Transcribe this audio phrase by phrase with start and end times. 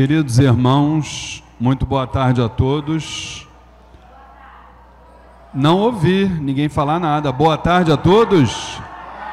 [0.00, 3.46] Queridos irmãos, muito boa tarde a todos.
[5.52, 7.30] Não ouvi ninguém falar nada.
[7.30, 8.80] Boa tarde a todos.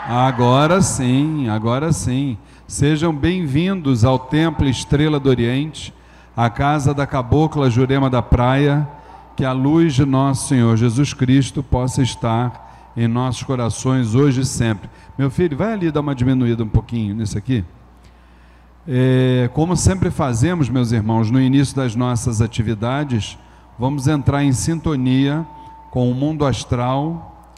[0.06, 2.38] Agora sim, agora sim.
[2.68, 5.94] Sejam bem-vindos ao Templo Estrela do Oriente,
[6.36, 8.86] a casa da Cabocla Jurema da Praia.
[9.38, 14.46] Que a luz de nosso Senhor Jesus Cristo possa estar em nossos corações hoje e
[14.46, 14.90] sempre.
[15.18, 17.64] Meu filho, vai ali dar uma diminuída um pouquinho nisso aqui.
[18.90, 23.38] É, como sempre fazemos, meus irmãos, no início das nossas atividades,
[23.78, 25.46] vamos entrar em sintonia
[25.92, 27.52] com o mundo astral,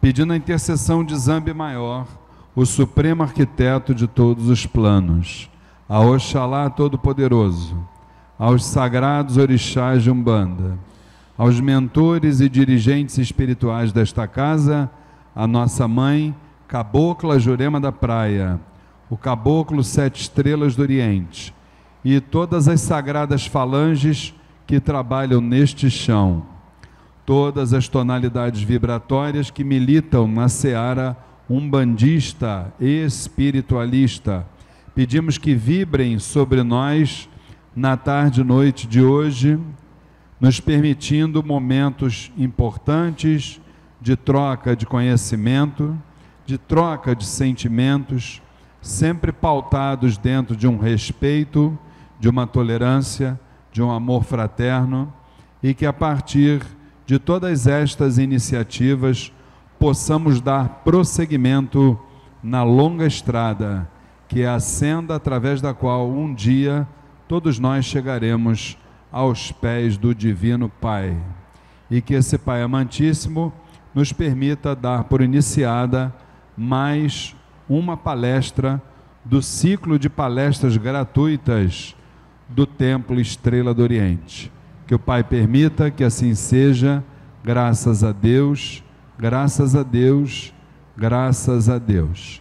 [0.00, 2.06] pedindo a intercessão de Zambi Maior,
[2.54, 5.50] o supremo arquiteto de todos os planos,
[5.88, 7.76] a Oxalá Todo-Poderoso,
[8.38, 10.78] aos sagrados orixás de Umbanda,
[11.36, 14.88] aos mentores e dirigentes espirituais desta casa,
[15.34, 16.32] a nossa mãe,
[16.68, 18.60] Cabocla Jurema da Praia,
[19.10, 21.54] o caboclo sete estrelas do Oriente
[22.04, 24.34] e todas as sagradas falanges
[24.66, 26.46] que trabalham neste chão,
[27.24, 31.16] todas as tonalidades vibratórias que militam na seara
[31.48, 34.46] umbandista e espiritualista.
[34.94, 37.28] Pedimos que vibrem sobre nós
[37.74, 39.58] na tarde e noite de hoje,
[40.40, 43.60] nos permitindo momentos importantes
[44.00, 45.96] de troca de conhecimento,
[46.44, 48.42] de troca de sentimentos
[48.88, 51.78] sempre pautados dentro de um respeito,
[52.18, 53.38] de uma tolerância,
[53.70, 55.12] de um amor fraterno
[55.62, 56.62] e que a partir
[57.04, 59.30] de todas estas iniciativas
[59.78, 62.00] possamos dar prosseguimento
[62.42, 63.86] na longa estrada,
[64.26, 66.88] que é a senda através da qual um dia
[67.28, 68.78] todos nós chegaremos
[69.12, 71.14] aos pés do Divino Pai.
[71.90, 73.52] E que esse Pai amantíssimo
[73.94, 76.14] nos permita dar por iniciada
[76.56, 77.36] mais
[77.68, 78.82] uma palestra
[79.24, 81.94] do ciclo de palestras gratuitas
[82.48, 84.50] do Templo Estrela do Oriente.
[84.86, 87.04] Que o Pai permita que assim seja,
[87.44, 88.82] graças a Deus,
[89.18, 90.54] graças a Deus,
[90.96, 92.40] graças a Deus.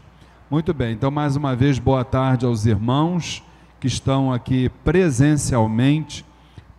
[0.50, 3.44] Muito bem, então mais uma vez boa tarde aos irmãos
[3.82, 6.26] que estão aqui presencialmente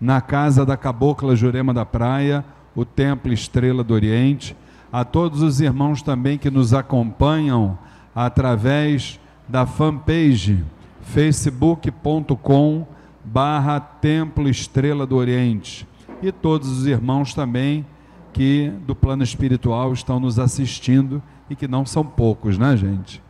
[0.00, 2.44] na casa da Cabocla Jurema da Praia,
[2.74, 4.56] o Templo Estrela do Oriente,
[4.90, 7.78] a todos os irmãos também que nos acompanham
[8.26, 10.64] através da fanpage
[11.02, 12.84] facebook.com
[13.24, 15.86] barra Templo Estrela do Oriente
[16.20, 17.86] e todos os irmãos também
[18.32, 23.22] que do plano espiritual estão nos assistindo e que não são poucos, né, gente?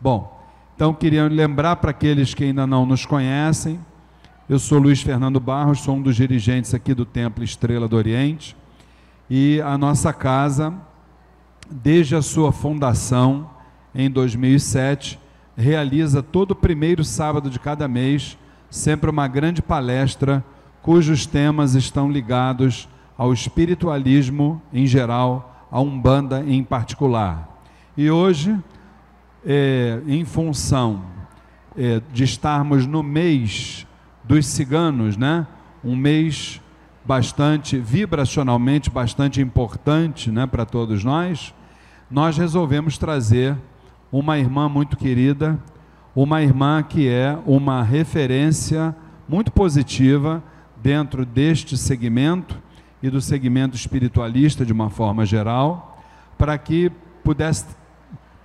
[0.00, 0.40] Bom,
[0.76, 3.80] então queria lembrar para aqueles que ainda não nos conhecem,
[4.48, 8.56] eu sou Luiz Fernando Barros, sou um dos dirigentes aqui do Templo Estrela do Oriente
[9.28, 10.72] e a nossa casa,
[11.68, 13.55] desde a sua fundação,
[13.96, 15.18] em 2007,
[15.56, 18.36] realiza todo o primeiro sábado de cada mês
[18.70, 20.44] sempre uma grande palestra
[20.82, 27.60] cujos temas estão ligados ao espiritualismo em geral, a Umbanda em particular.
[27.96, 28.56] E hoje,
[29.44, 31.02] é, em função
[31.76, 33.86] é, de estarmos no mês
[34.22, 35.46] dos ciganos, né?
[35.82, 36.60] um mês
[37.04, 41.54] bastante, vibracionalmente bastante importante né, para todos nós,
[42.10, 43.56] nós resolvemos trazer
[44.10, 45.58] uma irmã muito querida,
[46.14, 48.94] uma irmã que é uma referência
[49.28, 50.42] muito positiva
[50.76, 52.60] dentro deste segmento
[53.02, 56.00] e do segmento espiritualista de uma forma geral,
[56.38, 56.90] para que
[57.22, 57.66] pudesse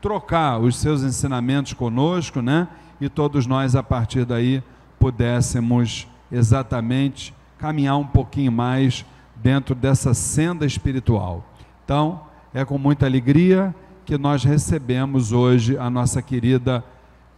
[0.02, 2.68] trocar os seus ensinamentos conosco, né?
[3.00, 4.64] E todos nós a partir daí
[5.00, 9.06] pudéssemos exatamente caminhar um pouquinho mais
[9.36, 11.46] dentro dessa senda espiritual.
[11.86, 12.22] Então,
[12.54, 13.74] é com muita alegria
[14.06, 16.84] que nós recebemos hoje a nossa querida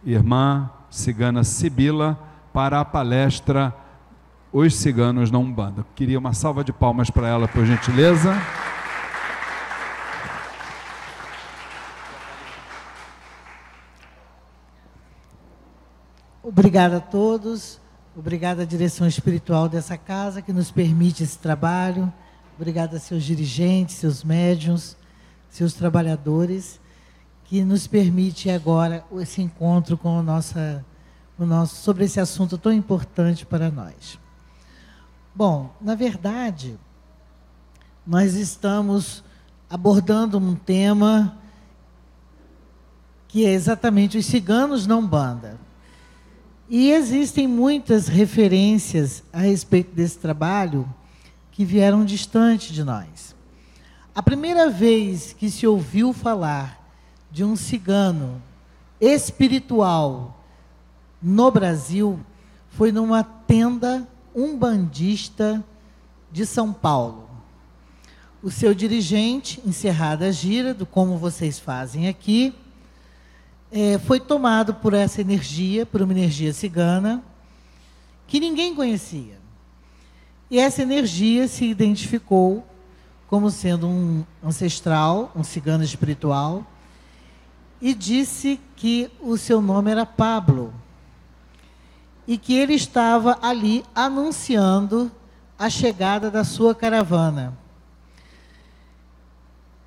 [0.04, 2.18] irmã cigana Sibila
[2.52, 3.74] para a palestra
[4.52, 5.84] Os Ciganos na Umbanda.
[5.94, 8.34] Queria uma salva de palmas para ela, por gentileza.
[16.42, 17.80] Obrigada a todos,
[18.16, 22.12] obrigada à direção espiritual dessa casa que nos permite esse trabalho,
[22.56, 24.96] obrigada a seus dirigentes, seus médiums
[25.54, 26.80] seus trabalhadores,
[27.44, 30.84] que nos permite agora esse encontro com o, nossa,
[31.38, 34.18] o nosso, sobre esse assunto tão importante para nós.
[35.32, 36.76] Bom, na verdade,
[38.04, 39.22] nós estamos
[39.70, 41.38] abordando um tema
[43.28, 45.56] que é exatamente os ciganos não banda.
[46.68, 50.92] E existem muitas referências a respeito desse trabalho
[51.52, 53.33] que vieram distante de nós.
[54.14, 56.80] A primeira vez que se ouviu falar
[57.32, 58.40] de um cigano
[59.00, 60.40] espiritual
[61.20, 62.20] no Brasil
[62.68, 65.64] foi numa tenda umbandista
[66.30, 67.28] de São Paulo.
[68.40, 72.54] O seu dirigente, encerrada a gira, do como vocês fazem aqui,
[73.72, 77.20] é, foi tomado por essa energia, por uma energia cigana,
[78.28, 79.40] que ninguém conhecia.
[80.48, 82.64] E essa energia se identificou
[83.28, 86.64] como sendo um ancestral, um cigano espiritual,
[87.80, 90.72] e disse que o seu nome era Pablo
[92.26, 95.10] e que ele estava ali anunciando
[95.58, 97.56] a chegada da sua caravana.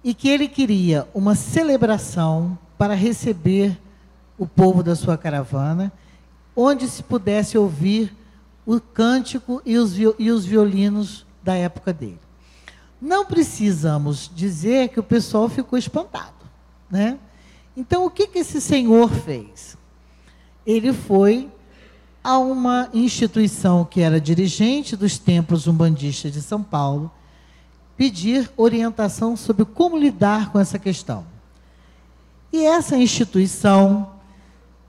[0.04, 3.78] E que ele queria uma celebração para receber
[4.38, 5.92] o povo da sua caravana,
[6.56, 8.16] onde se pudesse ouvir
[8.66, 12.27] o cântico e os, e os violinos da época dele.
[13.02, 16.34] Não precisamos dizer que o pessoal ficou espantado,
[16.90, 17.20] né?
[17.76, 19.78] Então, o que, que esse senhor fez?
[20.66, 21.50] Ele foi
[22.24, 27.12] a uma instituição que era dirigente dos templos umbandistas de São Paulo
[27.96, 31.26] pedir orientação sobre como lidar com essa questão.
[32.52, 34.12] E essa instituição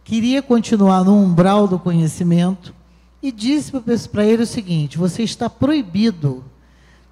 [0.03, 2.75] queria continuar no umbral do conhecimento
[3.23, 3.73] e disse
[4.11, 6.45] para ele o seguinte: você está proibido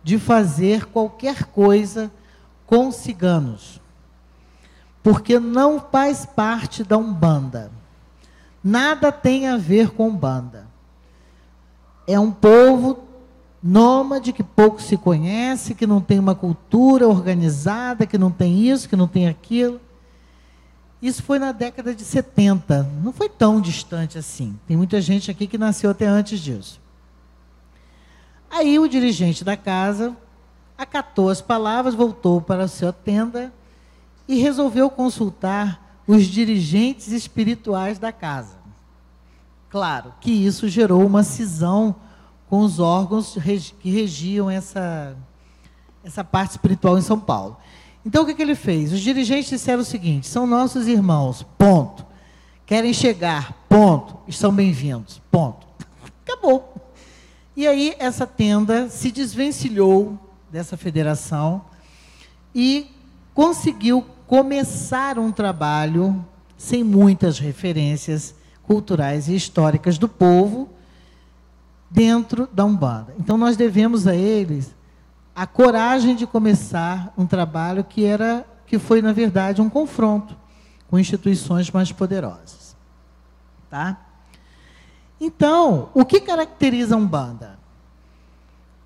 [0.06, 2.10] de fazer qualquer coisa
[2.64, 3.80] com ciganos
[5.06, 7.70] porque não faz parte da Umbanda.
[8.62, 10.66] Nada tem a ver com Umbanda.
[12.08, 13.04] É um povo
[13.62, 18.88] nômade que pouco se conhece, que não tem uma cultura organizada, que não tem isso,
[18.88, 19.80] que não tem aquilo.
[21.00, 24.58] Isso foi na década de 70, não foi tão distante assim.
[24.66, 26.80] Tem muita gente aqui que nasceu até antes disso.
[28.50, 30.16] Aí o dirigente da casa
[30.76, 33.52] acatou as palavras, voltou para a sua tenda
[34.28, 38.56] e resolveu consultar os dirigentes espirituais da casa.
[39.68, 41.94] Claro que isso gerou uma cisão
[42.48, 43.36] com os órgãos
[43.80, 45.16] que regiam essa,
[46.04, 47.56] essa parte espiritual em São Paulo.
[48.04, 48.92] Então, o que, que ele fez?
[48.92, 52.06] Os dirigentes disseram o seguinte: são nossos irmãos, ponto.
[52.64, 54.16] Querem chegar, ponto.
[54.28, 55.66] Estão bem-vindos, ponto.
[56.24, 56.85] Acabou.
[57.56, 60.18] E aí, essa tenda se desvencilhou
[60.52, 61.64] dessa federação
[62.54, 62.90] e
[63.32, 66.24] conseguiu começar um trabalho
[66.56, 70.68] sem muitas referências culturais e históricas do povo
[71.90, 73.14] dentro da Umbanda.
[73.18, 74.74] Então nós devemos a eles
[75.34, 80.36] a coragem de começar um trabalho que era que foi na verdade um confronto
[80.88, 82.76] com instituições mais poderosas.
[83.70, 84.05] Tá?
[85.20, 87.58] Então, o que caracteriza a Umbanda?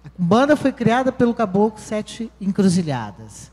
[0.04, 3.50] A Umbanda foi criada pelo caboclo Sete Encruzilhadas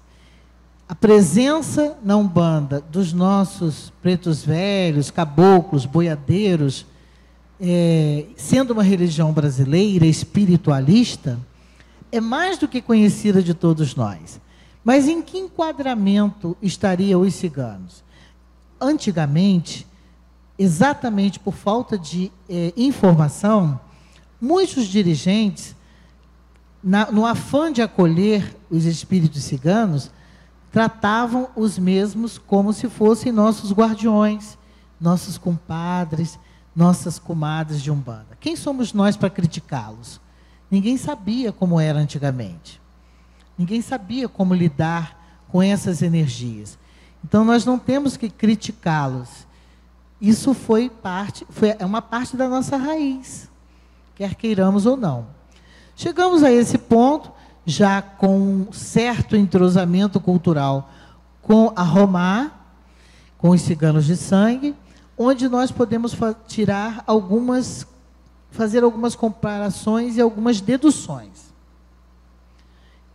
[0.89, 6.85] a presença na Umbanda dos nossos pretos velhos, caboclos, boiadeiros,
[7.59, 11.37] é, sendo uma religião brasileira espiritualista,
[12.09, 14.39] é mais do que conhecida de todos nós.
[14.81, 18.01] Mas em que enquadramento estariam os ciganos?
[18.79, 19.85] Antigamente,
[20.57, 23.79] exatamente por falta de é, informação,
[24.39, 25.75] muitos dirigentes,
[26.83, 30.11] na, no afã de acolher os espíritos ciganos,
[30.71, 34.57] tratavam os mesmos como se fossem nossos guardiões,
[34.99, 36.39] nossos compadres,
[36.75, 38.37] nossas comadres de Umbanda.
[38.39, 40.21] Quem somos nós para criticá-los?
[40.69, 42.79] Ninguém sabia como era antigamente.
[43.57, 46.77] Ninguém sabia como lidar com essas energias.
[47.23, 49.46] Então nós não temos que criticá-los.
[50.19, 53.49] Isso foi parte, foi é uma parte da nossa raiz,
[54.15, 55.27] quer queiramos ou não.
[55.95, 57.31] Chegamos a esse ponto
[57.65, 60.89] já com um certo entrosamento cultural
[61.41, 62.51] com a Romá,
[63.37, 64.75] com os ciganos de sangue,
[65.17, 66.15] onde nós podemos
[66.47, 67.87] tirar algumas,
[68.51, 71.53] fazer algumas comparações e algumas deduções.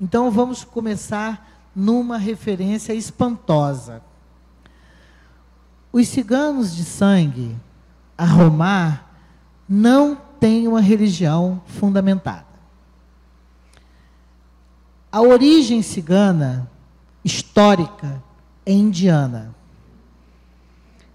[0.00, 4.02] Então vamos começar numa referência espantosa.
[5.92, 7.54] Os ciganos de sangue,
[8.16, 9.04] a Romá,
[9.68, 12.46] não têm uma religião fundamentada.
[15.10, 16.70] A origem cigana
[17.22, 18.22] histórica
[18.64, 19.54] é indiana.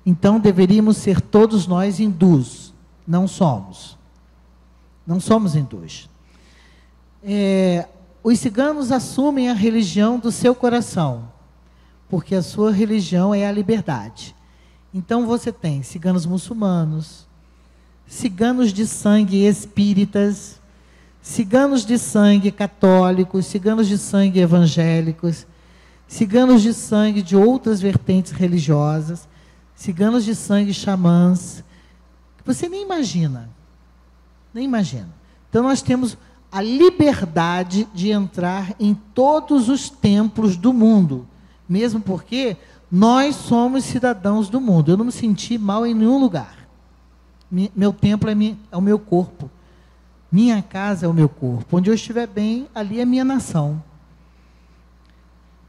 [0.06, 2.74] Então deveríamos ser todos nós hindus.
[3.06, 3.98] Não somos.
[5.06, 6.08] Não somos hindus.
[7.24, 7.88] É,
[8.24, 11.28] os ciganos assumem a religião do seu coração,
[12.08, 14.36] porque a sua religião é a liberdade.
[14.94, 17.28] Então você tem ciganos muçulmanos,
[18.08, 20.60] ciganos de sangue espíritas,
[21.22, 25.46] ciganos de sangue católicos, ciganos de sangue evangélicos,
[26.08, 29.28] ciganos de sangue de outras vertentes religiosas,
[29.76, 31.64] ciganos de sangue xamãs.
[32.46, 33.50] Você nem imagina.
[34.54, 35.10] Nem imagina.
[35.50, 36.18] Então nós temos
[36.52, 41.28] a liberdade de entrar em todos os templos do mundo,
[41.68, 42.56] mesmo porque
[42.92, 44.92] nós somos cidadãos do mundo.
[44.92, 46.58] Eu não me senti mal em nenhum lugar.
[47.52, 48.34] Meu templo é,
[48.72, 49.50] é o meu corpo.
[50.32, 51.78] Minha casa é o meu corpo.
[51.78, 53.82] Onde eu estiver bem, ali é minha nação.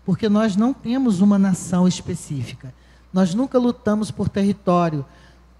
[0.05, 2.73] Porque nós não temos uma nação específica.
[3.13, 5.05] Nós nunca lutamos por território.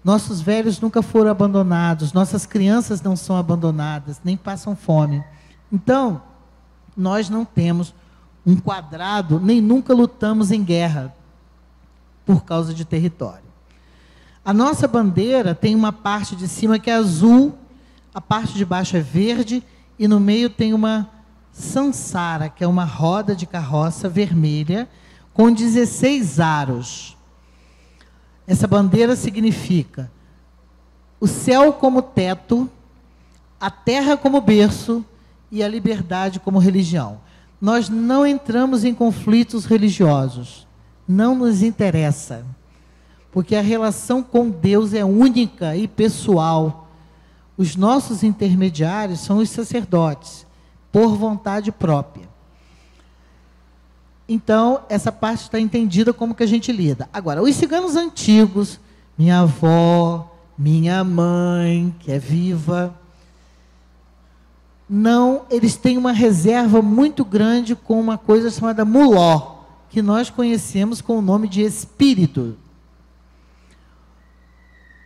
[0.03, 2.13] Nossos velhos nunca foram abandonados.
[2.13, 5.23] Nossas crianças não são abandonadas, nem passam fome.
[5.71, 6.21] Então,
[6.95, 7.93] nós não temos
[8.45, 11.13] um quadrado, nem nunca lutamos em guerra
[12.29, 13.49] por causa de território.
[14.45, 17.57] A nossa bandeira tem uma parte de cima que é azul,
[18.13, 19.63] a parte de baixo é verde
[19.97, 21.09] e no meio tem uma
[21.51, 24.87] sansara, que é uma roda de carroça vermelha
[25.33, 27.17] com 16 aros.
[28.45, 30.11] Essa bandeira significa
[31.19, 32.69] o céu como teto,
[33.59, 35.03] a terra como berço
[35.51, 37.21] e a liberdade como religião.
[37.59, 40.68] Nós não entramos em conflitos religiosos.
[41.09, 42.45] Não nos interessa
[43.31, 46.87] porque a relação com Deus é única e pessoal.
[47.57, 50.45] Os nossos intermediários são os sacerdotes,
[50.91, 52.27] por vontade própria.
[54.27, 57.09] Então, essa parte está entendida como que a gente lida.
[57.11, 58.79] Agora, os ciganos antigos,
[59.17, 62.95] minha avó, minha mãe, que é viva,
[64.89, 69.58] não, eles têm uma reserva muito grande com uma coisa chamada muló,
[69.89, 72.55] que nós conhecemos com o nome de espírito.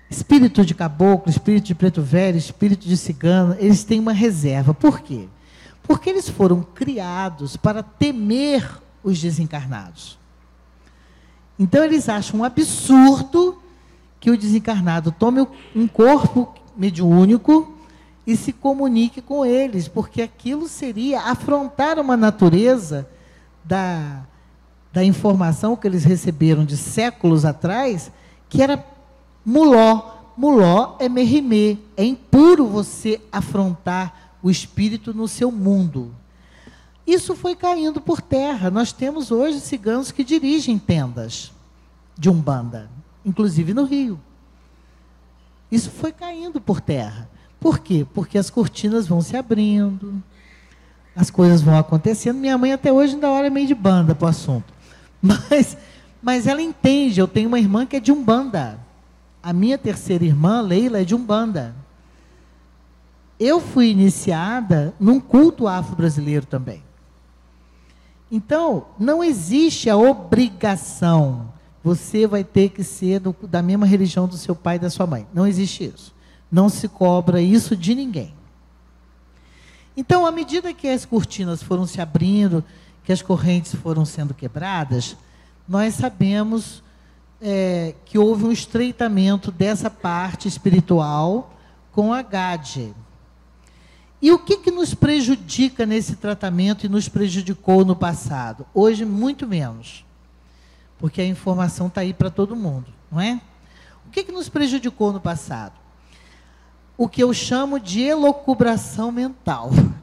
[0.10, 4.74] Espírito de caboclo, espírito de preto velho, espírito de cigano, eles têm uma reserva.
[4.74, 5.28] Por quê?
[5.82, 10.20] Porque eles foram criados para temer os desencarnados.
[11.58, 13.62] Então eles acham um absurdo
[14.20, 17.74] que o desencarnado tome um corpo mediúnico
[18.26, 23.08] e se comunique com eles, porque aquilo seria afrontar uma natureza
[23.66, 24.26] da,
[24.94, 28.12] da informação que eles receberam de séculos atrás,
[28.48, 28.86] que era
[29.44, 30.14] muló.
[30.38, 31.78] Muló é merimê.
[31.98, 36.14] É impuro você afrontar o espírito no seu mundo.
[37.08, 38.70] Isso foi caindo por terra.
[38.70, 41.52] Nós temos hoje ciganos que dirigem tendas
[42.18, 42.90] de Umbanda,
[43.26, 44.20] inclusive no Rio.
[45.72, 47.28] Isso foi caindo por terra.
[47.60, 48.06] Por quê?
[48.14, 50.22] Porque as cortinas vão se abrindo,
[51.16, 52.38] as coisas vão acontecendo.
[52.38, 54.72] Minha mãe até hoje ainda olha meio de banda para o assunto.
[55.24, 55.78] Mas,
[56.22, 57.22] mas ela entende.
[57.22, 58.78] Eu tenho uma irmã que é de Umbanda.
[59.42, 61.74] A minha terceira irmã, Leila, é de Umbanda.
[63.40, 66.84] Eu fui iniciada num culto afro-brasileiro também.
[68.30, 71.54] Então, não existe a obrigação.
[71.84, 75.08] Você vai ter que ser do, da mesma religião do seu pai e da sua
[75.08, 75.28] mãe.
[75.34, 76.14] Não existe isso.
[76.52, 78.34] Não se cobra isso de ninguém.
[79.96, 82.64] Então, à medida que as cortinas foram se abrindo,
[83.04, 85.18] que as correntes foram sendo quebradas,
[85.68, 86.84] nós sabemos
[87.42, 91.54] é, que houve um estreitamento dessa parte espiritual
[91.92, 92.94] com a GAD.
[94.22, 98.66] E o que, que nos prejudica nesse tratamento e nos prejudicou no passado?
[98.74, 100.06] Hoje, muito menos.
[100.98, 103.42] Porque a informação está aí para todo mundo, não é?
[104.08, 105.74] O que, que nos prejudicou no passado?
[106.98, 109.72] O que eu chamo de elocubração mental.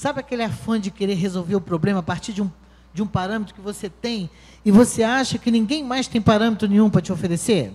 [0.00, 2.50] Sabe aquele afã de querer resolver o problema a partir de um
[2.90, 4.30] de um parâmetro que você tem
[4.64, 7.70] e você acha que ninguém mais tem parâmetro nenhum para te oferecer?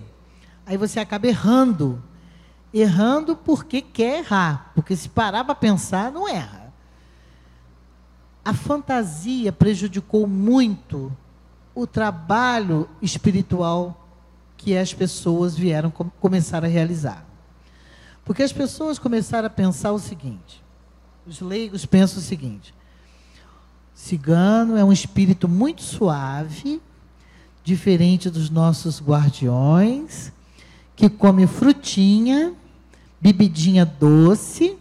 [0.66, 2.02] Aí você acaba errando.
[2.74, 4.72] Errando porque quer errar.
[4.74, 6.74] Porque se parar para pensar, não erra.
[8.44, 11.16] A fantasia prejudicou muito
[11.76, 14.04] o trabalho espiritual
[14.56, 17.24] que as pessoas vieram começar a realizar.
[18.24, 20.65] Porque as pessoas começaram a pensar o seguinte:
[21.26, 22.72] os leigos pensam o seguinte:
[23.94, 26.80] Cigano é um espírito muito suave,
[27.64, 30.32] diferente dos nossos guardiões,
[30.94, 32.54] que come frutinha,
[33.20, 34.76] bebidinha doce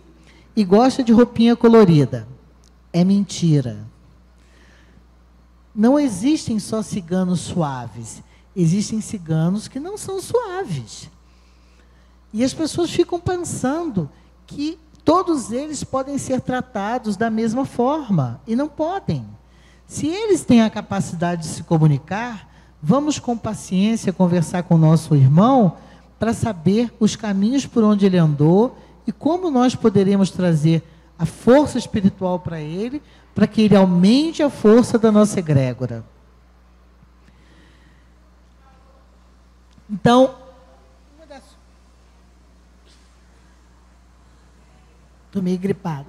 [0.55, 2.27] e gosta de roupinha colorida.
[2.93, 3.85] É mentira.
[5.73, 8.23] Não existem só ciganos suaves,
[8.55, 11.09] existem ciganos que não são suaves.
[12.31, 14.09] E as pessoas ficam pensando
[14.47, 19.23] que todos eles podem ser tratados da mesma forma e não podem.
[19.85, 25.77] Se eles têm a capacidade de se comunicar, vamos com paciência conversar com nosso irmão
[26.17, 30.83] para saber os caminhos por onde ele andou e como nós poderemos trazer
[31.19, 33.01] a força espiritual para ele,
[33.35, 36.03] para que ele aumente a força da nossa egrégora.
[39.89, 40.33] Então,
[45.35, 46.07] Estou meio gripada.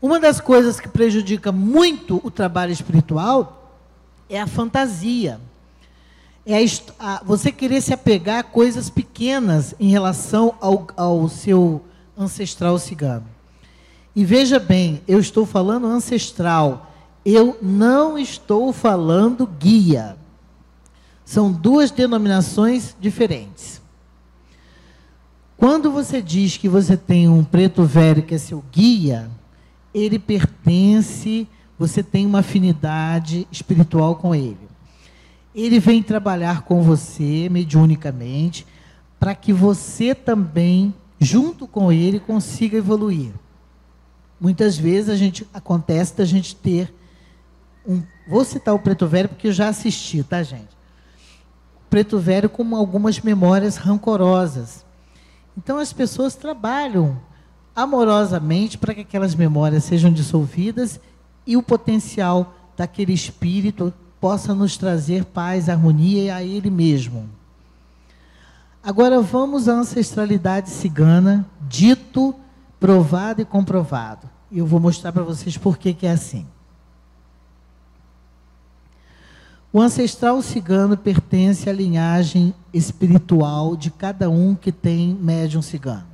[0.00, 3.74] Uma das coisas que prejudica muito o trabalho espiritual
[4.28, 5.40] é a fantasia.
[6.46, 6.60] É a,
[7.00, 11.84] a, você querer se apegar a coisas pequenas em relação ao, ao seu
[12.16, 13.26] ancestral cigano.
[14.14, 16.92] E veja bem, eu estou falando ancestral,
[17.24, 20.16] eu não estou falando guia.
[21.24, 23.79] São duas denominações diferentes.
[25.60, 29.30] Quando você diz que você tem um preto velho que é seu guia,
[29.92, 31.46] ele pertence,
[31.78, 34.56] você tem uma afinidade espiritual com ele.
[35.54, 38.66] Ele vem trabalhar com você mediunicamente
[39.18, 43.30] para que você também, junto com ele, consiga evoluir.
[44.40, 46.90] Muitas vezes a gente acontece da gente ter
[47.86, 50.74] um, vou citar o Preto Velho porque eu já assisti, tá, gente?
[51.90, 54.88] Preto Velho com algumas memórias rancorosas.
[55.56, 57.18] Então as pessoas trabalham
[57.74, 61.00] amorosamente para que aquelas memórias sejam dissolvidas
[61.46, 67.28] e o potencial daquele espírito possa nos trazer paz, harmonia a ele mesmo.
[68.82, 72.34] Agora vamos à ancestralidade cigana, dito,
[72.78, 74.28] provado e comprovado.
[74.50, 76.46] Eu vou mostrar para vocês por que, que é assim.
[79.72, 86.06] O ancestral cigano pertence à linhagem espiritual de cada um que tem médium cigano.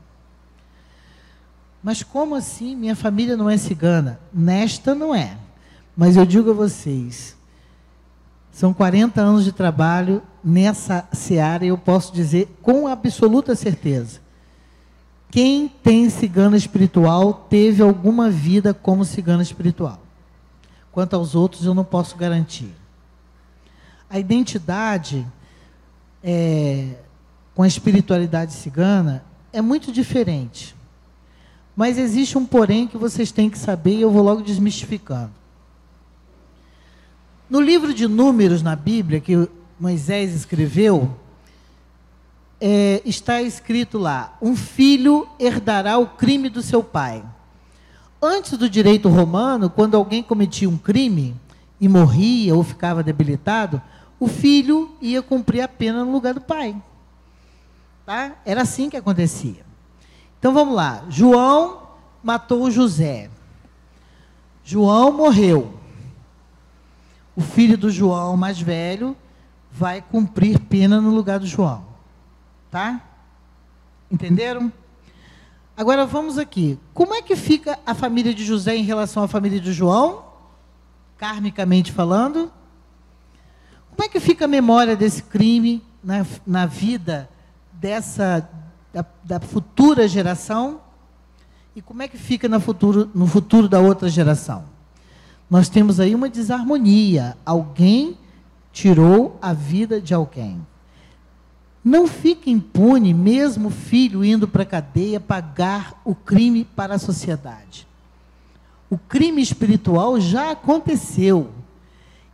[1.83, 4.21] Mas como assim minha família não é cigana?
[4.33, 5.39] Nesta não é.
[5.97, 7.35] Mas eu digo a vocês,
[8.53, 14.21] são 40 anos de trabalho nessa seara e eu posso dizer com absoluta certeza.
[15.31, 20.01] Quem tem cigana espiritual teve alguma vida como cigana espiritual.
[20.93, 22.75] Quanto aos outros, eu não posso garantir.
[24.09, 25.27] A identidade
[26.23, 26.95] é,
[27.55, 30.75] com a espiritualidade cigana é muito diferente.
[31.75, 35.33] Mas existe um porém que vocês têm que saber e eu vou logo desmistificando.
[37.49, 41.15] No livro de Números na Bíblia, que Moisés escreveu,
[42.61, 47.23] é, está escrito lá: um filho herdará o crime do seu pai.
[48.21, 51.37] Antes do direito romano, quando alguém cometia um crime
[51.81, 53.81] e morria ou ficava debilitado,
[54.19, 56.81] o filho ia cumprir a pena no lugar do pai.
[58.05, 58.37] Tá?
[58.45, 59.65] Era assim que acontecia.
[60.39, 61.05] Então vamos lá.
[61.09, 61.83] João
[62.23, 63.31] matou José.
[64.65, 65.75] João morreu.
[67.35, 69.17] O filho do João, mais velho,
[69.71, 71.85] vai cumprir pena no lugar do João.
[72.71, 73.01] Tá?
[74.11, 74.73] Entenderam?
[75.77, 76.79] Agora vamos aqui.
[76.95, 80.25] Como é que fica a família de José em relação à família de João?
[81.19, 82.51] Karmicamente falando.
[83.97, 87.31] Como é que fica a memória desse crime na, na vida
[87.73, 88.47] dessa
[88.93, 90.83] da, da futura geração
[91.75, 94.65] e como é que fica no futuro, no futuro da outra geração?
[95.49, 97.37] Nós temos aí uma desarmonia.
[97.45, 98.19] Alguém
[98.71, 100.61] tirou a vida de alguém.
[101.83, 106.99] Não fique impune, mesmo o filho indo para a cadeia, pagar o crime para a
[106.99, 107.87] sociedade.
[108.91, 111.51] O crime espiritual já aconteceu.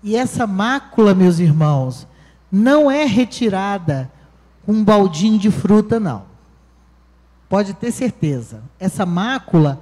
[0.02, 2.06] E essa mácula, meus irmãos,
[2.50, 4.10] não é retirada
[4.66, 6.24] com um baldinho de fruta, não.
[7.48, 8.62] Pode ter certeza.
[8.80, 9.80] Essa mácula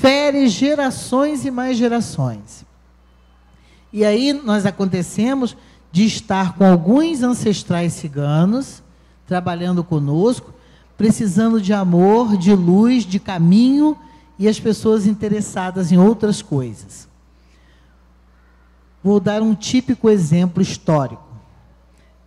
[0.00, 2.64] fere gerações e mais gerações.
[3.92, 5.56] E aí nós acontecemos
[5.90, 8.82] de estar com alguns ancestrais ciganos
[9.26, 10.52] trabalhando conosco,
[10.96, 13.96] precisando de amor, de luz, de caminho
[14.38, 17.05] e as pessoas interessadas em outras coisas.
[19.06, 21.22] Vou dar um típico exemplo histórico.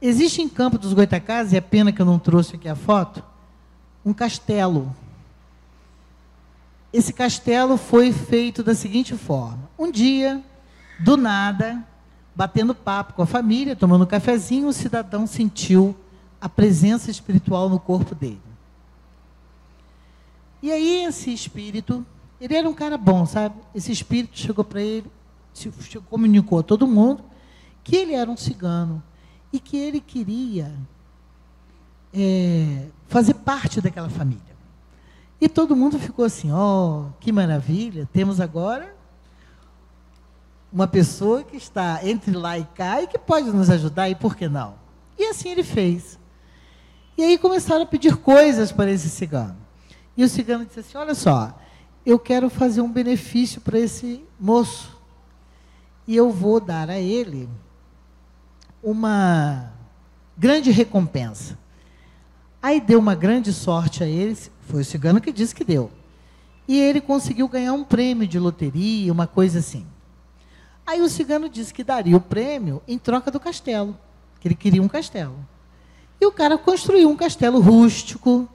[0.02, 3.22] Existe em Campo dos Goitacazes, e é pena que eu não trouxe aqui a foto,
[4.06, 4.96] um castelo.
[6.94, 10.42] Esse castelo foi feito da seguinte forma: um dia,
[11.02, 11.86] do nada,
[12.34, 15.94] batendo papo com a família, tomando um cafezinho, o cidadão sentiu
[16.40, 18.42] a presença espiritual no corpo dele.
[20.64, 22.06] E aí esse espírito,
[22.40, 23.56] ele era um cara bom, sabe?
[23.76, 25.12] Esse espírito chegou para ele,
[25.60, 27.24] se, comunicou a todo mundo
[27.84, 29.04] que ele era um cigano
[29.52, 30.74] e que ele queria
[32.14, 34.50] é, fazer parte daquela família.
[35.42, 38.96] E todo mundo ficou assim: ó, oh, que maravilha, temos agora
[40.72, 44.36] uma pessoa que está entre lá e cá e que pode nos ajudar, e por
[44.36, 44.76] que não?
[45.18, 46.20] E assim ele fez.
[47.18, 49.58] E aí começaram a pedir coisas para esse cigano.
[50.16, 51.58] E o cigano disse assim: Olha só,
[52.06, 54.99] eu quero fazer um benefício para esse moço.
[56.10, 57.48] E eu vou dar a ele
[58.82, 59.72] uma
[60.36, 61.56] grande recompensa.
[62.60, 65.92] Aí deu uma grande sorte a eles, foi o cigano que disse que deu.
[66.68, 69.86] E ele conseguiu ganhar um prêmio de loteria, uma coisa assim.
[70.84, 73.96] Aí o cigano disse que daria o prêmio em troca do castelo,
[74.40, 75.38] que ele queria um castelo.
[76.20, 78.50] E o cara construiu um castelo rústico,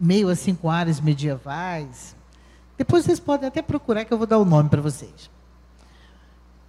[0.00, 2.16] meio assim com áreas medievais.
[2.76, 5.37] Depois vocês podem até procurar que eu vou dar o nome para vocês.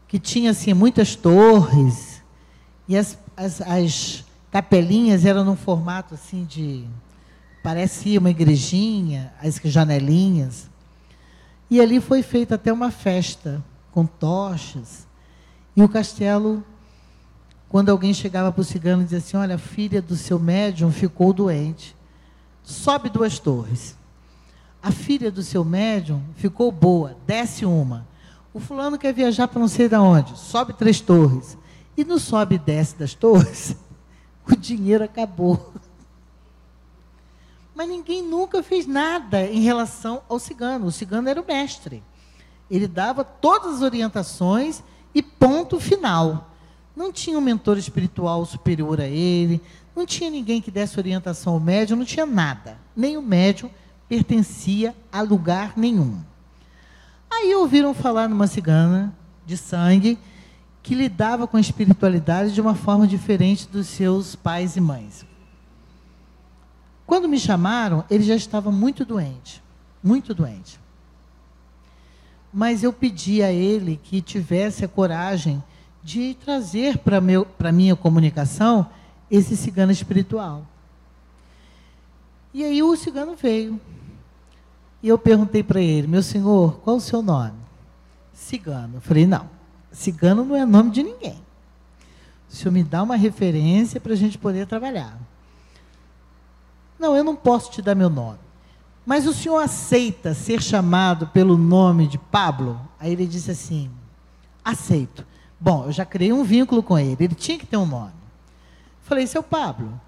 [0.09, 2.21] Que tinha assim muitas torres
[2.89, 6.85] e as, as, as capelinhas eram num formato assim de
[7.61, 10.67] parecia uma igrejinha, as janelinhas.
[11.69, 15.07] E ali foi feita até uma festa com tochas.
[15.75, 16.63] E o castelo,
[17.69, 20.91] quando alguém chegava para o cigano e dizia assim: Olha, a filha do seu médium
[20.91, 21.95] ficou doente,
[22.63, 23.95] sobe duas torres.
[24.81, 28.07] A filha do seu médium ficou boa, desce uma.
[28.53, 31.57] O fulano quer viajar para não sei de onde, sobe três torres.
[31.95, 33.75] E no sobe e desce das torres,
[34.49, 35.73] o dinheiro acabou.
[37.75, 40.87] Mas ninguém nunca fez nada em relação ao cigano.
[40.87, 42.03] O cigano era o mestre.
[42.69, 44.83] Ele dava todas as orientações
[45.13, 46.51] e ponto final.
[46.95, 49.61] Não tinha um mentor espiritual superior a ele,
[49.95, 52.77] não tinha ninguém que desse orientação ao médium, não tinha nada.
[52.95, 53.69] Nem o médium
[54.07, 56.19] pertencia a lugar nenhum.
[57.31, 59.15] Aí ouviram falar numa cigana
[59.45, 60.17] de sangue
[60.81, 65.25] que lidava com a espiritualidade de uma forma diferente dos seus pais e mães.
[67.05, 69.63] Quando me chamaram, ele já estava muito doente,
[70.03, 70.79] muito doente.
[72.51, 75.63] Mas eu pedi a ele que tivesse a coragem
[76.03, 78.89] de trazer para a minha comunicação
[79.29, 80.65] esse cigano espiritual.
[82.53, 83.79] E aí o cigano veio.
[85.01, 87.57] E eu perguntei para ele, meu senhor, qual o seu nome?
[88.33, 88.95] Cigano.
[88.95, 89.49] Eu falei, não,
[89.91, 91.41] cigano não é nome de ninguém.
[92.49, 95.17] O senhor me dá uma referência para a gente poder trabalhar.
[96.97, 98.39] Não, eu não posso te dar meu nome.
[99.05, 102.79] Mas o senhor aceita ser chamado pelo nome de Pablo?
[102.99, 103.89] Aí ele disse assim:
[104.63, 105.25] aceito.
[105.59, 108.13] Bom, eu já criei um vínculo com ele, ele tinha que ter um nome.
[109.01, 109.99] Falei, seu Pablo,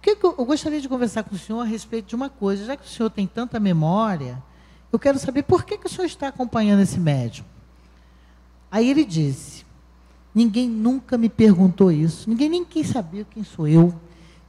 [0.00, 2.64] que eu, gostaria de conversar com o senhor a respeito de uma coisa.
[2.64, 4.42] Já que o senhor tem tanta memória,
[4.90, 7.44] eu quero saber por que, que o senhor está acompanhando esse médium.
[8.70, 9.64] Aí ele disse:
[10.34, 13.94] Ninguém nunca me perguntou isso, ninguém nem quis saber quem sou eu,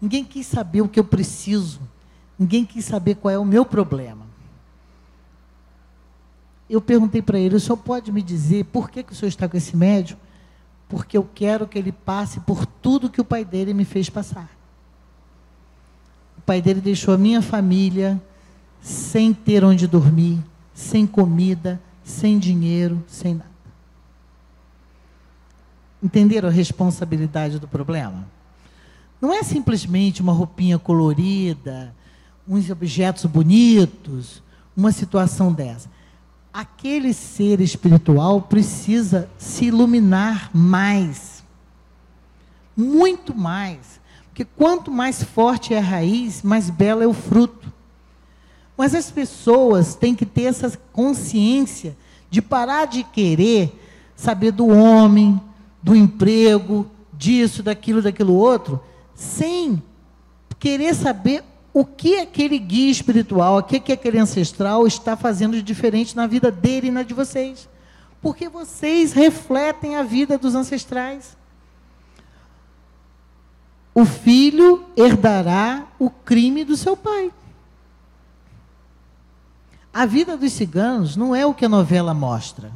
[0.01, 1.81] ninguém quis saber o que eu preciso,
[2.39, 4.25] ninguém quis saber qual é o meu problema.
[6.69, 9.49] Eu perguntei para ele: O senhor pode me dizer por que, que o senhor está
[9.49, 10.17] com esse médium?
[10.87, 14.60] Porque eu quero que ele passe por tudo que o pai dele me fez passar.
[16.41, 18.19] O pai dele deixou a minha família
[18.81, 20.39] sem ter onde dormir,
[20.73, 23.51] sem comida, sem dinheiro, sem nada.
[26.01, 28.27] Entenderam a responsabilidade do problema?
[29.21, 31.93] Não é simplesmente uma roupinha colorida,
[32.47, 34.41] uns objetos bonitos,
[34.75, 35.91] uma situação dessa.
[36.51, 41.43] Aquele ser espiritual precisa se iluminar mais.
[42.75, 44.00] Muito mais.
[44.31, 47.71] Porque quanto mais forte é a raiz, mais belo é o fruto.
[48.77, 51.95] Mas as pessoas têm que ter essa consciência
[52.29, 53.77] de parar de querer
[54.15, 55.39] saber do homem,
[55.83, 58.79] do emprego, disso, daquilo, daquilo outro,
[59.13, 59.83] sem
[60.57, 66.15] querer saber o que aquele guia espiritual, o que aquele ancestral está fazendo de diferente
[66.15, 67.67] na vida dele e na de vocês.
[68.21, 71.35] Porque vocês refletem a vida dos ancestrais.
[73.93, 77.31] O filho herdará o crime do seu pai.
[79.93, 82.71] A vida dos ciganos não é o que a novela mostra.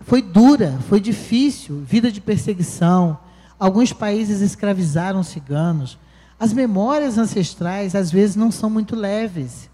[0.00, 3.18] Foi dura, foi difícil, vida de perseguição.
[3.58, 5.98] Alguns países escravizaram ciganos.
[6.38, 9.68] As memórias ancestrais, às vezes, não são muito leves.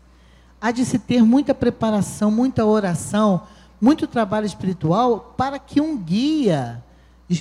[0.60, 3.42] Há de se ter muita preparação, muita oração,
[3.80, 6.82] muito trabalho espiritual para que um guia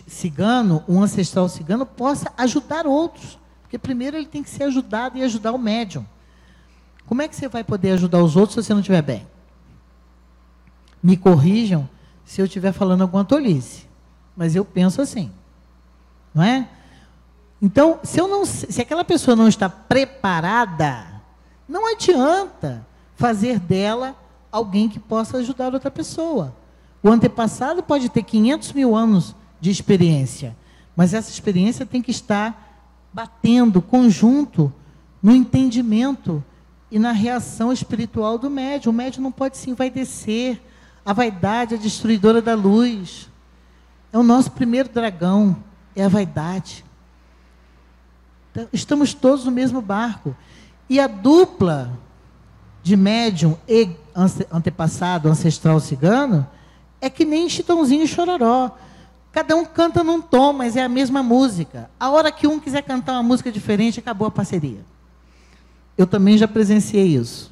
[0.07, 3.37] cigano, um ancestral cigano, possa ajudar outros.
[3.61, 6.05] Porque primeiro ele tem que ser ajudado e ajudar o médium.
[7.05, 9.27] Como é que você vai poder ajudar os outros se você não estiver bem?
[11.01, 11.87] Me corrijam
[12.25, 13.85] se eu estiver falando alguma tolice.
[14.35, 15.31] Mas eu penso assim.
[16.33, 16.67] Não é?
[17.61, 21.21] Então, se, eu não, se aquela pessoa não está preparada,
[21.67, 24.15] não adianta fazer dela
[24.51, 26.55] alguém que possa ajudar outra pessoa.
[27.01, 30.55] O antepassado pode ter 500 mil anos de experiência,
[30.95, 32.65] mas essa experiência tem que estar
[33.13, 34.71] batendo conjunto
[35.21, 36.43] no entendimento
[36.91, 38.91] e na reação espiritual do médium.
[38.91, 40.61] O médium não pode sim vai descer
[41.05, 43.29] a vaidade, a destruidora da luz.
[44.11, 45.57] É o nosso primeiro dragão,
[45.95, 46.85] é a vaidade.
[48.51, 50.35] Então, estamos todos no mesmo barco.
[50.89, 51.97] E a dupla
[52.81, 53.89] de médium e
[54.51, 56.47] antepassado, ancestral cigano,
[57.01, 58.71] é que nem Chitãozinho e Chororó.
[59.35, 61.89] Cada um canta num tom, mas é a mesma música.
[61.99, 64.79] A hora que um quiser cantar uma música diferente, acabou a parceria.
[65.97, 67.51] Eu também já presenciei isso.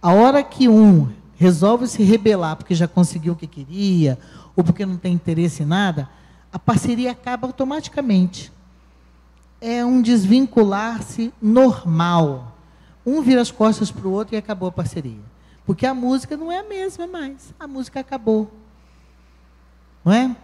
[0.00, 4.16] A hora que um resolve se rebelar porque já conseguiu o que queria,
[4.54, 6.08] ou porque não tem interesse em nada,
[6.52, 8.52] a parceria acaba automaticamente.
[9.60, 12.56] É um desvincular-se normal.
[13.04, 15.24] Um vira as costas para o outro e acabou a parceria.
[15.66, 17.52] Porque a música não é a mesma mais.
[17.58, 18.48] A música acabou.
[20.04, 20.36] Não é?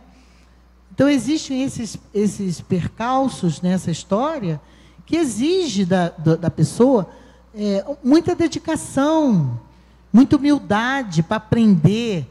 [0.99, 4.61] Então, existem esses, esses percalços nessa história
[5.07, 7.09] que exige da, da, da pessoa
[7.55, 9.61] é, muita dedicação,
[10.13, 12.27] muita humildade para aprender.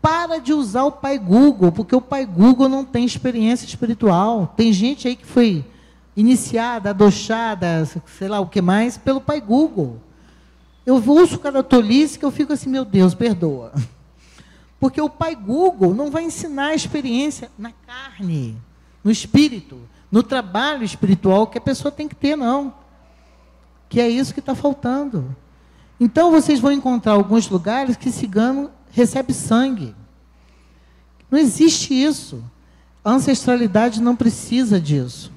[0.00, 4.54] Para de usar o pai Google, porque o pai Google não tem experiência espiritual.
[4.56, 5.64] Tem gente aí que foi
[6.16, 7.84] iniciada, adochada,
[8.16, 9.98] sei lá o que mais, pelo pai Google.
[10.86, 13.72] Eu ouço cada tolice que eu fico assim, meu Deus, perdoa.
[14.78, 18.56] Porque o pai Google não vai ensinar a experiência na carne,
[19.02, 22.74] no espírito, no trabalho espiritual que a pessoa tem que ter, não.
[23.88, 25.34] Que é isso que está faltando.
[25.98, 29.94] Então vocês vão encontrar alguns lugares que cigano recebe sangue.
[31.30, 32.42] Não existe isso.
[33.04, 35.32] A ancestralidade não precisa disso.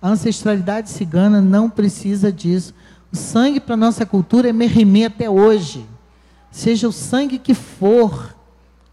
[0.00, 2.74] A ancestralidade cigana não precisa disso.
[3.12, 5.86] O sangue para a nossa cultura é merrimê até hoje.
[6.54, 8.32] Seja o sangue que for,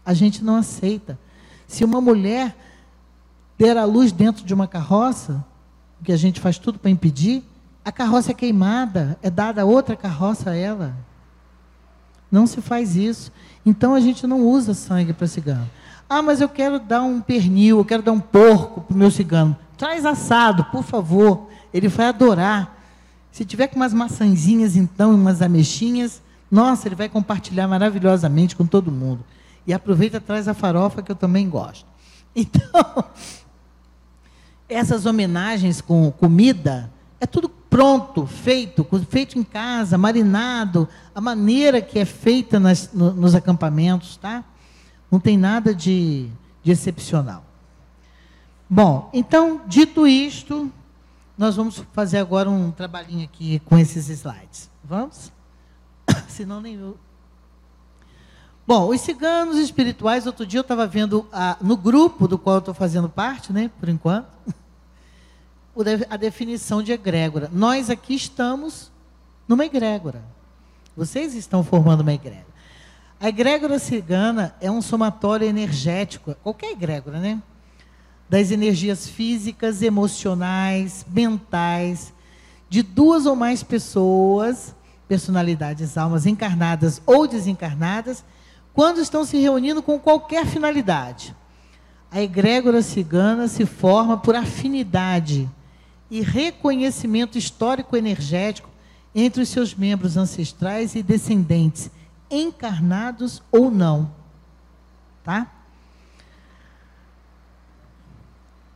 [0.04, 1.16] a gente não aceita.
[1.64, 2.56] Se uma mulher
[3.56, 5.44] der a luz dentro de uma carroça,
[6.02, 7.44] que a gente faz tudo para impedir,
[7.84, 10.92] a carroça é queimada, é dada outra carroça a ela.
[12.28, 13.30] Não se faz isso.
[13.64, 15.70] Então a gente não usa sangue para cigano.
[16.10, 19.10] Ah, mas eu quero dar um pernil, eu quero dar um porco para o meu
[19.10, 19.56] cigano.
[19.78, 21.46] Traz assado, por favor.
[21.72, 22.76] Ele vai adorar.
[23.30, 26.20] Se tiver com umas maçãzinhas, então, umas ameixinhas,
[26.52, 29.24] nossa, ele vai compartilhar maravilhosamente com todo mundo.
[29.66, 31.90] E aproveita traz a farofa que eu também gosto.
[32.34, 33.04] Então,
[34.66, 41.98] essas homenagens com comida, é tudo pronto, feito, feito em casa, marinado, a maneira que
[41.98, 44.42] é feita nas, no, nos acampamentos, tá?
[45.10, 46.30] Não tem nada de,
[46.62, 47.44] de excepcional.
[48.68, 50.72] Bom, então, dito isto,
[51.36, 54.70] nós vamos fazer agora um trabalhinho aqui com esses slides.
[54.82, 55.30] Vamos?
[56.28, 56.96] Senão nem eu.
[58.66, 62.60] Bom, os ciganos espirituais, outro dia eu estava vendo a, no grupo do qual eu
[62.60, 64.28] estou fazendo parte, né, por enquanto,
[66.08, 67.50] a definição de egrégora.
[67.52, 68.90] Nós aqui estamos
[69.48, 70.22] numa egrégora.
[70.96, 72.52] Vocês estão formando uma egrégora.
[73.18, 77.42] A egrégora cigana é um somatório energético, qualquer egrégora, né?
[78.32, 82.14] das energias físicas, emocionais, mentais,
[82.66, 84.74] de duas ou mais pessoas,
[85.12, 88.24] personalidades, almas encarnadas ou desencarnadas,
[88.72, 91.36] quando estão se reunindo com qualquer finalidade.
[92.10, 95.46] A egrégora cigana se forma por afinidade
[96.10, 98.70] e reconhecimento histórico-energético
[99.14, 101.90] entre os seus membros ancestrais e descendentes,
[102.30, 104.10] encarnados ou não.
[105.22, 105.46] Tá?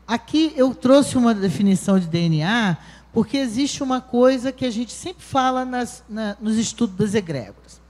[0.06, 2.76] Aqui eu trouxe uma definição de DNA,
[3.16, 7.80] porque existe uma coisa que a gente sempre fala nas, na, nos estudos das egrégoras.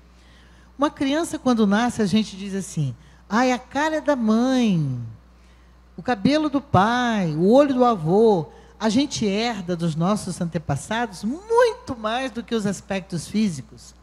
[0.78, 2.94] Uma criança, quando nasce, a gente diz assim:
[3.28, 5.00] ai, a cara da mãe,
[5.96, 8.46] o cabelo do pai, o olho do avô.
[8.78, 13.96] A gente herda dos nossos antepassados muito mais do que os aspectos físicos.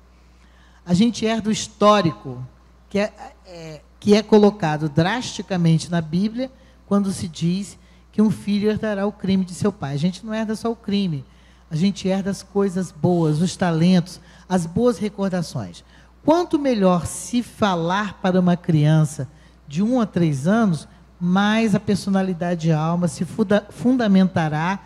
[0.86, 2.46] A gente herda o histórico,
[2.90, 3.14] que é,
[3.46, 6.52] é que é colocado drasticamente na Bíblia,
[6.86, 7.78] quando se diz
[8.14, 9.96] que um filho herdará o crime de seu pai.
[9.96, 11.26] A gente não herda só o crime,
[11.70, 15.84] a gente herda as coisas boas, os talentos, as boas recordações.
[16.24, 19.28] Quanto melhor se falar para uma criança
[19.68, 20.88] de um a três anos,
[21.20, 24.80] mais a personalidade e a alma se funda fundamentará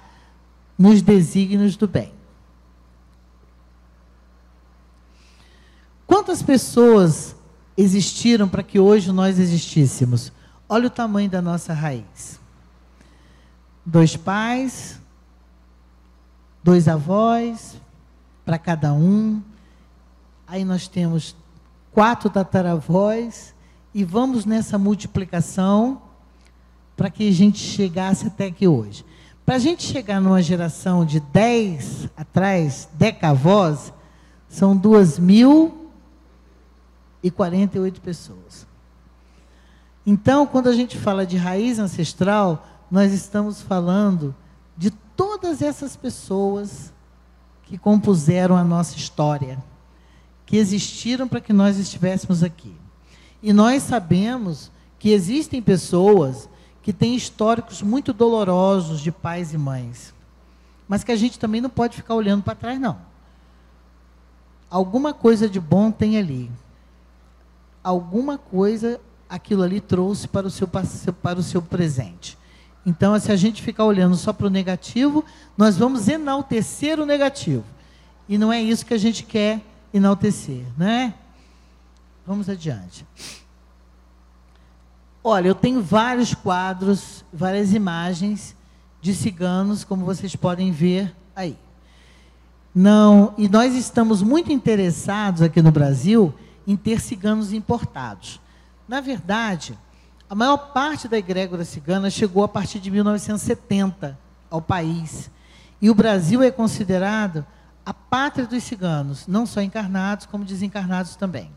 [0.79, 2.13] nos desígnios do bem.
[6.05, 7.35] Quantas pessoas
[7.75, 10.31] existiram para que hoje nós existíssemos?
[10.69, 12.39] Olha o tamanho da nossa raiz
[13.87, 14.99] dois pais,
[16.61, 17.77] dois avós
[18.43, 19.41] para cada um.
[20.45, 21.33] Aí nós temos
[21.93, 23.55] quatro tataravós
[23.93, 26.01] e vamos nessa multiplicação
[26.97, 29.05] para que a gente chegasse até aqui hoje.
[29.45, 33.93] Para a gente chegar numa geração de dez atrás, decavós,
[34.49, 35.89] são duas mil
[37.23, 38.67] e quarenta e oito pessoas.
[40.05, 44.35] Então, quando a gente fala de raiz ancestral, nós estamos falando
[44.77, 46.91] de toda todas essas pessoas
[47.63, 49.63] que compuseram a nossa história,
[50.45, 52.75] que existiram para que nós estivéssemos aqui.
[53.41, 56.49] E nós sabemos que existem pessoas
[56.81, 60.13] que têm históricos muito dolorosos de pais e mães,
[60.87, 62.97] mas que a gente também não pode ficar olhando para trás, não.
[64.69, 66.49] Alguma coisa de bom tem ali.
[67.83, 72.37] Alguma coisa aquilo ali trouxe para o seu, para o seu presente.
[72.87, 75.25] Então, se a gente ficar olhando só para o negativo,
[75.57, 77.65] nós vamos enaltecer o negativo.
[78.29, 79.61] E não é isso que a gente quer
[79.93, 81.13] enaltecer, né?
[82.25, 83.05] Vamos adiante.
[85.21, 88.55] Olha, eu tenho vários quadros, várias imagens
[89.01, 91.57] de ciganos, como vocês podem ver aí.
[92.73, 96.33] Não, e nós estamos muito interessados aqui no Brasil
[96.65, 98.39] em ter ciganos importados.
[98.87, 99.77] Na verdade,
[100.29, 104.17] a maior parte da egrégora cigana chegou a partir de 1970
[104.49, 105.31] ao país.
[105.81, 107.45] E o Brasil é considerado
[107.85, 111.49] a pátria dos ciganos, não só encarnados, como desencarnados também.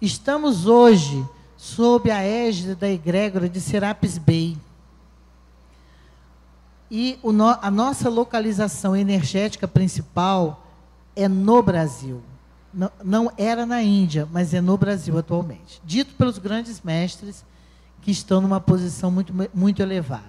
[0.00, 4.56] Estamos hoje sob a égide da egrégora de Serapis Bay.
[6.88, 10.64] E no, a nossa localização energética principal
[11.16, 12.22] é no Brasil.
[12.72, 15.80] Não, não era na Índia, mas é no Brasil atualmente.
[15.84, 17.44] Dito pelos grandes mestres
[18.06, 20.22] que estão numa posição muito, muito elevada.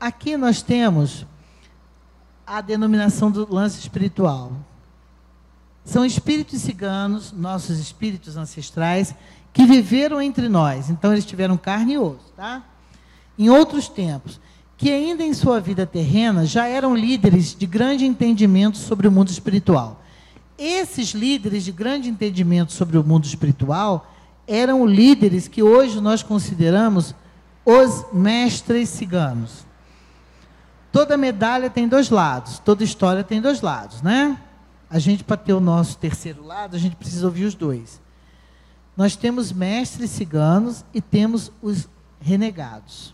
[0.00, 1.26] Aqui nós temos
[2.46, 4.50] a denominação do lance espiritual.
[5.84, 9.14] São espíritos ciganos, nossos espíritos ancestrais,
[9.52, 10.88] que viveram entre nós.
[10.88, 12.64] Então eles tiveram carne e osso, tá?
[13.38, 14.40] Em outros tempos,
[14.78, 19.28] que ainda em sua vida terrena já eram líderes de grande entendimento sobre o mundo
[19.28, 20.02] espiritual.
[20.58, 24.10] Esses líderes de grande entendimento sobre o mundo espiritual
[24.46, 27.14] eram líderes que hoje nós consideramos
[27.64, 29.66] os mestres ciganos.
[30.92, 34.38] Toda medalha tem dois lados, toda história tem dois lados, né?
[34.88, 38.00] A gente, para ter o nosso terceiro lado, a gente precisa ouvir os dois.
[38.96, 41.88] Nós temos mestres ciganos e temos os
[42.20, 43.12] renegados,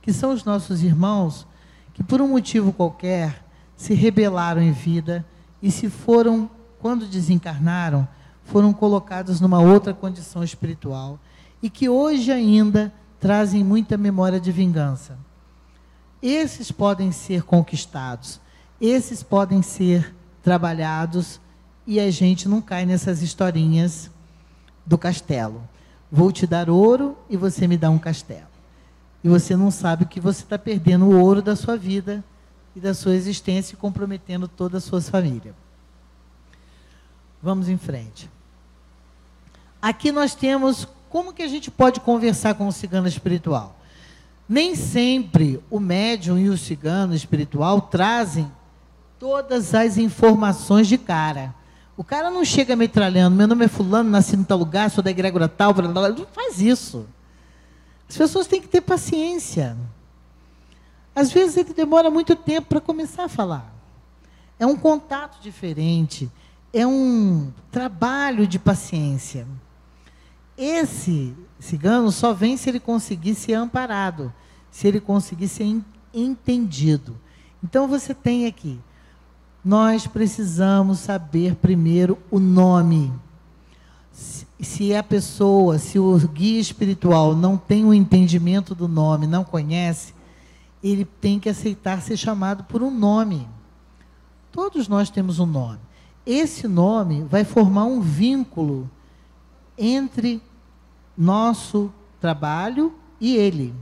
[0.00, 1.46] que são os nossos irmãos
[1.94, 3.44] que, por um motivo qualquer,
[3.76, 5.24] se rebelaram em vida
[5.62, 6.50] e se foram
[6.82, 8.08] quando desencarnaram,
[8.42, 11.16] foram colocados numa outra condição espiritual
[11.62, 15.16] e que hoje ainda trazem muita memória de vingança.
[16.20, 18.40] Esses podem ser conquistados,
[18.80, 21.40] esses podem ser trabalhados
[21.86, 24.10] e a gente não cai nessas historinhas
[24.84, 25.62] do castelo.
[26.10, 28.50] Vou te dar ouro e você me dá um castelo.
[29.22, 32.24] E você não sabe que você está perdendo o ouro da sua vida
[32.74, 35.54] e da sua existência e comprometendo toda a sua família.
[37.42, 38.30] Vamos em frente.
[39.80, 43.76] Aqui nós temos como que a gente pode conversar com o cigano espiritual.
[44.48, 48.50] Nem sempre o médium e o cigano espiritual trazem
[49.18, 51.54] todas as informações de cara.
[51.96, 55.10] O cara não chega metralhando, meu nome é fulano, nasci em tal lugar, sou da
[55.10, 57.06] egrégora tal, não faz isso.
[58.08, 59.76] As pessoas têm que ter paciência.
[61.14, 63.72] Às vezes ele demora muito tempo para começar a falar.
[64.58, 66.30] É um contato diferente
[66.72, 69.46] é um trabalho de paciência.
[70.56, 74.32] Esse cigano só vem se ele conseguir ser amparado,
[74.70, 75.82] se ele conseguir ser
[76.14, 77.18] entendido.
[77.62, 78.80] Então você tem aqui,
[79.64, 83.12] nós precisamos saber primeiro o nome.
[84.12, 89.44] Se a pessoa, se o guia espiritual não tem o um entendimento do nome, não
[89.44, 90.14] conhece,
[90.82, 93.48] ele tem que aceitar ser chamado por um nome.
[94.50, 95.78] Todos nós temos um nome
[96.26, 98.90] esse nome vai formar um vínculo
[99.76, 100.40] entre
[101.16, 103.74] nosso trabalho e ele.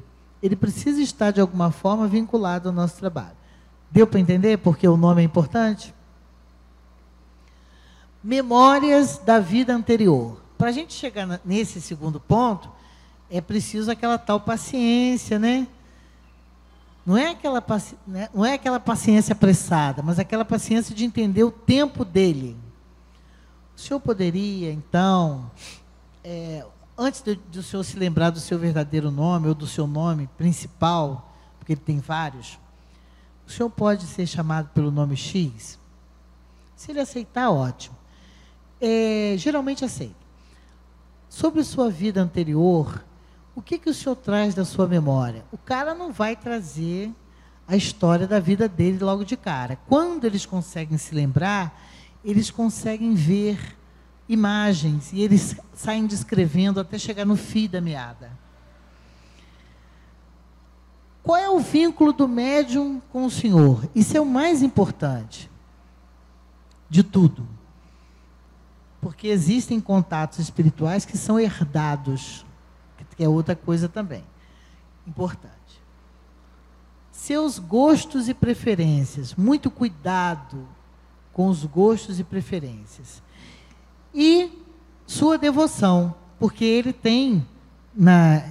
[0.43, 3.37] Ele precisa estar de alguma forma vinculado ao nosso trabalho.
[3.91, 5.95] Deu para entender porque o nome é importante?
[8.23, 10.41] Memórias da vida anterior.
[10.57, 12.71] Para a gente chegar nesse segundo ponto,
[13.31, 15.67] é preciso aquela tal paciência, né?
[17.11, 17.65] Não é, aquela,
[18.07, 22.57] né, não é aquela paciência apressada, mas aquela paciência de entender o tempo dele.
[23.77, 25.51] O senhor poderia, então,
[26.23, 26.65] é,
[26.97, 30.29] antes de, de o senhor se lembrar do seu verdadeiro nome ou do seu nome
[30.39, 32.61] principal, porque ele tem vários,
[33.45, 35.81] o senhor pode ser chamado pelo nome X?
[36.77, 37.97] Se ele aceitar, ótimo.
[38.81, 40.15] É, geralmente aceita.
[41.29, 43.05] Sobre sua vida anterior,
[43.61, 45.45] o que, que o senhor traz da sua memória?
[45.53, 47.13] O cara não vai trazer
[47.69, 49.79] a história da vida dele logo de cara.
[49.87, 51.79] Quando eles conseguem se lembrar,
[52.25, 53.77] eles conseguem ver
[54.27, 58.33] imagens e eles saem descrevendo até chegar no fim da meada.
[61.23, 63.87] Qual é o vínculo do médium com o Senhor?
[63.95, 65.51] Isso é o mais importante
[66.89, 67.47] de tudo.
[69.03, 72.47] Porque existem contatos espirituais que são herdados,
[73.21, 74.25] que é outra coisa também
[75.07, 75.55] importante.
[77.13, 80.67] Seus gostos e preferências, muito cuidado
[81.31, 83.23] com os gostos e preferências.
[84.15, 84.51] E
[85.07, 87.47] sua devoção, porque ele tem
[87.95, 88.43] na,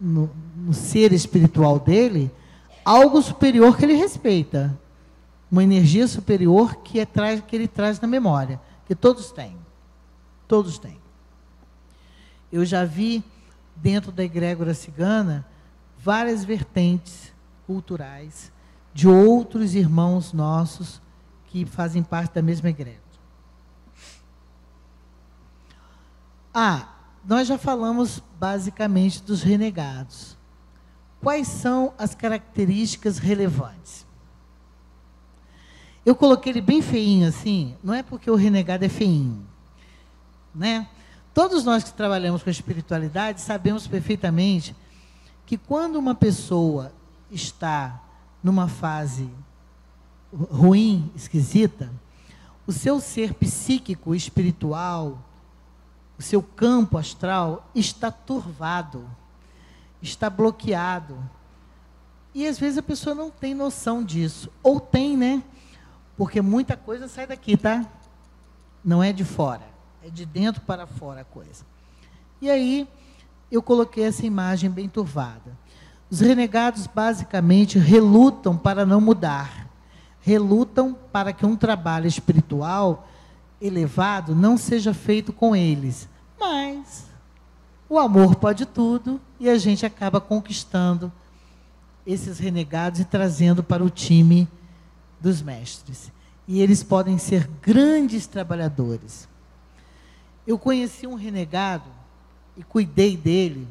[0.00, 2.30] no, no ser espiritual dele
[2.84, 4.78] algo superior que ele respeita.
[5.50, 7.06] Uma energia superior que, é,
[7.44, 9.56] que ele traz na memória, que todos têm.
[10.46, 10.96] Todos têm.
[12.52, 13.24] Eu já vi
[13.76, 15.46] dentro da egrégora cigana
[15.98, 17.32] várias vertentes
[17.66, 18.52] culturais
[18.92, 21.00] de outros irmãos nossos
[21.46, 23.02] que fazem parte da mesma egrégora.
[26.54, 26.88] Ah,
[27.26, 30.38] nós já falamos basicamente dos renegados.
[31.20, 34.06] Quais são as características relevantes?
[36.04, 39.44] Eu coloquei ele bem feinho assim, não é porque o renegado é feinho,
[40.54, 40.88] né?
[41.36, 44.74] Todos nós que trabalhamos com espiritualidade sabemos perfeitamente
[45.44, 46.94] que quando uma pessoa
[47.30, 48.02] está
[48.42, 49.28] numa fase
[50.32, 51.92] ruim, esquisita,
[52.66, 55.18] o seu ser psíquico, espiritual,
[56.18, 59.06] o seu campo astral está turvado,
[60.00, 61.18] está bloqueado.
[62.34, 64.50] E às vezes a pessoa não tem noção disso.
[64.62, 65.42] Ou tem, né?
[66.16, 67.84] Porque muita coisa sai daqui, tá?
[68.82, 69.75] Não é de fora.
[70.06, 71.64] É de dentro para fora a coisa.
[72.40, 72.86] E aí,
[73.50, 75.58] eu coloquei essa imagem bem turvada.
[76.08, 79.68] Os renegados basicamente relutam para não mudar.
[80.20, 83.08] Relutam para que um trabalho espiritual
[83.60, 86.08] elevado não seja feito com eles.
[86.38, 87.06] Mas
[87.88, 91.10] o amor pode tudo e a gente acaba conquistando
[92.06, 94.46] esses renegados e trazendo para o time
[95.20, 96.12] dos mestres.
[96.46, 99.28] E eles podem ser grandes trabalhadores.
[100.46, 101.90] Eu conheci um renegado
[102.56, 103.66] e cuidei dele.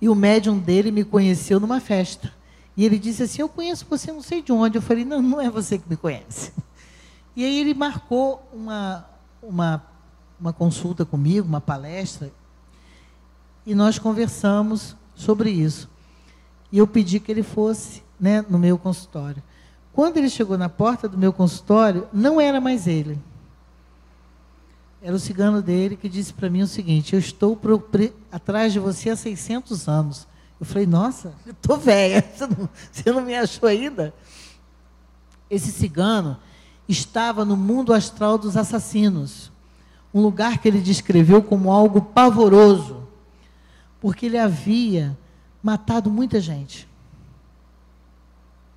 [0.00, 2.32] E o médium dele me conheceu numa festa.
[2.76, 4.78] E ele disse assim: Eu conheço você, não sei de onde.
[4.78, 6.52] Eu falei: Não, não é você que me conhece.
[7.34, 9.06] E aí ele marcou uma,
[9.42, 9.82] uma,
[10.38, 12.30] uma consulta comigo, uma palestra,
[13.64, 15.88] e nós conversamos sobre isso.
[16.70, 19.42] E eu pedi que ele fosse né, no meu consultório.
[19.92, 23.18] Quando ele chegou na porta do meu consultório, não era mais ele.
[25.02, 27.82] Era o cigano dele que disse para mim o seguinte: Eu estou pro,
[28.30, 30.28] atrás de você há 600 anos.
[30.60, 34.14] Eu falei: Nossa, eu estou velha, você não, você não me achou ainda?
[35.50, 36.38] Esse cigano
[36.88, 39.50] estava no mundo astral dos assassinos,
[40.14, 43.08] um lugar que ele descreveu como algo pavoroso,
[44.00, 45.18] porque ele havia
[45.60, 46.88] matado muita gente.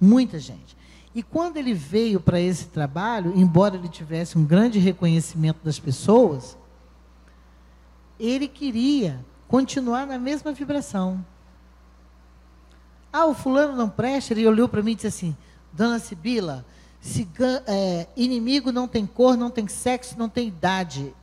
[0.02, 0.76] Muita gente.
[1.16, 6.58] E quando ele veio para esse trabalho, embora ele tivesse um grande reconhecimento das pessoas,
[8.20, 11.26] ele queria continuar na mesma vibração.
[13.14, 15.38] Ah, o fulano não presta, ele olhou para mim e disse assim,
[15.72, 16.66] Dona Sibila,
[17.66, 21.16] é, inimigo não tem cor, não tem sexo, não tem idade.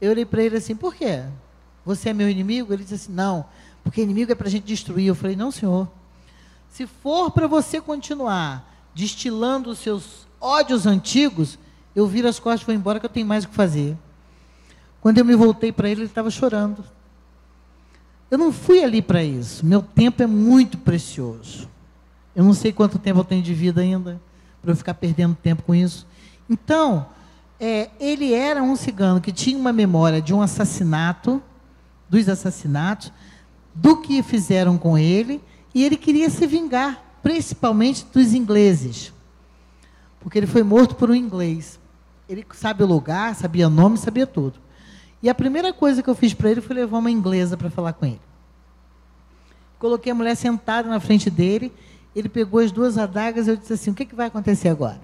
[0.00, 1.22] Eu olhei para ele assim, por quê?
[1.84, 2.72] Você é meu inimigo?
[2.72, 3.44] Ele disse assim, não,
[3.84, 5.06] porque inimigo é para a gente destruir.
[5.06, 5.88] Eu falei, não, senhor.
[6.68, 11.56] Se for para você continuar destilando os seus ódios antigos,
[11.94, 13.96] eu viro as costas e vou embora que eu tenho mais o que fazer.
[15.00, 16.84] Quando eu me voltei para ele, ele estava chorando.
[18.28, 19.64] Eu não fui ali para isso.
[19.64, 21.68] Meu tempo é muito precioso.
[22.34, 24.20] Eu não sei quanto tempo eu tenho de vida ainda
[24.60, 26.04] para eu ficar perdendo tempo com isso.
[26.50, 27.06] Então,
[27.60, 31.40] é, ele era um cigano que tinha uma memória de um assassinato,
[32.10, 33.12] dos assassinatos,
[33.72, 35.40] do que fizeram com ele,
[35.72, 39.12] e ele queria se vingar principalmente dos ingleses,
[40.20, 41.78] porque ele foi morto por um inglês.
[42.28, 44.58] Ele sabe o lugar, sabia o nome, sabia tudo.
[45.22, 47.92] E a primeira coisa que eu fiz para ele foi levar uma inglesa para falar
[47.92, 48.20] com ele.
[49.78, 51.72] Coloquei a mulher sentada na frente dele,
[52.14, 55.00] ele pegou as duas adagas e eu disse assim: O que, que vai acontecer agora?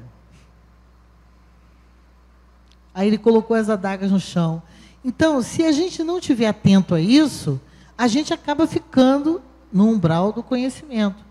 [2.93, 4.63] Aí ele colocou as adagas no chão.
[5.05, 7.61] Então, se a gente não estiver atento a isso,
[7.99, 9.43] a gente acaba ficando
[9.73, 11.25] no umbral do conhecimento.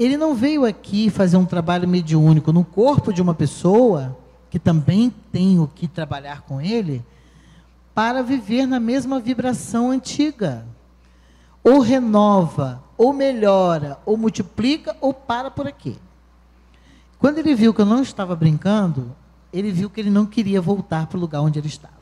[0.00, 4.16] Ele não veio aqui fazer um trabalho mediúnico no corpo de uma pessoa,
[4.48, 7.04] que também tem o que trabalhar com ele,
[7.94, 10.64] para viver na mesma vibração antiga.
[11.62, 15.98] Ou renova, ou melhora, ou multiplica, ou para por aqui.
[17.18, 19.14] Quando ele viu que eu não estava brincando,
[19.52, 21.92] ele viu que ele não queria voltar para o lugar onde ele estava.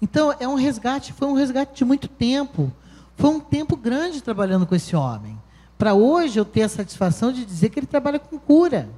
[0.00, 2.70] Então, é um resgate, foi um resgate de muito tempo.
[3.16, 5.36] Foi um tempo grande trabalhando com esse homem
[5.76, 8.88] Para hoje eu ter a satisfação de dizer que ele trabalha com cura.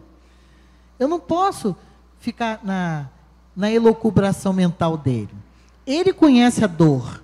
[0.99, 1.75] Eu não posso
[2.19, 3.09] ficar na,
[3.55, 5.31] na elocubração mental dele.
[5.87, 7.23] Ele conhece a dor,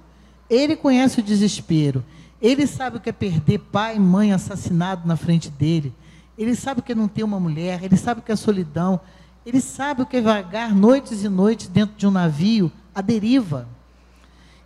[0.48, 2.04] ele conhece o desespero,
[2.40, 5.92] ele sabe o que é perder pai e mãe assassinado na frente dele,
[6.38, 9.00] ele sabe o que é não ter uma mulher, ele sabe o que é solidão,
[9.44, 13.68] ele sabe o que é vagar noites e noites dentro de um navio à deriva.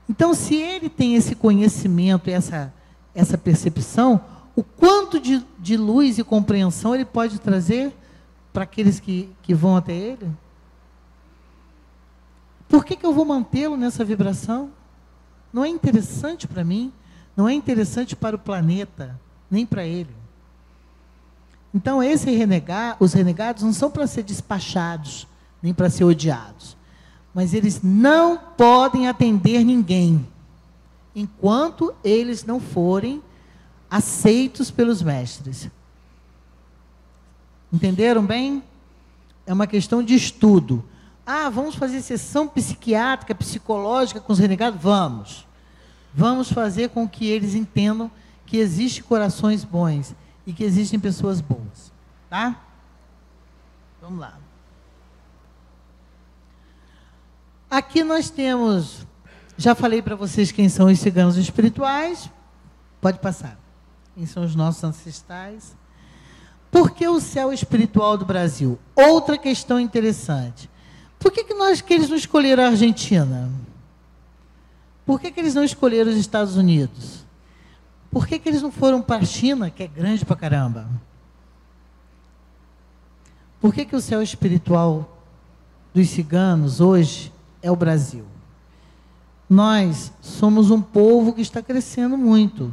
[0.09, 2.73] Então, se ele tem esse conhecimento, essa,
[3.15, 4.21] essa percepção,
[4.57, 7.95] o quanto de, de luz e compreensão ele pode trazer
[8.55, 10.31] para aqueles que, que vão até ele?
[12.67, 14.71] Por que, que eu vou mantê-lo nessa vibração?
[15.53, 16.91] Não é interessante para mim,
[17.37, 20.15] não é interessante para o planeta, nem para ele.
[21.73, 25.29] Então, esse renegar, os renegados não são para ser despachados,
[25.63, 26.75] nem para ser odiados.
[27.35, 30.27] Mas eles não podem atender ninguém,
[31.15, 33.23] enquanto eles não forem
[33.97, 35.71] aceitos pelos mestres.
[37.73, 38.63] Entenderam bem?
[39.47, 40.85] É uma questão de estudo.
[41.25, 44.81] Ah, vamos fazer sessão psiquiátrica, psicológica com os renegados?
[44.81, 45.47] Vamos.
[46.15, 48.11] Vamos fazer com que eles entendam
[48.45, 50.15] que existem corações bons
[50.47, 51.91] e que existem pessoas boas.
[52.29, 52.61] Tá?
[54.01, 54.39] Vamos lá.
[57.71, 59.07] Aqui nós temos,
[59.57, 62.31] já falei para vocês quem são os ciganos espirituais.
[63.01, 63.66] Pode passar.
[64.17, 65.77] Quem são os nossos ancestrais?
[66.71, 68.79] Por que o céu espiritual do Brasil?
[68.95, 70.71] Outra questão interessante.
[71.19, 73.51] Por que, que, nós, que eles não escolheram a Argentina?
[75.05, 77.27] Por que, que eles não escolheram os Estados Unidos?
[78.11, 80.89] Por que, que eles não foram para a China, que é grande para caramba?
[83.61, 85.21] Por que, que o céu espiritual
[85.93, 88.25] dos ciganos hoje é o Brasil?
[89.47, 92.73] Nós somos um povo que está crescendo muito.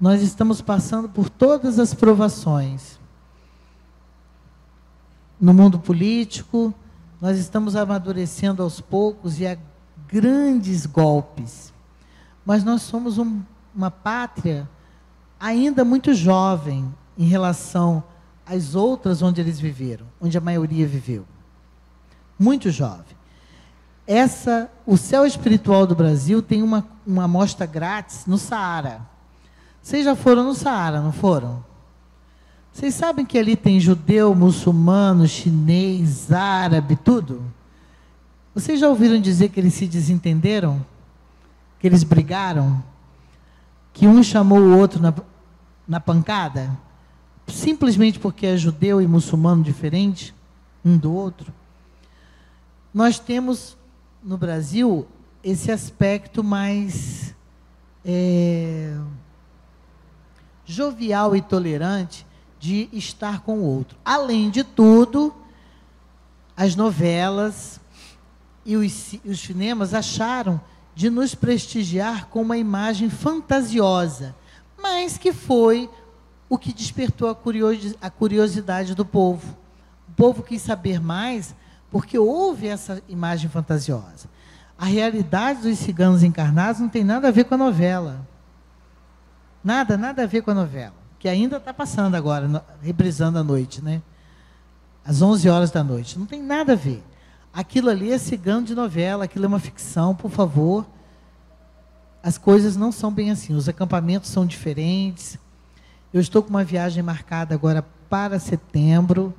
[0.00, 2.98] Nós estamos passando por todas as provações.
[5.38, 6.72] No mundo político,
[7.20, 9.58] nós estamos amadurecendo aos poucos e a
[10.08, 11.72] grandes golpes.
[12.46, 13.42] Mas nós somos um,
[13.74, 14.68] uma pátria
[15.38, 18.02] ainda muito jovem em relação
[18.46, 21.26] às outras onde eles viveram, onde a maioria viveu.
[22.38, 23.20] Muito jovem.
[24.06, 29.02] Essa, o céu espiritual do Brasil tem uma, uma amostra grátis no Saara.
[29.82, 31.64] Vocês já foram no Saara, não foram?
[32.72, 37.42] Vocês sabem que ali tem judeu, muçulmano, chinês, árabe, tudo?
[38.54, 40.84] Vocês já ouviram dizer que eles se desentenderam?
[41.78, 42.82] Que eles brigaram?
[43.92, 45.12] Que um chamou o outro na,
[45.86, 46.70] na pancada?
[47.46, 50.34] Simplesmente porque é judeu e muçulmano diferente
[50.84, 51.52] um do outro?
[52.92, 53.76] Nós temos
[54.22, 55.06] no Brasil
[55.42, 57.34] esse aspecto mais.
[58.04, 58.96] É,
[60.70, 62.26] jovial e tolerante
[62.58, 63.98] de estar com o outro.
[64.04, 65.34] Além de tudo,
[66.56, 67.80] as novelas
[68.64, 70.60] e os, os cinemas acharam
[70.94, 74.34] de nos prestigiar com uma imagem fantasiosa,
[74.80, 75.90] mas que foi
[76.48, 79.56] o que despertou a, curiosidade do povo.
[80.08, 81.54] O povo quis saber mais
[81.90, 84.28] porque houve essa imagem fantasiosa.
[84.78, 88.28] A realidade dos ciganos encarnados não tem nada a ver com a novela.
[89.62, 90.94] Nada, nada a ver com a novela.
[91.18, 94.00] Que ainda está passando agora, reprisando à noite, né?
[95.04, 96.18] Às 11 horas da noite.
[96.18, 97.04] Não tem nada a ver.
[97.52, 100.86] Aquilo ali é cigano de novela, aquilo é uma ficção, por favor.
[102.22, 103.54] As coisas não são bem assim.
[103.54, 105.38] Os acampamentos são diferentes.
[106.12, 109.34] Eu estou com uma viagem marcada agora para setembro,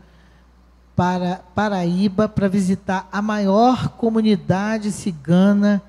[0.95, 5.81] para Paraíba, para visitar a maior comunidade cigana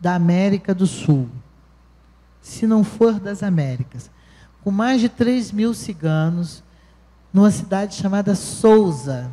[0.00, 1.28] da América do Sul
[2.46, 4.08] se não for das Américas,
[4.62, 6.62] com mais de 3 mil ciganos,
[7.32, 9.28] numa cidade chamada Souza,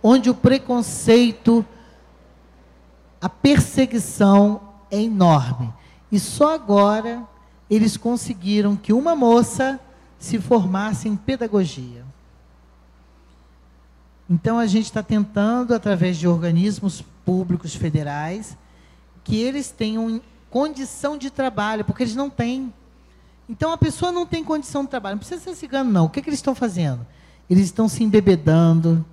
[0.00, 1.66] onde o preconceito,
[3.20, 4.60] a perseguição
[4.92, 5.74] é enorme.
[6.10, 7.24] E só agora
[7.68, 9.80] eles conseguiram que uma moça
[10.16, 12.04] se formasse em pedagogia.
[14.28, 18.56] Então a gente está tentando, através de organismos públicos federais,
[19.24, 20.20] que eles tenham
[20.50, 22.72] condição de trabalho, porque eles não têm.
[23.48, 25.14] Então a pessoa não tem condição de trabalho.
[25.14, 26.04] Não precisa ser cigano, não.
[26.06, 27.06] O que, é que eles estão fazendo?
[27.48, 29.04] Eles estão se embebedando,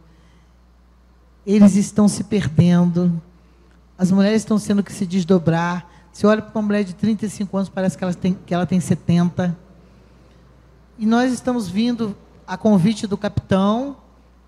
[1.45, 3.21] eles estão se perdendo,
[3.97, 5.89] as mulheres estão sendo que se desdobrar.
[6.11, 8.79] Você olha para uma mulher de 35 anos, parece que ela tem, que ela tem
[8.79, 9.57] 70.
[10.99, 12.15] E nós estamos vindo
[12.45, 13.97] a convite do capitão,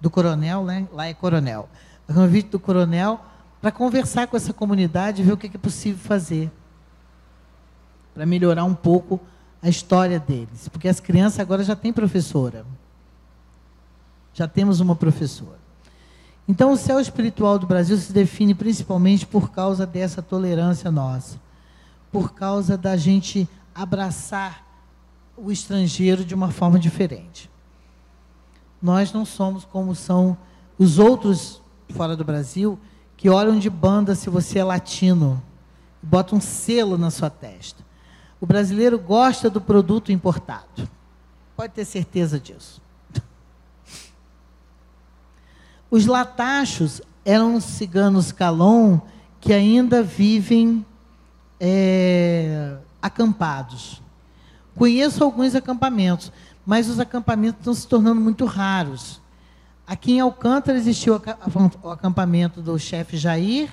[0.01, 0.87] do coronel, né?
[0.93, 1.67] lá é coronel,
[2.07, 3.19] a convite do coronel,
[3.61, 6.51] para conversar com essa comunidade e ver o que é possível fazer
[8.19, 9.17] para melhorar um pouco
[9.61, 12.65] a história deles, porque as crianças agora já têm professora.
[14.33, 15.57] Já temos uma professora.
[16.45, 21.39] Então, o céu espiritual do Brasil se define principalmente por causa dessa tolerância nossa,
[22.11, 24.65] por causa da gente abraçar
[25.37, 27.49] o estrangeiro de uma forma diferente.
[28.81, 30.37] Nós não somos como são
[30.77, 31.61] os outros
[31.91, 32.77] fora do Brasil
[33.15, 35.41] que olham de banda se você é latino,
[36.03, 37.87] bota um selo na sua testa.
[38.41, 40.87] O brasileiro gosta do produto importado.
[41.55, 42.81] Pode ter certeza disso.
[45.91, 48.99] Os latachos eram ciganos calon
[49.41, 50.85] que ainda vivem
[51.59, 54.01] é, acampados.
[54.75, 56.31] Conheço alguns acampamentos,
[56.65, 59.19] mas os acampamentos estão se tornando muito raros.
[59.85, 61.19] Aqui em Alcântara existiu
[61.83, 63.69] o acampamento do chefe Jair,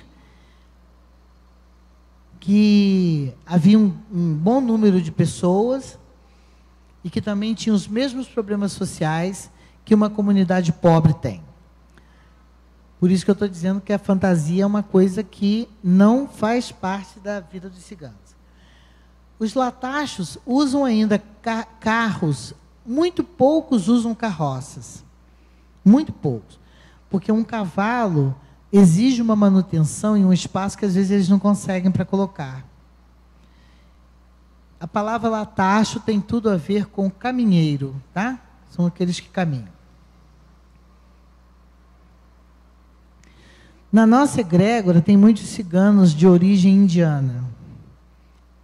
[2.47, 5.99] que havia um, um, bom número de pessoas
[7.03, 9.51] e que também tinha os mesmos problemas sociais
[9.85, 11.43] que uma comunidade pobre tem.
[13.01, 16.71] Por isso que eu estou dizendo que a fantasia é uma coisa que não faz
[16.71, 18.37] parte da vida dos ciganos.
[19.41, 22.55] Os latachos usam ainda ca carros,
[22.87, 25.05] muito poucos usam carroças.
[25.85, 26.61] Muito poucos.
[27.11, 28.37] Porque um cavalo
[28.79, 32.64] exige uma manutenção em um espaço que às vezes eles não conseguem para colocar.
[34.79, 38.39] A palavra latacho tem tudo a ver com caminheiro, tá?
[38.70, 39.77] São aqueles que caminham.
[43.91, 47.45] Na nossa egrégora tem muitos ciganos de origem indiana.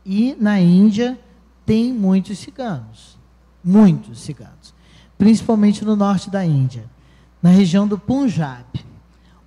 [0.04, 1.18] E na Índia
[1.64, 3.16] tem muitos ciganos.
[3.64, 4.74] Muitos ciganos.
[5.16, 6.84] Principalmente no norte da Índia,
[7.40, 8.66] na região do Punjab,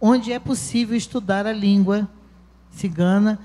[0.08, 2.08] onde é possível estudar a língua
[2.70, 3.40] cigana,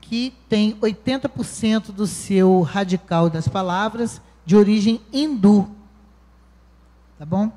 [0.00, 5.68] que tem 80% do seu radical das palavras de origem hindu.
[7.18, 7.52] Tá bom?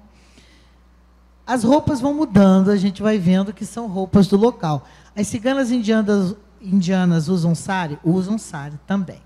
[1.47, 4.85] As roupas vão mudando, a gente vai vendo que são roupas do local.
[5.15, 7.97] As ciganas indianas, indianas usam sari?
[8.03, 9.21] Usam sari também.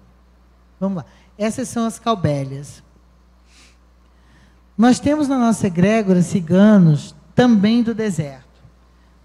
[0.80, 1.06] Vamos lá.
[1.40, 2.84] Essas são as calbélias.
[4.78, 8.43] Nós temos na nossa egrégora ciganos também do deserto.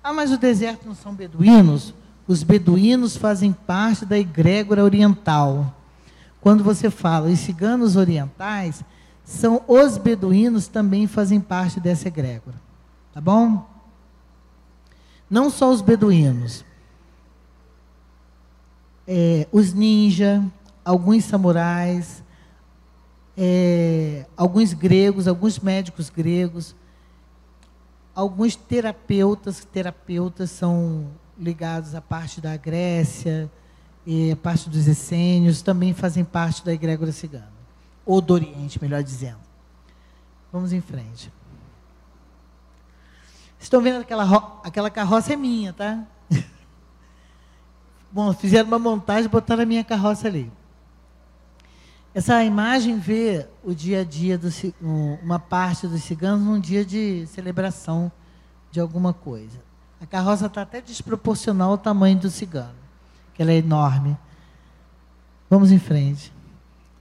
[0.08, 1.92] Ah, mas o deserto não são beduínos?
[2.26, 5.76] Os beduínos fazem parte da egrégora oriental.
[6.40, 8.82] Quando você fala os ciganos orientais,
[9.22, 12.56] são os beduínos também fazem parte dessa egrégora.
[13.12, 13.68] Tá bom?
[15.28, 16.64] Não só os beduínos.
[19.06, 20.42] É, os ninja,
[20.82, 22.24] alguns samurais,
[23.36, 26.74] é, alguns gregos, alguns médicos gregos,
[28.18, 31.08] alguns terapeutas, terapeutas são
[31.38, 33.48] ligados à parte da Grécia,
[34.04, 37.52] e a parte dos essênios, também fazem parte da egrégora cigana.
[38.04, 39.38] Ou do Oriente, melhor dizendo.
[40.52, 41.30] Vamos em frente.
[43.60, 46.02] Estão vendo aquela, aquela carroça é minha, tá?
[48.10, 50.50] Bom, fizeram uma montagem botaram a minha carroça ali.
[52.14, 54.48] Essa imagem vê o dia a dia, do,
[55.22, 58.10] uma parte dos ciganos num dia de celebração
[58.70, 59.58] de alguma coisa.
[60.00, 62.74] A carroça está até desproporcional ao tamanho do cigano,
[63.34, 64.16] que ela é enorme.
[65.50, 66.32] Vamos em frente.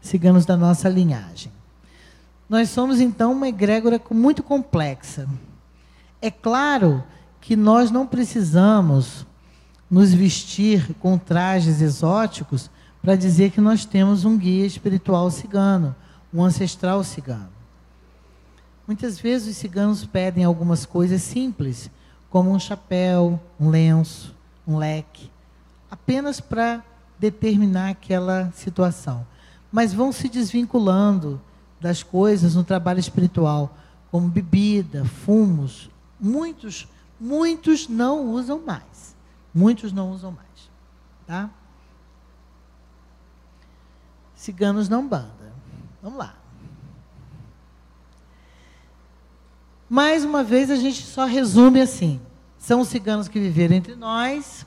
[0.01, 1.51] Ciganos da nossa linhagem.
[2.49, 5.27] Nós somos, então, uma egrégora muito complexa.
[6.21, 7.03] É claro
[7.41, 9.25] que nós não precisamos
[9.89, 12.69] nos vestir com trajes exóticos
[13.01, 15.95] para dizer que nós temos um guia espiritual cigano,
[16.33, 17.49] um ancestral cigano.
[18.85, 21.89] Muitas vezes os ciganos pedem algumas coisas simples,
[22.29, 24.35] como um chapéu, um lenço,
[24.67, 25.31] um leque,
[25.89, 26.83] apenas para
[27.19, 29.25] determinar aquela situação.
[29.71, 31.39] Mas vão se desvinculando
[31.79, 33.75] das coisas no trabalho espiritual,
[34.09, 35.89] como bebida, fumos,
[36.19, 36.87] Muitos,
[37.19, 39.15] muitos não usam mais.
[39.53, 40.47] Muitos não usam mais.
[41.25, 41.49] Tá?
[44.47, 45.51] Ciganos não banda.
[46.01, 46.33] Vamos lá.
[49.89, 52.21] Mais uma vez, a gente só resume assim:
[52.57, 54.65] são os ciganos que viveram entre nós,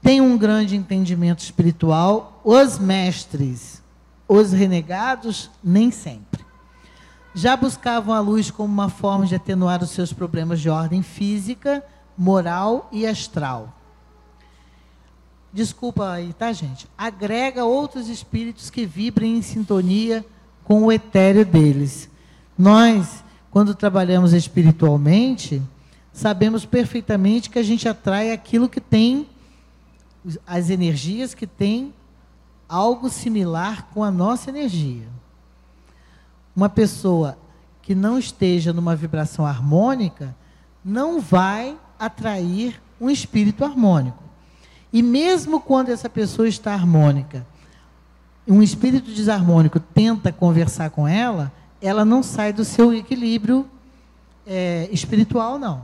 [0.00, 3.82] têm um grande entendimento espiritual, os mestres,
[4.26, 6.48] os renegados, nem sempre
[7.34, 11.84] já buscavam a luz como uma forma de atenuar os seus problemas de ordem física,
[12.16, 13.77] moral e astral.
[15.58, 16.86] Desculpa aí, tá, gente?
[16.96, 20.24] Agrega outros espíritos que vibrem em sintonia
[20.62, 22.08] com o etéreo deles.
[22.56, 25.60] Nós, quando trabalhamos espiritualmente,
[26.12, 29.26] sabemos perfeitamente que a gente atrai aquilo que tem,
[30.46, 31.92] as energias que tem
[32.68, 35.08] algo similar com a nossa energia.
[36.54, 37.36] Uma pessoa
[37.82, 40.36] que não esteja numa vibração harmônica
[40.84, 44.27] não vai atrair um espírito harmônico.
[44.92, 47.46] E mesmo quando essa pessoa está harmônica,
[48.46, 53.68] um espírito desarmônico tenta conversar com ela, ela não sai do seu equilíbrio
[54.46, 55.82] é, espiritual, não.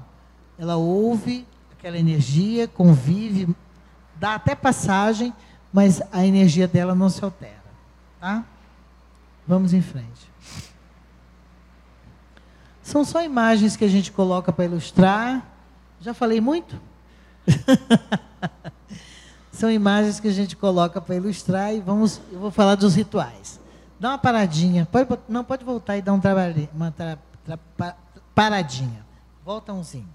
[0.58, 3.54] Ela ouve aquela energia, convive,
[4.16, 5.34] dá até passagem,
[5.70, 7.62] mas a energia dela não se altera.
[8.18, 8.44] Tá?
[9.46, 10.32] Vamos em frente.
[12.82, 15.46] São só imagens que a gente coloca para ilustrar.
[16.00, 16.80] Já falei muito?
[19.54, 23.60] São imagens que a gente coloca para ilustrar e vamos, eu vou falar dos rituais.
[24.00, 27.96] Dá uma paradinha, pode, não pode voltar e dar um trabalho, uma tra, tra,
[28.34, 29.06] paradinha.
[29.44, 30.12] Volta umzinho.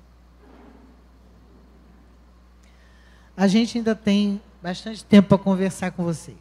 [3.38, 6.38] A gente ainda tem bastante tempo para conversar com vocês.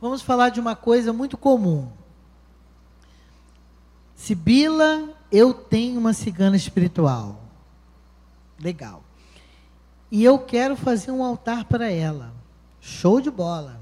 [0.00, 1.90] Vamos falar de uma coisa muito comum.
[4.14, 7.40] Sibila, eu tenho uma cigana espiritual.
[8.60, 9.02] Legal.
[10.10, 12.34] E eu quero fazer um altar para ela.
[12.82, 13.80] Show de bola.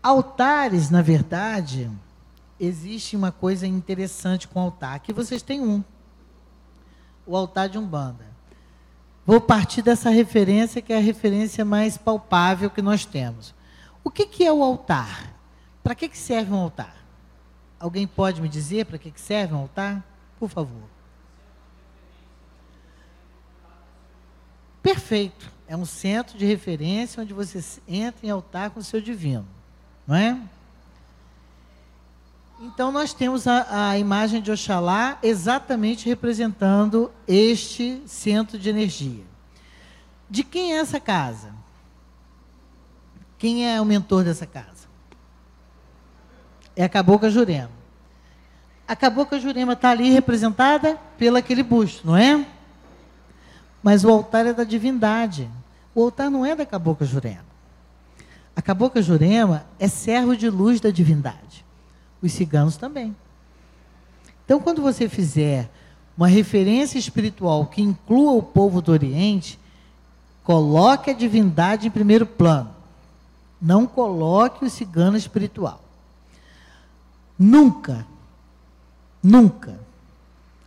[0.00, 1.90] Altares, na verdade,
[2.60, 4.94] existe uma coisa interessante com altar.
[4.94, 5.82] Aqui vocês têm um.
[7.26, 8.30] O altar de Umbanda.
[9.26, 13.52] Vou partir dessa referência, que é a referência mais palpável que nós temos.
[14.04, 15.34] O que, que é o altar?
[15.82, 16.99] Para que, que serve um altar?
[17.80, 20.04] Alguém pode me dizer para que serve um altar?
[20.38, 20.82] Por favor.
[24.82, 25.50] Perfeito.
[25.66, 29.46] É um centro de referência onde você entra em altar com o seu divino.
[30.06, 30.38] Não é?
[32.60, 39.24] Então, nós temos a, a, imagem de Oxalá exatamente representando este centro de energia.
[40.28, 41.54] De quem é essa casa?
[43.38, 44.79] Quem é o mentor dessa casa?
[46.76, 47.70] É a Cabocla Jurema.
[48.86, 52.44] A Cabocla Jurema está ali representada pelo aquele busto, não é?
[53.82, 55.48] Mas o altar é da divindade.
[55.94, 57.50] O altar não é da Cabocla Jurema.
[58.54, 61.64] A Cabocla Jurema é servo de luz da divindade.
[62.20, 63.16] Os ciganos também.
[64.44, 65.70] Então, quando você fizer
[66.16, 69.58] uma referência espiritual que inclua o povo do Oriente,
[70.42, 72.70] coloque a divindade em primeiro plano.
[73.62, 75.80] Não coloque o cigano espiritual.
[77.42, 78.06] Nunca.
[79.22, 79.80] Nunca.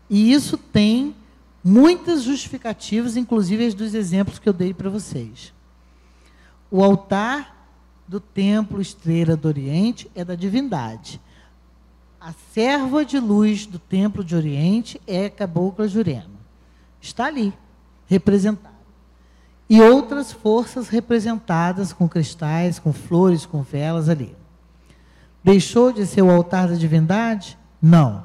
[0.10, 1.16] E isso tem
[1.64, 5.54] muitas justificativas, inclusive as dos exemplos que eu dei para vocês.
[6.72, 7.70] O altar
[8.08, 11.22] do templo Estrela do Oriente é da divindade.
[12.20, 16.26] A serva de luz do templo de Oriente é Cabocla Jurema.
[17.00, 17.54] Está ali,
[18.08, 18.74] representada.
[19.70, 24.36] E outras forças representadas com cristais, com flores, com velas ali.
[25.44, 27.58] Deixou de ser o altar da divindade?
[27.82, 28.24] Não.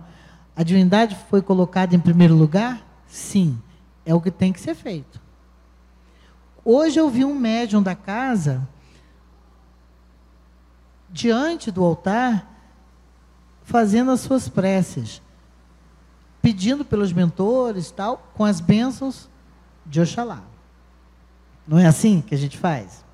[0.54, 2.86] A divindade foi colocada em primeiro lugar?
[3.06, 3.60] Sim.
[4.06, 5.20] É o que tem que ser feito.
[6.64, 8.68] Hoje eu vi um médium da casa
[11.10, 12.46] diante do altar
[13.64, 15.20] fazendo as suas preces,
[16.40, 19.28] pedindo pelos mentores, tal, com as bênçãos
[19.84, 20.42] de Oxalá.
[21.66, 23.04] Não é assim que a gente faz?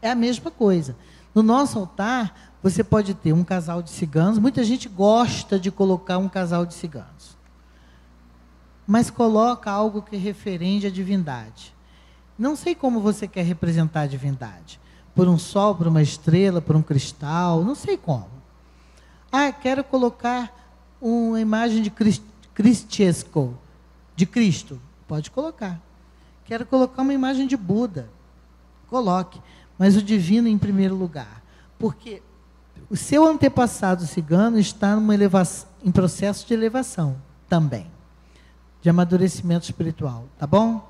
[0.00, 0.96] É a mesma coisa.
[1.34, 4.38] No nosso altar, você pode ter um casal de ciganos.
[4.38, 7.36] Muita gente gosta de colocar um casal de ciganos.
[8.86, 11.74] Mas coloca algo que referende a divindade.
[12.38, 14.80] Não sei como você quer representar a divindade.
[15.14, 18.30] Por um sol, por uma estrela, por um cristal, não sei como.
[19.30, 20.52] Ah, quero colocar
[21.00, 21.92] uma imagem de
[22.54, 23.56] Cristiesco,
[24.16, 24.80] de Cristo.
[25.06, 25.80] Pode colocar.
[26.44, 28.08] Quero colocar uma imagem de Buda.
[28.88, 29.40] Coloque.
[29.78, 31.42] Mas o divino em primeiro lugar.
[31.78, 32.22] Porque
[32.90, 34.96] o seu antepassado cigano está
[35.84, 37.16] em processo de elevação
[37.48, 37.86] também,
[38.80, 40.86] de amadurecimento espiritual, tá bom?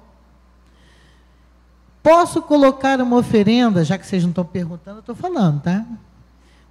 [2.03, 5.84] Posso colocar uma oferenda, já que vocês não estão perguntando, eu estou falando, tá?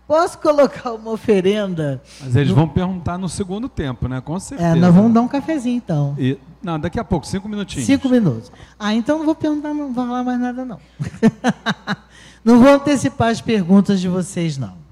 [0.08, 2.02] Posso colocar uma oferenda?
[2.22, 2.56] Mas eles no...
[2.56, 4.22] vão perguntar no segundo tempo, né?
[4.22, 4.70] Com certeza.
[4.70, 6.16] É, nós vamos dar um cafezinho então.
[6.18, 6.40] E...
[6.64, 7.86] Não, daqui a pouco, cinco minutinhos.
[7.86, 8.52] Cinco minutos.
[8.80, 10.80] Ah, então não vou perguntar, não vou falar mais nada, não.
[12.44, 14.87] não vou antecipar as perguntas de vocês, não.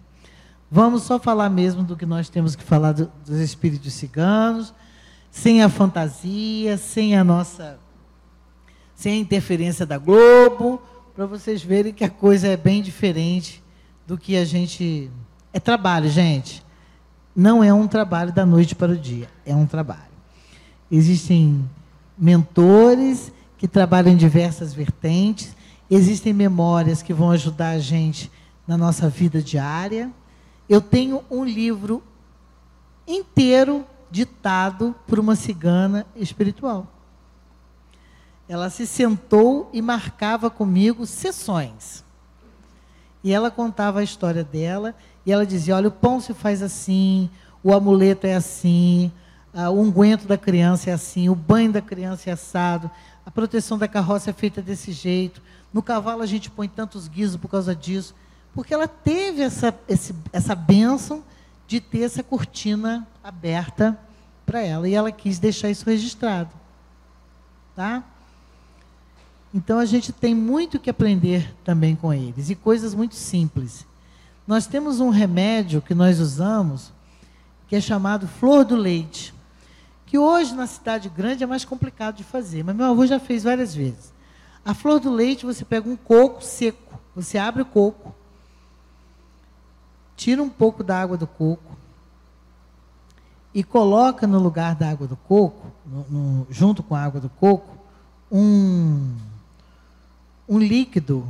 [0.75, 4.73] Vamos só falar mesmo do que nós temos que falar do, dos espíritos ciganos,
[5.31, 7.79] sem a fantasia, sem a nossa.
[8.93, 10.81] sem a interferência da Globo,
[11.15, 13.63] para vocês verem que a coisa é bem diferente
[14.05, 15.09] do que a gente.
[15.53, 16.61] É trabalho, gente.
[17.33, 20.11] Não é um trabalho da noite para o dia, é um trabalho.
[20.91, 21.63] Existem
[22.17, 25.55] mentores que trabalham em diversas vertentes.
[25.89, 28.29] Existem memórias que vão ajudar a gente
[28.67, 30.11] na nossa vida diária.
[30.67, 32.03] Eu tenho um livro
[33.07, 36.87] inteiro ditado por uma cigana espiritual.
[38.47, 42.03] Ela se sentou e marcava comigo sessões.
[43.23, 44.95] E ela contava a história dela
[45.25, 47.29] e ela dizia: olha, o pão se faz assim,
[47.63, 49.11] o amuleto é assim,
[49.53, 52.89] o unguento da criança é assim, o banho da criança é assado,
[53.25, 55.41] a proteção da carroça é feita desse jeito.
[55.73, 58.13] No cavalo a gente põe tantos guizos por causa disso.
[58.55, 61.21] Porque ela teve essa, esse, essa bênção
[61.67, 63.99] de ter essa cortina aberta
[64.45, 64.87] para ela.
[64.87, 66.49] E ela quis deixar isso registrado.
[67.75, 68.01] Tá?
[69.53, 72.49] Então a gente tem muito que aprender também com eles.
[72.49, 73.85] E coisas muito simples.
[74.47, 76.93] Nós temos um remédio que nós usamos,
[77.67, 79.33] que é chamado flor do leite.
[80.05, 83.43] Que hoje na cidade grande é mais complicado de fazer, mas meu avô já fez
[83.43, 84.13] várias vezes.
[84.63, 88.15] A flor do leite, você pega um coco seco, você abre o coco,
[90.15, 91.75] tira um pouco da água do coco
[93.53, 97.29] e coloca no lugar da água do coco, no, no, junto com a água do
[97.29, 97.77] coco,
[98.29, 99.15] um,
[100.47, 101.25] um líquido,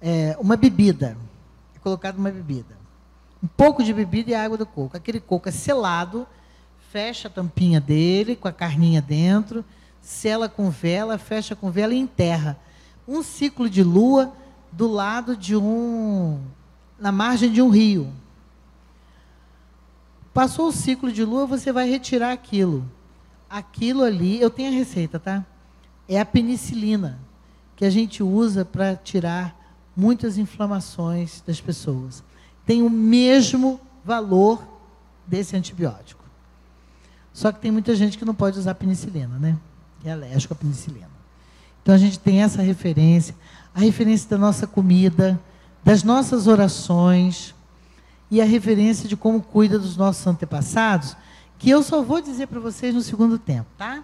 [0.00, 1.16] é, uma bebida.
[1.76, 2.74] É colocado uma bebida.
[3.42, 4.96] Um pouco de bebida e água do coco.
[4.96, 6.26] Aquele coco é selado,
[6.90, 9.62] fecha a tampinha dele com a carninha dentro,
[10.00, 12.56] sela com vela, fecha com vela e enterra.
[13.06, 14.32] Um ciclo de lua
[14.70, 16.40] do lado de um
[17.02, 18.12] na margem de um rio.
[20.32, 22.88] Passou o ciclo de lua, você vai retirar aquilo.
[23.50, 25.44] Aquilo ali, eu tenho a receita, tá?
[26.08, 27.18] É a penicilina,
[27.74, 29.52] que a gente usa para tirar
[29.96, 32.22] muitas inflamações das pessoas.
[32.64, 34.64] Tem o mesmo valor
[35.26, 36.22] desse antibiótico.
[37.32, 39.58] Só que tem muita gente que não pode usar penicilina, né?
[40.04, 41.10] É alérgico à penicilina.
[41.82, 43.34] Então a gente tem essa referência,
[43.74, 45.40] a referência da nossa comida,
[45.84, 47.54] das nossas orações
[48.30, 51.16] e a referência de como cuida dos nossos antepassados,
[51.58, 54.02] que eu só vou dizer para vocês no segundo tempo, tá?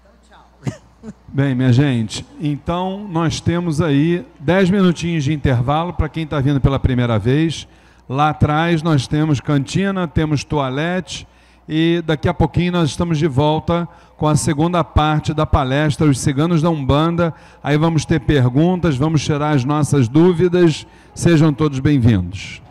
[0.00, 1.12] Então, tchau.
[1.28, 6.60] Bem, minha gente, então nós temos aí dez minutinhos de intervalo para quem está vindo
[6.60, 7.68] pela primeira vez.
[8.08, 11.26] Lá atrás nós temos cantina, temos toalete
[11.68, 16.18] e daqui a pouquinho nós estamos de volta com a segunda parte da palestra Os
[16.18, 17.34] Ciganos da Umbanda.
[17.62, 20.86] Aí vamos ter perguntas, vamos tirar as nossas dúvidas.
[21.14, 22.62] Sejam todos bem-vindos.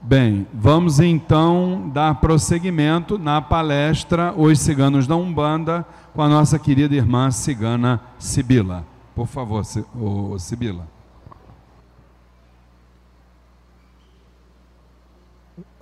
[0.00, 6.94] Bem, vamos então dar prosseguimento na palestra Os Ciganos da Umbanda com a nossa querida
[6.94, 8.84] irmã cigana Sibila.
[9.14, 9.64] Por favor,
[10.38, 10.86] Sibila.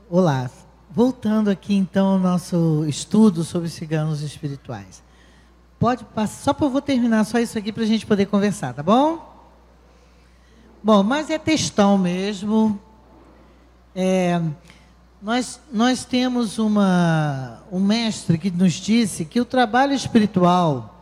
[0.09, 0.51] Olá,
[0.91, 5.03] voltando aqui então ao nosso estudo sobre ciganos espirituais.
[5.79, 8.75] Pode passar, só para eu vou terminar só isso aqui para a gente poder conversar,
[8.75, 9.31] tá bom?
[10.83, 12.79] Bom, mas é textão mesmo.
[13.95, 14.41] É,
[15.23, 20.97] nós, nós temos uma, um mestre que nos disse que o trabalho espiritual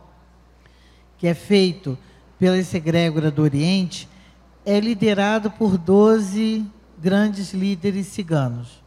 [1.17, 1.97] que é feito
[2.37, 4.07] pela egrégora do Oriente
[4.65, 6.65] é liderado por 12
[6.97, 8.78] grandes líderes ciganos.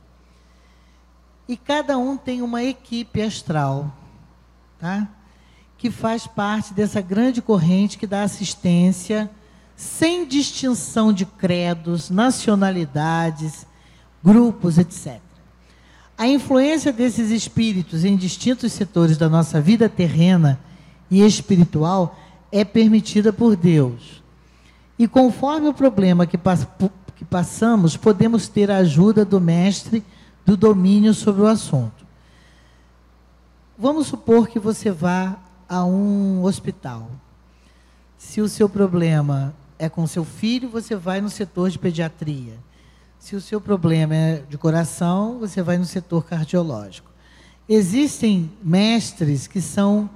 [1.48, 3.92] E cada um tem uma equipe astral,
[4.78, 5.08] tá?
[5.76, 9.30] Que faz parte dessa grande corrente que dá assistência
[9.76, 13.66] sem distinção de credos, nacionalidades,
[14.22, 15.20] grupos, etc.
[16.16, 20.60] A influência desses espíritos em distintos setores da nossa vida terrena
[21.10, 22.16] e espiritual
[22.52, 24.22] é permitida por Deus.
[24.98, 26.66] E conforme o problema que, pass
[27.16, 30.04] que passamos, podemos ter a ajuda do Mestre
[30.44, 32.06] do domínio sobre o assunto.
[33.78, 35.36] Vamos supor que você vá
[35.68, 37.10] a um hospital.
[38.18, 42.54] Se o seu problema é com seu filho, você vai no setor de pediatria.
[43.18, 47.10] Se o seu problema é de coração, você vai no setor cardiológico.
[47.68, 50.10] Existem mestres que são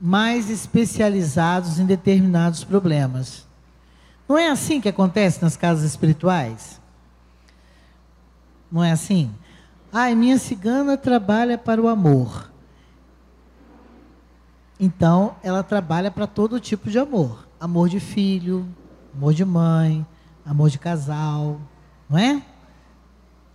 [0.00, 3.46] mais especializados em determinados problemas.
[4.28, 6.79] Não é assim que acontece nas casas espirituais?
[8.70, 9.30] Não é assim?
[9.92, 12.50] Ai, minha cigana trabalha para o amor.
[14.78, 18.66] Então, ela trabalha para todo tipo de amor: amor de filho,
[19.14, 20.06] amor de mãe,
[20.46, 21.60] amor de casal,
[22.08, 22.42] não é?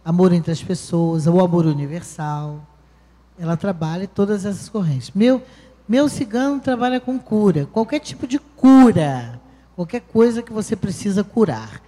[0.03, 2.67] Amor entre as pessoas, o amor universal.
[3.39, 5.11] Ela trabalha todas essas correntes.
[5.15, 5.41] Meu,
[5.87, 9.41] meu cigano trabalha com cura, qualquer tipo de cura,
[9.75, 11.81] qualquer coisa que você precisa curar.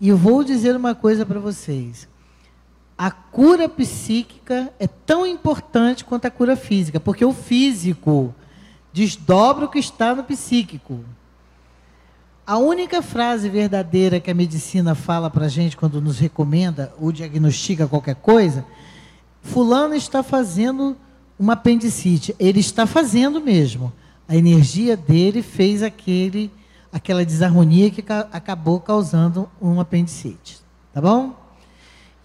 [0.00, 2.08] E eu vou dizer uma coisa para vocês
[2.98, 8.34] a cura psíquica é tão importante quanto a cura física, porque o físico
[8.92, 11.04] desdobra o que está no psíquico.
[12.46, 17.12] A única frase verdadeira que a medicina fala para a gente quando nos recomenda ou
[17.12, 18.64] diagnostica qualquer coisa,
[19.42, 20.96] fulano está fazendo
[21.38, 22.34] uma apendicite.
[22.38, 23.92] Ele está fazendo mesmo.
[24.26, 26.50] A energia dele fez aquele,
[26.90, 30.60] aquela desarmonia que acabou causando um apendicite.
[30.94, 31.45] Tá bom?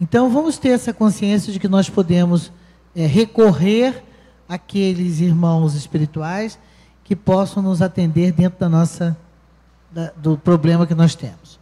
[0.01, 2.51] Então, vamos ter essa consciência de que nós podemos
[2.95, 4.03] é, recorrer
[4.49, 6.57] àqueles irmãos espirituais
[7.03, 9.15] que possam nos atender dentro da nossa,
[9.91, 11.59] da, do problema que nós temos.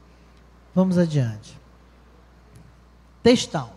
[0.73, 1.59] Vamos adiante.
[3.21, 3.71] Textão.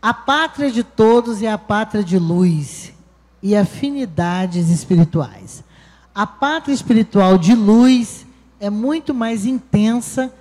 [0.00, 2.94] A pátria de todos é a pátria de luz
[3.42, 5.62] e afinidades espirituais.
[6.14, 8.26] A pátria espiritual de luz
[8.58, 10.32] é muito mais intensa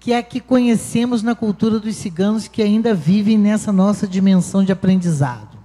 [0.00, 4.64] que é a que conhecemos na cultura dos ciganos que ainda vivem nessa nossa dimensão
[4.64, 5.58] de aprendizado.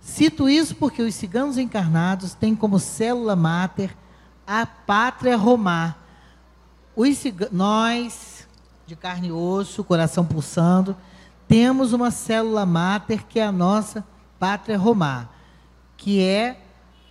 [0.00, 3.96] Cito isso porque os ciganos encarnados têm como célula máter
[4.44, 6.04] a pátria romar.
[7.52, 8.48] nós,
[8.84, 10.96] de carne e osso, coração pulsando,
[11.46, 14.04] temos uma célula máter que é a nossa
[14.36, 15.32] pátria romar,
[15.96, 16.60] que é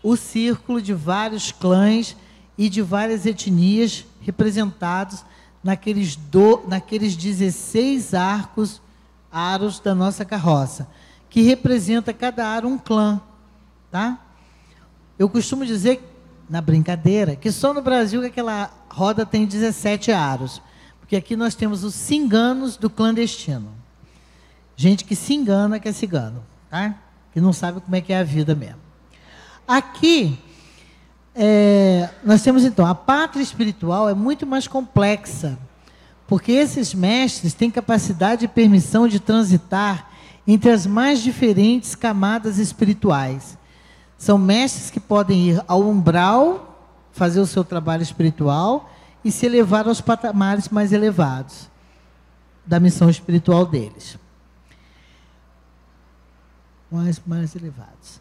[0.04, 2.18] o círculo de vários clãs
[2.58, 5.24] e de várias etnias representados
[5.64, 8.82] naqueles, do, naqueles 16 arcos,
[9.32, 10.88] aros da nossa carroça,
[11.30, 13.22] que representa cada aro um clã.
[13.90, 14.20] Tá?
[15.18, 16.02] Eu costumo dizer,
[16.50, 20.62] na brincadeira, que só no Brasil que aquela roda tem 17 aros.
[21.00, 23.70] Porque aqui nós temos os cinganos do clandestino.
[24.76, 26.96] Gente que se engana que é cigano, tá?
[27.34, 28.80] Que não sabe como é que é a vida mesmo.
[29.68, 30.40] Aqui
[31.34, 35.58] é, nós temos então a pátria espiritual é muito mais complexa,
[36.28, 40.10] porque esses mestres têm capacidade e permissão de transitar
[40.46, 43.58] entre as mais diferentes camadas espirituais.
[44.18, 46.68] São mestres que podem ir ao umbral,
[47.12, 48.90] fazer o seu trabalho espiritual
[49.24, 51.70] e se elevar aos patamares mais elevados
[52.66, 54.18] da missão espiritual deles.
[56.92, 58.21] Mais, mais elevados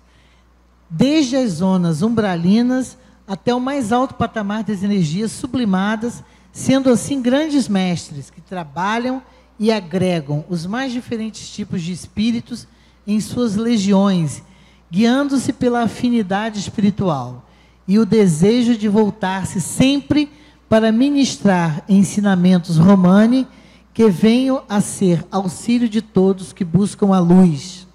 [0.90, 7.68] desde as zonas umbralinas até o mais alto patamar das energias sublimadas, sendo assim grandes
[7.68, 9.22] mestres que trabalham
[9.56, 12.66] e agregam os mais diferentes tipos de espíritos
[13.06, 14.42] em suas legiões,
[14.90, 17.46] guiando-se pela afinidade espiritual
[17.86, 20.30] e o desejo de voltar-se sempre
[20.68, 23.46] para ministrar ensinamentos romani
[23.92, 27.86] que venham a ser auxílio de todos que buscam a luz.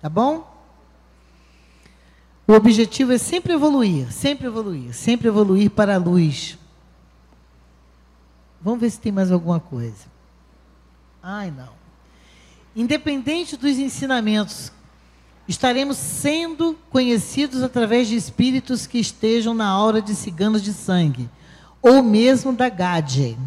[0.00, 0.49] Tá bom?
[2.50, 6.58] O objetivo é sempre evoluir, sempre evoluir, sempre evoluir para a luz.
[8.60, 10.06] Vamos ver se tem mais alguma coisa.
[11.22, 11.68] Ai, não.
[12.74, 14.72] Independente dos ensinamentos,
[15.46, 21.30] estaremos sendo conhecidos através de espíritos que estejam na aura de ciganos de sangue,
[21.80, 23.38] ou mesmo da Gade.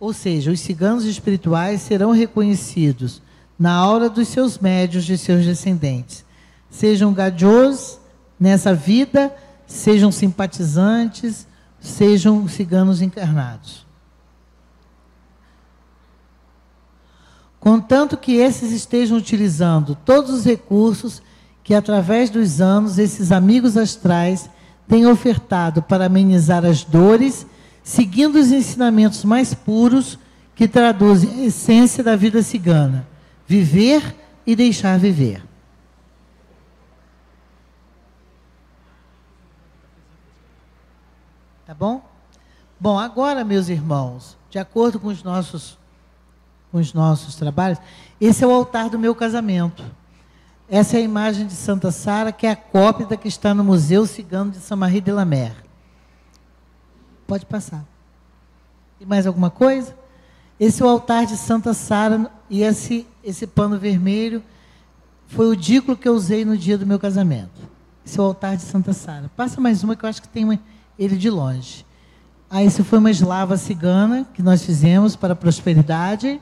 [0.00, 3.20] Ou seja, os ciganos espirituais serão reconhecidos
[3.58, 6.26] na aura dos seus médios, de seus descendentes.
[6.70, 7.98] Sejam gadios
[8.38, 9.34] nessa vida,
[9.66, 11.46] sejam simpatizantes,
[11.80, 13.86] sejam ciganos encarnados.
[17.60, 21.20] Contanto que esses estejam utilizando todos os recursos
[21.62, 24.48] que, através dos anos, esses amigos astrais
[24.86, 27.46] têm ofertado para amenizar as dores,
[27.82, 30.18] seguindo os ensinamentos mais puros
[30.54, 33.06] que traduzem a essência da vida cigana:
[33.46, 34.16] viver
[34.46, 35.42] e deixar viver.
[41.66, 42.02] Tá bom?
[42.80, 45.78] Bom, agora, meus irmãos, de acordo com os nossos,
[46.70, 47.78] com os nossos trabalhos,
[48.20, 49.84] esse é o altar do meu casamento.
[50.68, 53.64] Essa é a imagem de Santa Sara, que é a cópia da que está no
[53.64, 55.54] Museu Cigano de Saint-Marie de la Mer.
[57.26, 57.84] Pode passar.
[58.98, 59.96] Tem mais alguma coisa?
[60.60, 64.42] Esse é o altar de Santa Sara e esse, esse pano vermelho
[65.28, 67.68] foi o dículo que eu usei no dia do meu casamento.
[68.04, 69.30] Esse é o altar de Santa Sara.
[69.36, 70.58] Passa mais uma que eu acho que tem uma
[70.98, 71.86] ele de longe.
[72.50, 76.40] Aí isso foi uma eslava cigana que nós fizemos para a prosperidade.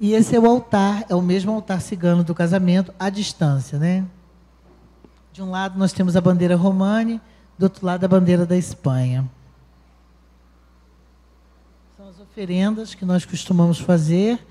[0.00, 4.04] E esse é o altar, é o mesmo altar cigano do casamento, à distância, né?
[5.30, 7.20] De um lado nós temos a bandeira romani,
[7.58, 9.30] do outro lado a bandeira da Espanha.
[11.98, 14.44] São as oferendas que nós costumamos fazer.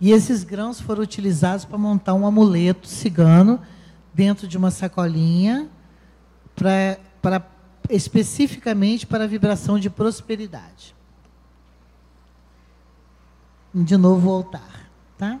[0.00, 3.60] E esses grãos foram utilizados para montar um amuleto cigano
[4.14, 5.68] dentro de uma sacolinha
[6.54, 7.42] para
[7.90, 10.94] especificamente para a vibração de prosperidade.
[13.74, 14.88] de novo o altar,
[15.18, 15.40] tá?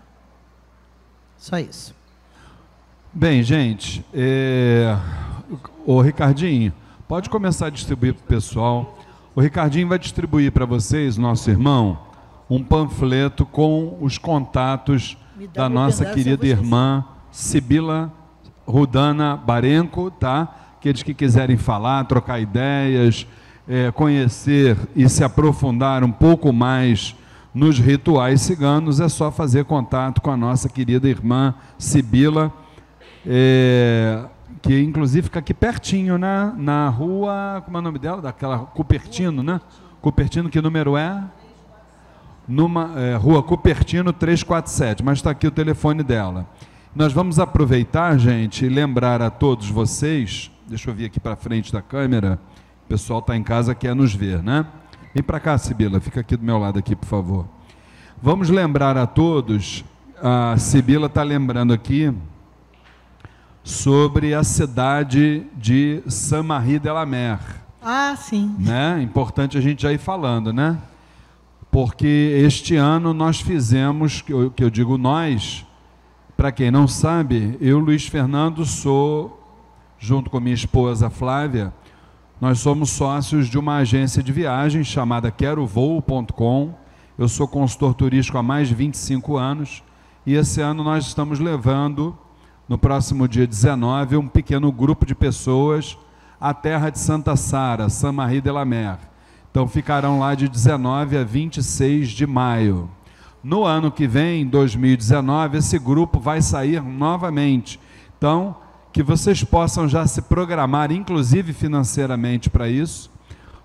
[1.38, 1.94] Só isso.
[3.12, 4.98] Bem, gente, é...
[5.86, 6.72] o Ricardinho,
[7.06, 8.98] pode começar a distribuir para o pessoal.
[9.36, 11.98] O Ricardinho vai distribuir para vocês, nosso irmão,
[12.50, 15.16] um panfleto com os contatos
[15.52, 18.12] da nossa querida irmã Sibila
[18.66, 20.63] Rudana Barenco, tá?
[20.84, 23.26] Aqueles que quiserem falar, trocar ideias,
[23.66, 27.16] é, conhecer e se aprofundar um pouco mais
[27.54, 32.52] nos rituais ciganos, é só fazer contato com a nossa querida irmã Sibila,
[33.26, 34.26] é,
[34.60, 36.52] que inclusive fica aqui pertinho, né?
[36.54, 38.20] na rua, como é o nome dela?
[38.20, 39.62] Daquela Cupertino, né?
[40.02, 41.24] Cupertino, que número é?
[42.46, 46.46] Numa é, rua Cupertino 347, mas está aqui o telefone dela.
[46.94, 51.72] Nós vamos aproveitar, gente, e lembrar a todos vocês, deixa eu vir aqui para frente
[51.72, 52.38] da câmera,
[52.84, 54.66] o pessoal está em casa quer nos ver, né?
[55.14, 57.46] Vem para cá, Sibila, fica aqui do meu lado aqui, por favor.
[58.22, 59.84] Vamos lembrar a todos,
[60.22, 62.12] a Sibila está lembrando aqui
[63.62, 67.38] sobre a cidade de Saint-Marie de la Mer.
[67.82, 68.54] Ah, sim.
[68.58, 69.02] Né?
[69.02, 70.78] Importante a gente já ir falando, né?
[71.70, 75.66] Porque este ano nós fizemos, que eu, que eu digo nós,
[76.36, 79.43] para quem não sabe, eu, Luiz Fernando, sou,
[79.98, 81.72] junto com minha esposa Flávia,
[82.40, 86.74] nós somos sócios de uma agência de viagens chamada querovoo.com.
[87.16, 89.82] Eu sou consultor turístico há mais de 25 anos
[90.26, 92.16] e esse ano nós estamos levando,
[92.68, 95.96] no próximo dia 19, um pequeno grupo de pessoas
[96.40, 98.98] à terra de Santa Sara, Saint-Marie de la Mer.
[99.50, 102.90] Então ficarão lá de 19 a 26 de maio.
[103.42, 107.78] No ano que vem, 2019, esse grupo vai sair novamente.
[108.16, 108.56] Então,
[108.94, 113.10] que vocês possam já se programar, inclusive financeiramente, para isso,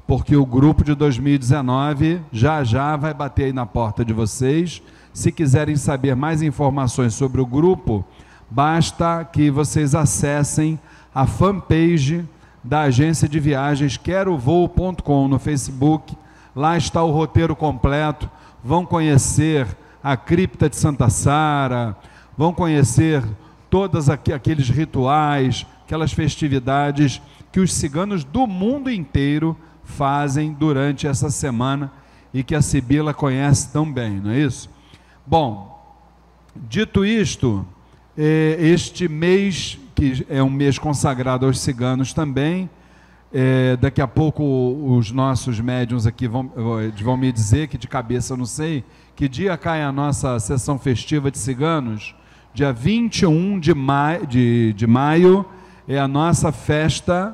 [0.08, 4.82] porque o grupo de 2019 já já vai bater aí na porta de vocês.
[5.14, 8.04] Se quiserem saber mais informações sobre o grupo,
[8.50, 10.80] basta que vocês acessem
[11.14, 12.28] a fanpage
[12.64, 16.18] da agência de viagens querovoo.com no Facebook.
[16.56, 18.28] Lá está o roteiro completo.
[18.64, 19.68] Vão conhecer
[20.04, 21.96] a cripta de Santa Sara,
[22.36, 23.24] vão conhecer
[23.70, 31.92] todos aqueles rituais, aquelas festividades que os ciganos do mundo inteiro fazem durante essa semana
[32.34, 34.70] e que a Sibila conhece tão bem, não é isso?
[35.26, 35.80] Bom,
[36.56, 37.66] dito isto,
[38.18, 42.70] é, este mês, que é um mês consagrado aos ciganos também,
[43.32, 46.52] é, daqui a pouco os nossos médiums aqui vão,
[47.02, 48.84] vão me dizer, que de cabeça eu não sei,
[49.16, 52.16] que dia cai a nossa sessão festiva de ciganos?
[52.60, 55.46] Dia 21 de maio, de, de maio
[55.88, 57.34] é a nossa festa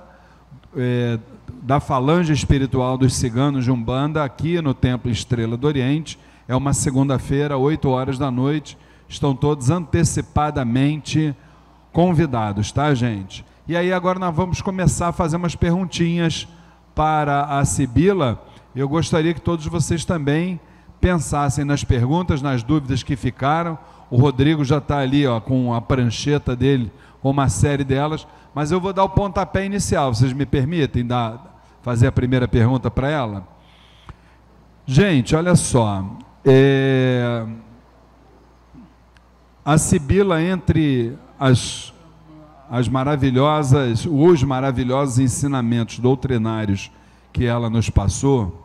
[0.78, 1.17] é,
[1.63, 6.19] da Falange Espiritual dos Ciganos de Umbanda, aqui no Templo Estrela do Oriente.
[6.47, 8.78] É uma segunda-feira, 8 horas da noite.
[9.09, 11.36] Estão todos antecipadamente
[11.91, 13.43] convidados, tá, gente?
[13.67, 16.47] E aí agora nós vamos começar a fazer umas perguntinhas
[16.93, 18.45] para a Sibila.
[18.75, 20.59] Eu gostaria que todos vocês também
[21.05, 23.77] pensassem nas perguntas, nas dúvidas que ficaram
[24.09, 26.91] o Rodrigo já está ali ó, com a prancheta dele,
[27.21, 30.13] com uma série delas, mas eu vou dar o pontapé inicial.
[30.13, 33.47] Vocês me permitem dar, fazer a primeira pergunta para ela?
[34.86, 36.05] Gente, olha só.
[36.43, 37.45] É...
[39.63, 41.93] A Sibila, entre as,
[42.69, 46.91] as maravilhosas, os maravilhosos ensinamentos doutrinários
[47.32, 48.64] que ela nos passou,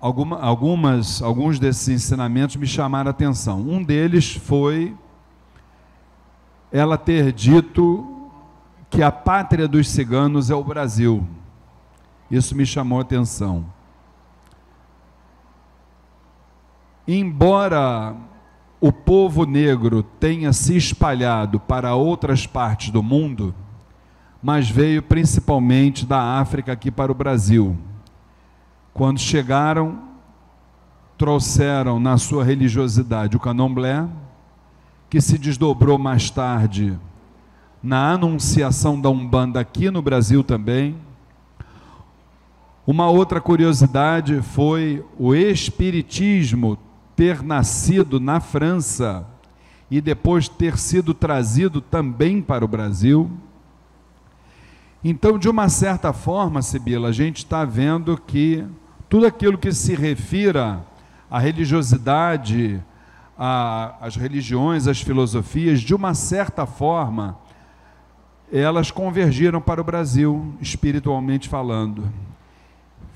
[0.00, 3.60] Alguma, algumas, alguns desses ensinamentos me chamaram a atenção.
[3.60, 4.96] Um deles foi
[6.70, 8.30] ela ter dito
[8.90, 11.26] que a pátria dos ciganos é o Brasil.
[12.30, 13.64] Isso me chamou a atenção.
[17.06, 18.14] Embora
[18.80, 23.54] o povo negro tenha se espalhado para outras partes do mundo,
[24.42, 27.76] mas veio principalmente da África aqui para o Brasil.
[28.98, 29.96] Quando chegaram,
[31.16, 34.04] trouxeram na sua religiosidade o candomblé,
[35.08, 36.98] que se desdobrou mais tarde
[37.80, 40.96] na anunciação da Umbanda aqui no Brasil também.
[42.84, 46.76] Uma outra curiosidade foi o Espiritismo
[47.14, 49.24] ter nascido na França
[49.88, 53.30] e depois ter sido trazido também para o Brasil.
[55.04, 58.66] Então, de uma certa forma, Sibila, a gente está vendo que
[59.08, 60.84] tudo aquilo que se refira
[61.30, 62.82] à religiosidade,
[63.36, 67.38] às religiões, às filosofias, de uma certa forma,
[68.52, 72.10] elas convergiram para o Brasil, espiritualmente falando,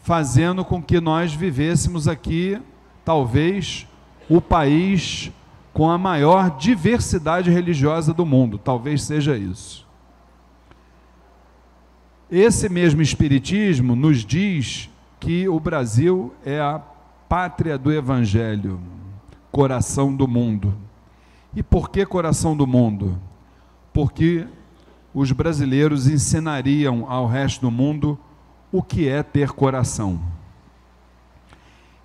[0.03, 2.61] fazendo com que nós vivêssemos aqui,
[3.05, 3.87] talvez,
[4.29, 5.31] o país
[5.73, 9.87] com a maior diversidade religiosa do mundo, talvez seja isso.
[12.31, 14.89] Esse mesmo Espiritismo nos diz
[15.23, 16.81] que o Brasil é a
[17.29, 18.81] pátria do Evangelho,
[19.53, 20.75] coração do mundo.
[21.55, 23.17] E por que coração do mundo?
[23.93, 24.49] Porque
[25.15, 28.19] os brasileiros ensinariam ao resto do mundo
[28.73, 30.21] o que é ter coração.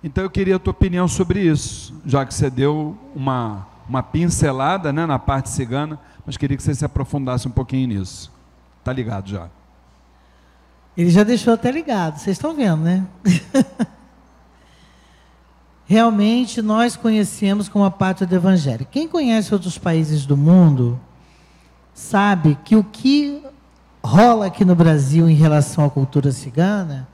[0.04, 4.92] Então eu queria a tua opinião sobre isso, já que você deu uma, uma pincelada
[4.92, 8.32] né, na parte cigana, mas queria que você se aprofundasse um pouquinho nisso.
[8.84, 9.48] Tá ligado já?
[10.98, 13.06] Ele já deixou até ligado, vocês estão vendo, né?
[15.86, 18.84] Realmente nós conhecemos como a pátria do Evangelho.
[18.90, 20.98] Quem conhece outros países do mundo
[21.94, 23.40] sabe que o que
[24.04, 27.06] rola aqui no Brasil em relação à cultura cigana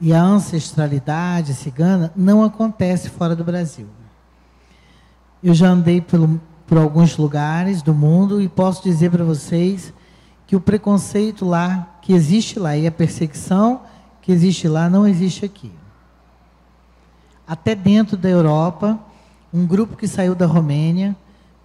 [0.00, 3.86] e à ancestralidade cigana não acontece fora do Brasil.
[5.44, 9.92] Eu já andei pelo, por alguns lugares do mundo e posso dizer para vocês
[10.48, 13.82] que o preconceito lá que existe lá e a perseguição
[14.22, 15.70] que existe lá não existe aqui.
[17.46, 18.98] Até dentro da Europa,
[19.52, 21.14] um grupo que saiu da Romênia,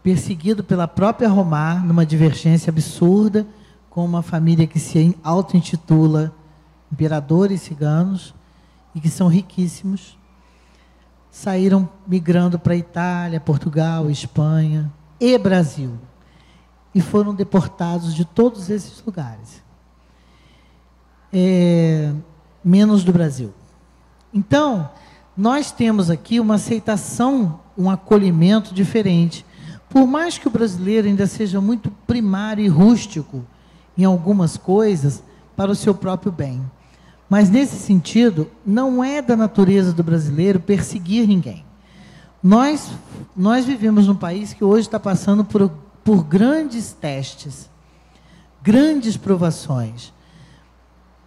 [0.03, 3.47] perseguido pela própria Romar, numa divergência absurda,
[3.89, 6.33] com uma família que se auto-intitula
[6.91, 8.35] imperadores ciganos
[8.93, 10.17] e que são riquíssimos,
[11.31, 14.91] saíram migrando para Itália, Portugal, Espanha
[15.21, 15.97] e Brasil.
[16.93, 19.63] E foram deportados de todos esses lugares
[21.33, 22.11] é,
[22.63, 23.51] menos do Brasil.
[24.31, 24.89] Então,
[25.35, 29.43] nós temos aqui uma aceitação, um acolhimento diferente.
[29.89, 33.43] Por mais que o brasileiro ainda seja muito primário e rústico
[33.97, 35.23] em algumas coisas,
[35.55, 36.61] para o seu próprio bem.
[37.29, 41.63] Mas, nesse sentido, não é da natureza do brasileiro perseguir ninguém.
[42.41, 42.91] Nós,
[43.35, 45.71] nós vivemos num país que hoje está passando por,
[46.03, 47.69] por grandes testes,
[48.61, 50.13] grandes provações.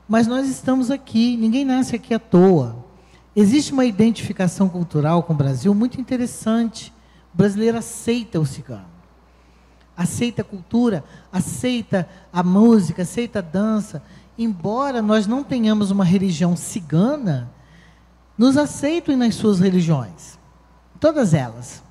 [0.08, 2.84] Mas nós estamos aqui, ninguém nasce aqui à toa.
[3.34, 6.92] Existe uma identificação cultural com o Brasil muito interessante.
[7.34, 8.86] O brasileiro aceita o cigano.
[9.96, 14.02] Aceita a cultura, aceita a música, aceita a dança.
[14.38, 17.50] Embora nós não tenhamos uma religião cigana,
[18.36, 20.38] nos aceitam nas suas religiões.
[21.00, 21.82] Todas elas.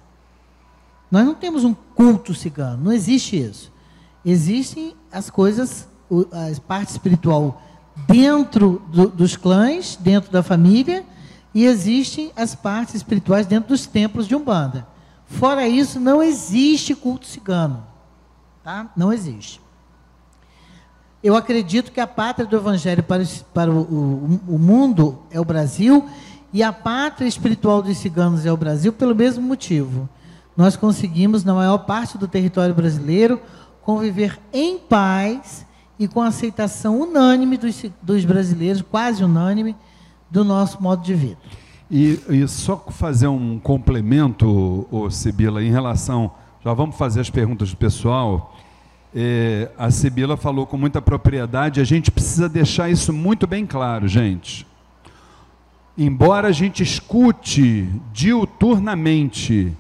[1.15, 3.71] Nós não temos um culto cigano, não existe isso.
[4.25, 7.61] Existem as coisas, a parte espiritual
[8.05, 11.05] dentro do, dos clãs, dentro da família,
[11.53, 14.85] e existem as partes espirituais dentro dos templos de Umbanda.
[15.25, 17.81] Fora isso, não existe culto cigano.
[18.61, 18.91] Tá?
[18.93, 19.61] Não existe.
[21.23, 23.23] Eu acredito que a pátria do Evangelho para,
[23.53, 26.09] para o, o, o mundo é o Brasil,
[26.51, 30.09] e a pátria espiritual dos ciganos é o Brasil pelo mesmo motivo.
[30.55, 33.41] Nós conseguimos, na maior parte do território brasileiro,
[33.81, 35.65] conviver em paz
[35.99, 39.75] e com aceitação unânime dos, dos brasileiros, quase unânime,
[40.29, 41.37] do nosso modo de vida.
[41.89, 46.31] E, e só fazer um complemento, ô, Sibila, em relação.
[46.63, 48.55] Já vamos fazer as perguntas do pessoal.
[49.13, 54.07] É, a Sibila falou com muita propriedade, a gente precisa deixar isso muito bem claro,
[54.07, 54.65] gente.
[55.97, 59.71] Embora a gente escute diuturnamente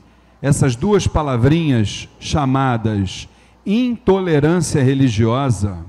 [0.45, 3.27] essas duas palavrinhas chamadas
[3.65, 5.79] intolerância religiosa,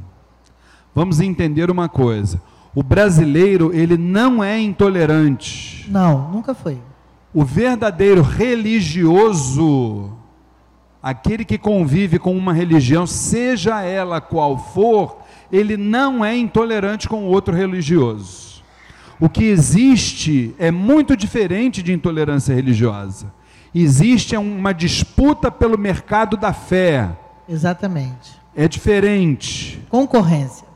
[0.95, 2.41] vamos entender uma coisa.
[2.75, 5.85] O brasileiro, ele não é intolerante.
[5.91, 6.79] Não, nunca foi.
[7.35, 10.11] O verdadeiro religioso,
[11.03, 15.19] aquele que convive com uma religião, seja ela qual for,
[15.53, 18.63] ele não é intolerante com outro religioso.
[19.21, 23.36] O que existe é muito diferente de intolerância religiosa.
[23.79, 27.11] Existe uma disputa pelo mercado da fé.
[27.47, 28.41] Exatamente.
[28.55, 29.85] É diferente.
[29.91, 30.67] Concorrência.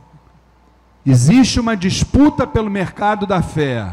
[1.07, 3.91] Existe uma disputa pelo mercado da fé.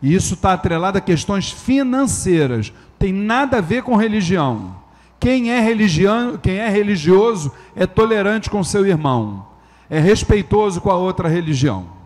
[0.00, 2.72] E isso está atrelado a questões financeiras.
[2.98, 4.76] Tem nada a ver com religião.
[5.20, 9.46] Quem é, religião, quem é religioso é tolerante com seu irmão,
[9.90, 11.99] é respeitoso com a outra religião.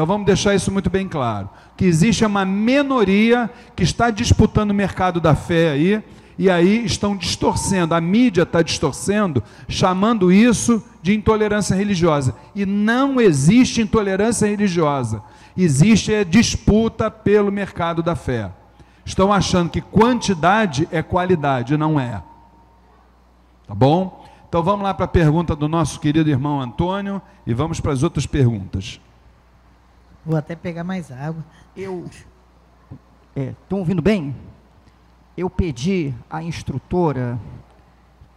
[0.00, 1.50] Então vamos deixar isso muito bem claro.
[1.76, 6.02] Que existe uma minoria que está disputando o mercado da fé aí,
[6.38, 12.34] e aí estão distorcendo, a mídia está distorcendo, chamando isso de intolerância religiosa.
[12.54, 15.22] E não existe intolerância religiosa,
[15.54, 18.50] existe a disputa pelo mercado da fé.
[19.04, 22.22] Estão achando que quantidade é qualidade, não é.
[23.66, 24.24] Tá bom?
[24.48, 28.02] Então vamos lá para a pergunta do nosso querido irmão Antônio e vamos para as
[28.02, 28.98] outras perguntas.
[30.24, 31.44] Vou até pegar mais água.
[31.76, 32.04] Eu
[33.34, 34.34] Estão é, ouvindo bem?
[35.36, 37.38] Eu pedi à instrutora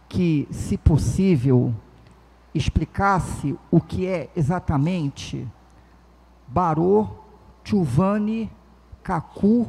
[0.08, 1.74] que, se possível,
[2.54, 5.46] explicasse o que é exatamente
[6.46, 7.08] Barô,
[7.64, 8.48] Chuvani,
[9.02, 9.68] Kaku,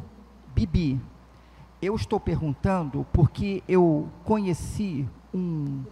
[0.53, 1.01] Bibi.
[1.81, 5.83] Eu estou perguntando porque eu conheci um,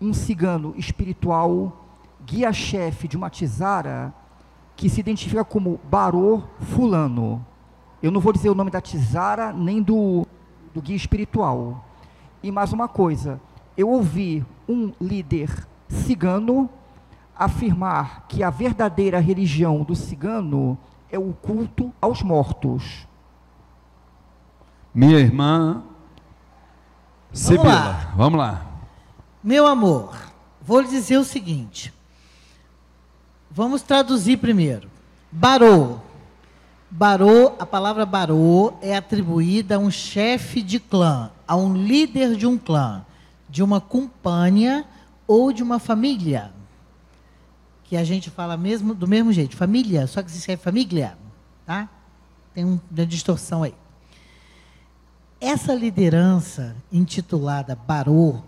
[0.00, 1.84] um cigano espiritual,
[2.24, 4.14] guia-chefe de uma tizara,
[4.76, 7.44] que se identifica como Barô Fulano.
[8.02, 10.26] Eu não vou dizer o nome da tizara nem do,
[10.72, 11.84] do guia espiritual.
[12.42, 13.40] E mais uma coisa,
[13.76, 16.68] eu ouvi um líder cigano
[17.36, 20.78] afirmar que a verdadeira religião do cigano
[21.10, 23.06] é o culto aos mortos.
[24.94, 25.82] Minha irmã
[27.32, 28.12] Sibila, vamos lá.
[28.16, 28.66] vamos lá.
[29.42, 30.16] Meu amor,
[30.62, 31.92] vou lhe dizer o seguinte.
[33.54, 34.90] Vamos traduzir primeiro.
[35.30, 36.00] Barô.
[36.90, 42.48] Barô, a palavra barô é atribuída a um chefe de clã, a um líder de
[42.48, 43.06] um clã,
[43.48, 44.84] de uma companhia
[45.24, 46.52] ou de uma família.
[47.84, 51.16] Que a gente fala mesmo do mesmo jeito, família, só que se escreve família,
[51.64, 51.88] tá?
[52.52, 53.74] Tem uma distorção aí.
[55.40, 58.40] Essa liderança intitulada Barô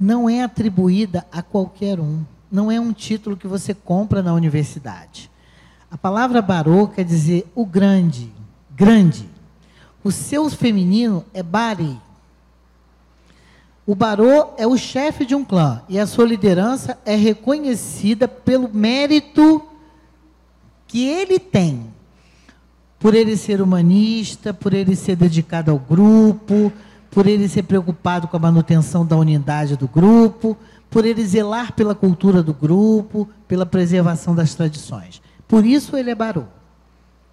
[0.00, 2.24] não é atribuída a qualquer um.
[2.52, 5.30] Não é um título que você compra na universidade.
[5.90, 8.30] A palavra Barô quer dizer o grande,
[8.70, 9.28] grande.
[10.04, 11.98] O seu feminino é Bari,
[13.84, 18.72] o barô é o chefe de um clã e a sua liderança é reconhecida pelo
[18.72, 19.60] mérito
[20.86, 21.86] que ele tem.
[23.00, 26.72] Por ele ser humanista, por ele ser dedicado ao grupo,
[27.10, 30.56] por ele ser preocupado com a manutenção da unidade do grupo,
[30.92, 35.22] por ele zelar pela cultura do grupo, pela preservação das tradições.
[35.48, 36.44] Por isso ele é barô.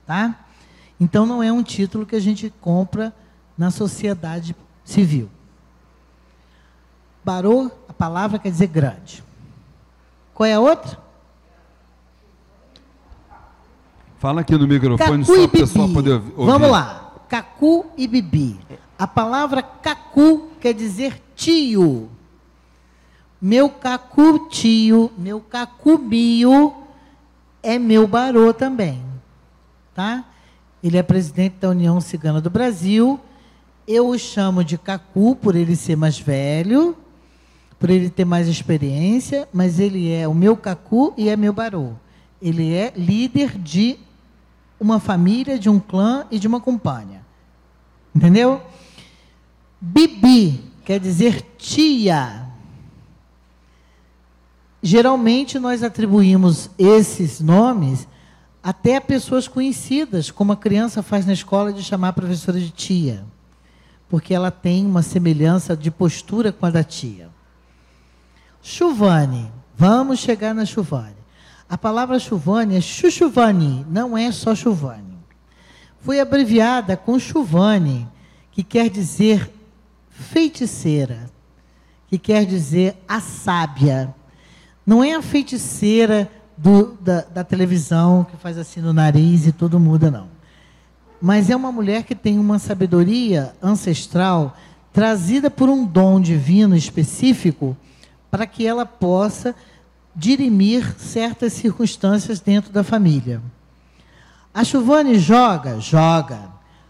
[0.08, 0.40] Tá?
[0.98, 3.14] Então não é um título que a gente compra
[3.58, 4.56] na sociedade
[4.86, 5.30] civil.
[7.24, 9.22] Barô, a palavra quer dizer grande.
[10.34, 10.98] Qual é a outra?
[14.20, 16.34] Fala aqui no microfone Cacu só para o pessoal poder ouvir.
[16.38, 17.14] Vamos lá.
[17.28, 18.58] Cacu e Bibi.
[18.98, 22.10] A palavra cacu quer dizer tio.
[23.42, 26.74] Meu cacu tio, meu cacubio
[27.64, 29.02] é meu barô também.
[29.94, 30.26] Tá?
[30.84, 33.20] Ele é presidente da União Cigana do Brasil.
[33.88, 36.96] Eu o chamo de cacu por ele ser mais velho
[37.80, 41.94] por ele ter mais experiência, mas ele é o meu cacu e é meu barô.
[42.42, 43.98] Ele é líder de
[44.78, 47.22] uma família, de um clã e de uma companhia.
[48.14, 48.62] Entendeu?
[49.80, 52.49] Bibi quer dizer tia.
[54.82, 58.08] Geralmente nós atribuímos esses nomes
[58.64, 62.70] até a pessoas conhecidas, como a criança faz na escola de chamar a professora de
[62.70, 63.26] tia,
[64.08, 67.30] porque ela tem uma semelhança de postura com a da tia.
[68.62, 69.52] Chuvane.
[69.78, 71.16] Vamos chegar na Chuvane.
[71.70, 75.18] A palavra Chuvane é Chuchuvani, não é só Chuvane.
[76.02, 78.08] Foi abreviada com Chuvane,
[78.52, 79.50] que quer dizer
[80.10, 81.30] feiticeira,
[82.08, 84.14] que quer dizer a sábia.
[84.86, 89.80] Não é a feiticeira do, da, da televisão que faz assim no nariz e tudo
[89.80, 90.28] muda, não.
[91.22, 94.56] Mas é uma mulher que tem uma sabedoria ancestral
[94.92, 97.76] trazida por um dom divino específico
[98.32, 99.56] para que ela possa
[100.16, 103.42] dirimir certas circunstâncias dentro da família.
[104.54, 105.80] A Chuvane joga?
[105.80, 106.50] Joga.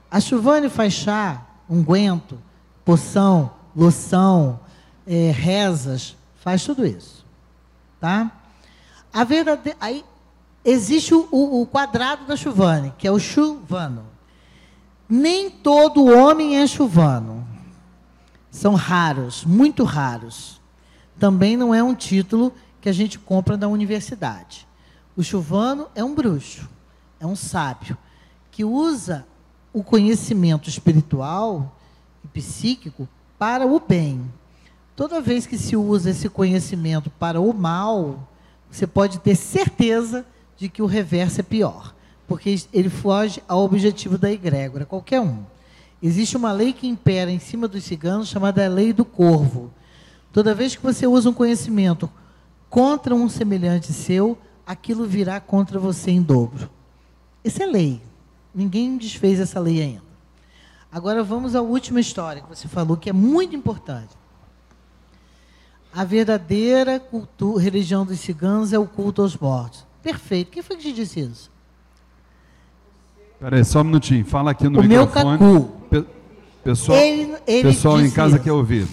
[0.10, 2.40] A Chuvane faz chá, unguento,
[2.84, 4.60] poção, loção,
[5.06, 7.19] é, rezas, faz tudo isso.
[8.00, 8.32] Tá?
[9.12, 9.76] A verdade...
[9.80, 10.06] Aí
[10.64, 14.06] existe o, o quadrado da Chuvane, que é o chuvano.
[15.08, 17.48] Nem todo homem é chuvano.
[18.52, 20.60] São raros, muito raros
[21.20, 24.66] também não é um título que a gente compra da universidade.
[25.16, 26.68] O chuvano é um bruxo,
[27.20, 27.98] é um sábio,
[28.50, 29.28] que usa
[29.74, 31.76] o conhecimento espiritual
[32.24, 33.08] e psíquico
[33.38, 34.32] para o bem.
[35.00, 38.28] Toda vez que se usa esse conhecimento para o mal,
[38.70, 40.26] você pode ter certeza
[40.58, 41.96] de que o reverso é pior,
[42.28, 45.46] porque ele foge ao objetivo da egrégora, qualquer um.
[46.04, 49.72] Existe uma lei que impera em cima dos ciganos chamada lei do corvo.
[50.34, 52.12] Toda vez que você usa um conhecimento
[52.70, 56.70] contra um semelhante seu, aquilo virá contra você em dobro.
[57.42, 58.02] Isso é lei.
[58.54, 60.04] Ninguém desfez essa lei ainda.
[60.92, 64.19] Agora vamos à última história que você falou, que é muito importante.
[65.94, 69.86] A verdadeira cultura, religião dos ciganos é o culto aos mortos.
[70.04, 70.52] Perfeito.
[70.52, 71.52] Quem foi que te disse isso?
[73.40, 74.26] Peraí, só um minutinho.
[74.26, 75.40] Fala aqui no o meu microfone.
[75.40, 75.66] cacu.
[75.90, 76.06] Pe-
[76.64, 78.44] pessoal Ele- ele pessoal em casa isso.
[78.44, 78.88] quer ouvir.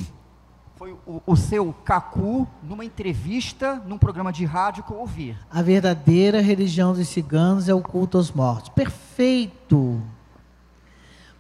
[0.77, 5.37] Foi o, o seu Cacu numa entrevista num programa de rádio que eu ouvi.
[5.51, 8.69] A verdadeira religião dos ciganos é o culto aos mortos.
[8.71, 10.01] Perfeito!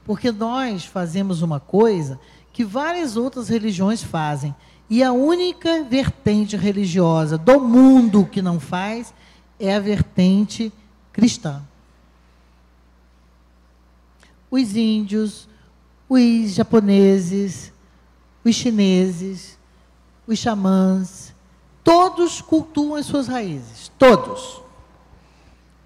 [0.04, 2.18] Porque nós fazemos uma coisa
[2.52, 4.54] que várias outras religiões fazem.
[4.88, 9.12] E a única vertente religiosa do mundo que não faz
[9.58, 10.72] é a vertente
[11.12, 11.62] cristã.
[14.50, 15.48] Os índios,
[16.08, 17.72] os japoneses,
[18.44, 19.58] os chineses,
[20.26, 21.34] os xamãs,
[21.82, 23.90] todos cultuam as suas raízes.
[23.98, 24.62] Todos.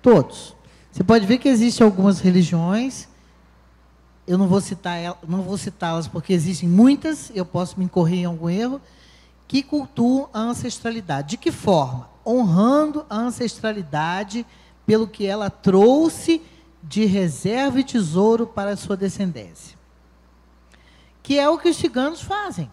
[0.03, 0.55] Todos.
[0.93, 3.09] Você pode ver que existem algumas religiões,
[4.27, 8.25] eu não vou citar não vou citá-las porque existem muitas, eu posso me incorrer em
[8.25, 8.81] algum erro,
[9.49, 11.31] que cultuam a ancestralidade.
[11.31, 12.09] De que forma?
[12.25, 14.47] Honrando a ancestralidade
[14.87, 16.41] pelo que ela trouxe
[16.83, 19.77] de reserva e tesouro para a sua descendência.
[21.23, 22.71] Que é o que os ciganos fazem.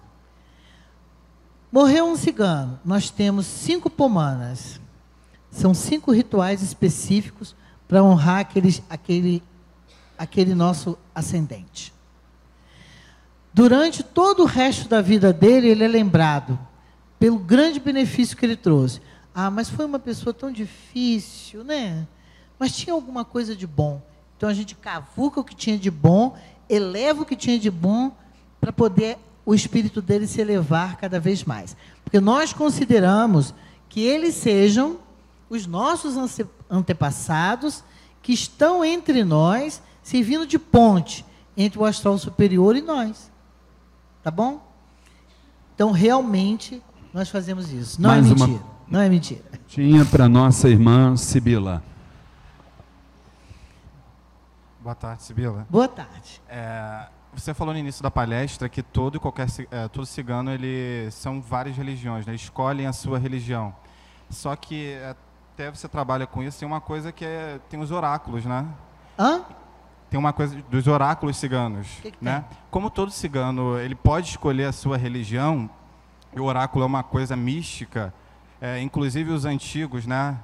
[1.72, 4.80] Morreu um cigano, nós temos cinco pomanas.
[5.52, 7.56] São cinco rituais específicos
[7.88, 9.44] para honrar aquele, aquele,
[10.18, 11.94] aquele nosso ascendente.
[13.54, 16.60] Durante todo o resto da vida dele, ele é lembrado
[17.20, 19.02] pelo grande benefício que ele trouxe.
[19.34, 22.08] Ah, mas foi uma pessoa tão difícil, né?
[22.60, 24.02] Mas tinha alguma coisa de bom.
[24.36, 26.38] Então a gente cavuca o que tinha de bom,
[26.70, 28.12] eleva o que tinha de bom,
[28.60, 31.76] para poder o espírito dele se elevar cada vez mais.
[32.04, 33.54] Porque nós consideramos
[33.90, 34.98] que eles sejam
[35.50, 37.84] os nossos ante- antepassados
[38.22, 41.26] que estão entre nós, servindo de ponte
[41.58, 43.30] entre o astral superior e nós.
[44.24, 44.66] Tá bom?
[45.76, 46.82] Então, realmente,
[47.14, 48.02] nós fazemos isso.
[48.02, 48.66] Não Mais é uma- mentira.
[48.88, 49.44] Não é mentira.
[49.68, 51.84] Tinha para nossa irmã Sibila.
[54.80, 55.68] Boa tarde, Sibila.
[55.70, 56.42] Boa tarde.
[56.48, 61.12] É, você falou no início da palestra que todo e qualquer é, todo cigano ele
[61.12, 62.34] são várias religiões, né?
[62.34, 63.76] escolhem a sua religião.
[64.30, 65.14] Só que é,
[65.54, 68.66] até você trabalha com isso, tem uma coisa que é, tem os oráculos, né?
[69.20, 69.44] Hã?
[70.10, 72.46] Tem uma coisa dos oráculos ciganos, Que que né?
[72.72, 75.70] Como todo cigano ele pode escolher a sua religião,
[76.34, 78.14] e o oráculo é uma coisa mística.
[78.62, 80.38] é, inclusive os antigos, né?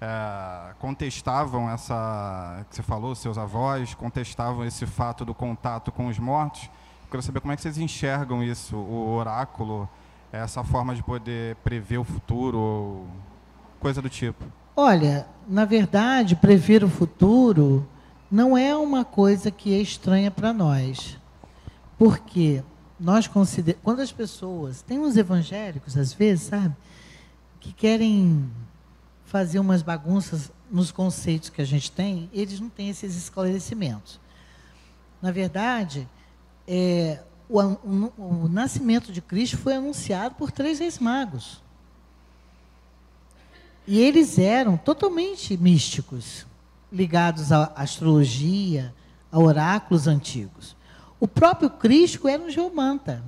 [0.00, 6.18] é, contestavam essa que você falou, seus avós contestavam esse fato do contato com os
[6.18, 6.64] mortos.
[7.04, 9.88] Eu quero saber como é que vocês enxergam isso, o oráculo,
[10.32, 13.06] essa forma de poder prever o futuro, ou
[13.80, 14.44] coisa do tipo.
[14.74, 17.86] Olha, na verdade, prever o futuro
[18.30, 21.18] não é uma coisa que é estranha para nós.
[21.98, 22.62] Porque
[22.98, 23.82] nós consideramos.
[23.84, 24.82] Quando as pessoas.
[24.82, 26.74] Tem uns evangélicos, às vezes, sabe?
[27.60, 28.50] Que querem
[29.24, 34.20] fazer umas bagunças nos conceitos que a gente tem, eles não têm esses esclarecimentos.
[35.22, 36.08] Na verdade,
[36.66, 38.12] é, o, o-
[38.44, 41.62] o nascimento de Cristo foi anunciado por três reis magos.
[43.86, 46.44] E eles eram totalmente místicos,
[46.92, 48.94] ligados à astrologia,
[49.30, 50.76] a oráculos antigos.
[51.18, 53.22] O próprio Cristo era um geomanta.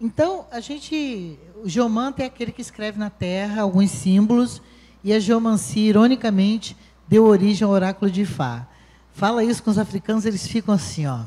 [0.00, 1.38] Então, a gente.
[1.62, 4.60] O geomanta é aquele que escreve na terra alguns símbolos,
[5.02, 6.76] e a geomancia, ironicamente,
[7.08, 8.66] deu origem ao oráculo de Ifá.
[9.12, 11.20] Fala isso com os africanos, eles ficam assim, ó.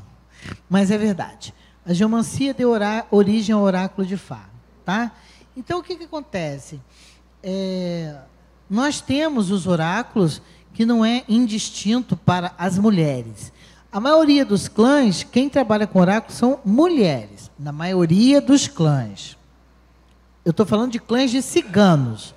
[0.70, 1.54] Mas é verdade.
[1.86, 2.72] A geomancia deu
[3.10, 4.48] origem ao oráculo de Fá.
[4.86, 5.12] Tá?
[5.58, 6.80] Então, o que, que acontece?
[7.42, 8.16] É,
[8.70, 10.42] nós temos os oráculos
[10.74, 13.52] que não é indistinto para as mulheres.
[13.92, 17.50] A maioria dos clãs, quem trabalha com oráculos são mulheres.
[17.58, 19.36] Na maioria dos clãs.
[20.46, 22.36] Eu estou falando de clãs de ciganos.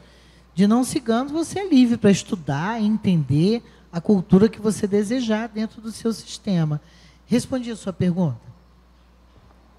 [0.55, 5.49] De não ciganos, você é livre para estudar e entender a cultura que você desejar
[5.49, 6.81] dentro do seu sistema.
[7.27, 8.41] Respondi a sua pergunta?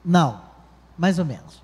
[0.05, 0.41] Não,
[0.97, 1.62] mais ou menos.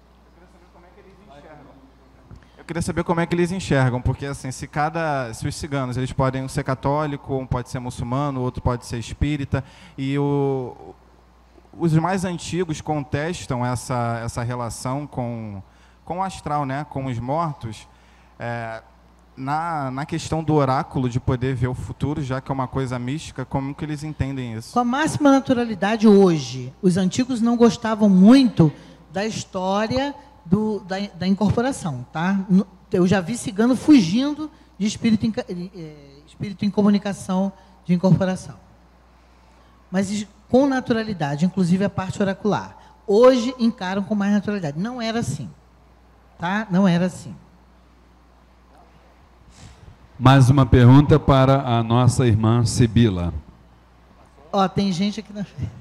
[2.69, 6.13] Queria saber como é que eles enxergam, porque assim, se cada, se os ciganos, eles
[6.13, 9.63] podem ser católico, um pode ser muçulmano, outro pode ser espírita,
[9.97, 10.93] e o,
[11.75, 15.63] os mais antigos contestam essa, essa relação com,
[16.05, 17.87] com o astral, né, com os mortos,
[18.37, 18.83] é,
[19.35, 22.99] na, na questão do oráculo, de poder ver o futuro, já que é uma coisa
[22.99, 24.73] mística, como que eles entendem isso?
[24.73, 26.71] Com a máxima naturalidade hoje.
[26.83, 28.71] Os antigos não gostavam muito
[29.11, 30.13] da história
[30.45, 32.05] do- da, da incorporação.
[32.11, 32.39] Tá?
[32.91, 35.33] Eu já vi cigano fugindo de espírito em,
[35.75, 37.51] eh, espírito em comunicação
[37.85, 38.55] de incorporação.
[39.91, 42.77] Mas com naturalidade, inclusive a parte oracular.
[43.05, 44.79] Hoje encaram com mais naturalidade.
[44.79, 45.49] Não era assim.
[46.37, 46.67] Tá?
[46.69, 47.35] Não era assim.
[50.17, 53.33] Mais uma pergunta para a nossa irmã Sibila.
[54.51, 55.71] Ó, tem gente aqui na frente.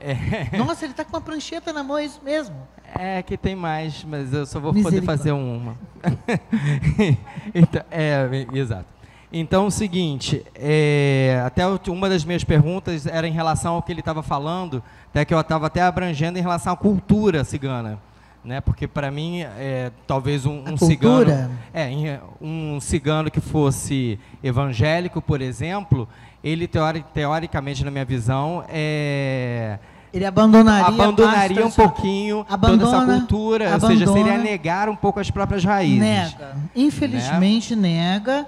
[0.00, 2.56] É, Nossa, ele está com uma prancheta na mão, é isso mesmo.
[2.98, 5.76] é que tem mais, mas eu só vou poder fazer uma.
[7.54, 8.86] então, é, exato.
[9.32, 14.00] Então, o seguinte, é, até uma das minhas perguntas era em relação ao que ele
[14.00, 18.00] estava falando, até que eu estava até abrangendo em relação à cultura cigana,
[18.44, 18.60] né?
[18.60, 21.30] Porque para mim, é, talvez um, um cigano,
[21.72, 26.08] é, um cigano que fosse evangélico, por exemplo,
[26.42, 29.78] ele teori- teoricamente, na minha visão, é,
[30.12, 34.12] Ele abandonaria, abandonaria um pouquinho toda Abandona, essa cultura, ou seja, abandona.
[34.26, 35.98] seria negar um pouco as próprias raízes.
[36.00, 36.56] Nega.
[36.74, 38.46] Infelizmente, nega.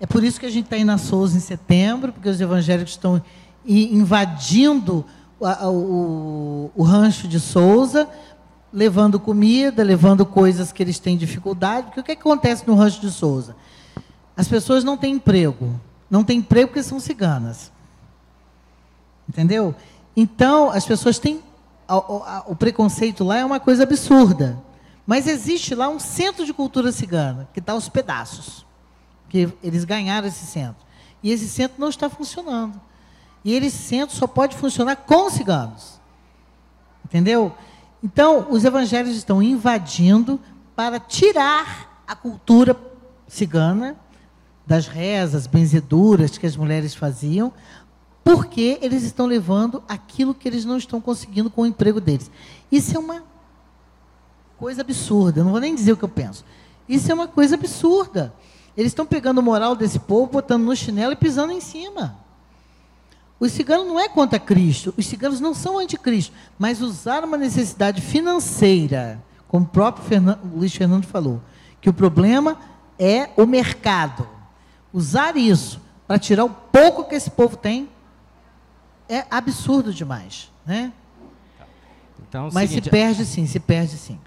[0.00, 2.92] É por isso que a gente está aí na Souza em setembro, porque os evangélicos
[2.92, 3.20] estão
[3.66, 5.04] invadindo
[5.42, 8.08] a- o, o rancho de Souza,
[8.72, 11.86] levando comida, levando coisas que eles têm dificuldade.
[11.86, 13.54] Porque o que acontece no rancho de Souza?
[14.36, 15.78] As pessoas não têm emprego.
[16.12, 17.72] Não têm emprego porque são ciganas.
[19.26, 19.74] Entendeu?
[20.14, 21.42] Então, as pessoas têm.
[22.46, 24.62] o preconceito lá é uma coisa absurda.
[25.06, 28.66] Mas existe lá um centro de cultura cigana, que está aos pedaços.
[29.30, 30.84] Que eles ganharam esse centro.
[31.22, 32.78] E esse centro não está funcionando.
[33.42, 35.98] E esse centro só pode funcionar com ciganos.
[37.06, 37.56] Entendeu?
[38.04, 40.38] Então, os evangelhos estão invadindo
[40.76, 42.78] para tirar a cultura
[43.26, 43.96] cigana
[44.66, 47.52] das rezas, benzeduras que as mulheres faziam,
[48.24, 52.30] porque eles estão levando aquilo que eles não estão conseguindo com o emprego deles.
[52.70, 53.22] Isso é uma
[54.56, 56.44] coisa absurda, eu não vou nem dizer o que eu penso.
[56.88, 58.32] Isso é uma coisa absurda.
[58.76, 62.16] Eles estão pegando o moral desse povo, botando no chinelo e pisando em cima.
[63.40, 68.00] Os ciganos não é contra Cristo, os ciganos não são anticristo, mas usaram uma necessidade
[68.00, 71.40] financeira, como o próprio Fernan- Luiz Fernando falou,
[71.80, 72.56] que o problema
[72.96, 74.28] é o mercado.
[74.92, 77.88] Usar isso para tirar o pouco que esse povo tem
[79.08, 80.92] é absurdo demais, né?
[82.28, 84.18] Então, é Mas seguinte, se perde sim, se perde sim.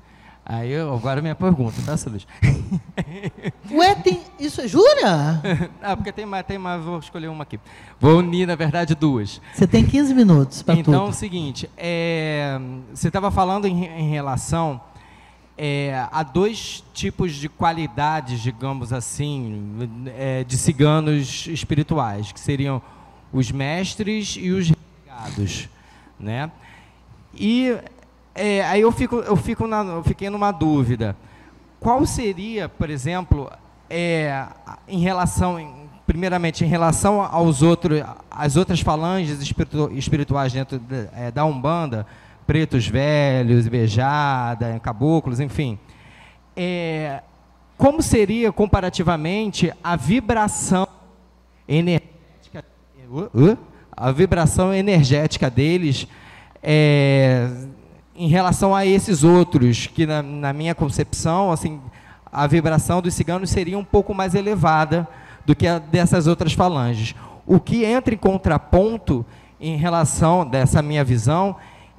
[0.47, 2.21] Aí, eu- agora a minha pergunta, tá, Silvio?
[3.71, 5.41] Ué, tem isso, jura?
[5.81, 7.59] ah, porque tem mais, tem mais, vou escolher uma aqui.
[7.99, 9.41] Vou unir, na verdade, duas.
[9.55, 11.15] Você tem 15 minutos para Então, é o tudo.
[11.15, 12.59] seguinte, é,
[12.93, 14.79] você estava falando em, em relação
[15.57, 22.81] é, a dois tipos de qualidades, digamos assim, é, de ciganos espirituais, que seriam
[23.31, 25.69] os mestres e os renegados,
[26.19, 26.51] né?
[27.33, 27.77] E
[28.33, 31.15] é, aí eu fico, eu fico na, eu fiquei numa dúvida.
[31.79, 33.49] Qual seria, por exemplo,
[33.89, 34.45] é,
[34.87, 41.31] em relação, primeiramente, em relação aos outros, às outras falanges espiritu- espirituais dentro da, é,
[41.31, 42.05] da Umbanda,
[42.45, 45.79] pretos velhos, beijada, caboclos, enfim,
[46.55, 47.21] é,
[47.77, 50.87] como seria comparativamente a vibração
[51.67, 52.63] energética,
[53.09, 53.57] uh, uh,
[53.91, 56.07] a vibração energética deles
[56.61, 57.49] é,
[58.15, 61.81] em relação a esses outros, que na, na minha concepção, assim,
[62.31, 65.07] a vibração dos ciganos seria um pouco mais elevada
[65.45, 67.15] do que a dessas outras falanges.
[67.45, 69.25] O que entra em contraponto
[69.59, 71.55] em relação dessa minha visão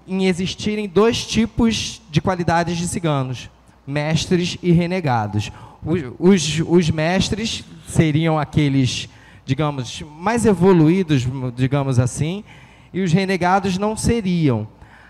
[0.06, 3.50] em existirem dois tipos de qualidades de ciganos,
[3.86, 5.50] mestres e renegados.
[5.84, 9.08] Os, os, os mestres seriam aqueles,
[9.44, 12.44] digamos, mais evoluídos, digamos assim,
[12.92, 14.66] e os renegados não seriam.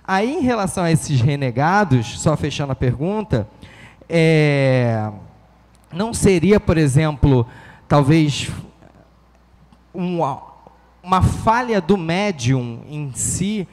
[0.06, 3.48] Aí, em relação a esses renegados, só fechando a pergunta,
[4.08, 5.10] é,
[5.92, 7.46] não seria, por exemplo,
[7.88, 8.50] talvez
[9.92, 10.42] uma,
[11.02, 13.66] uma falha do médium em si,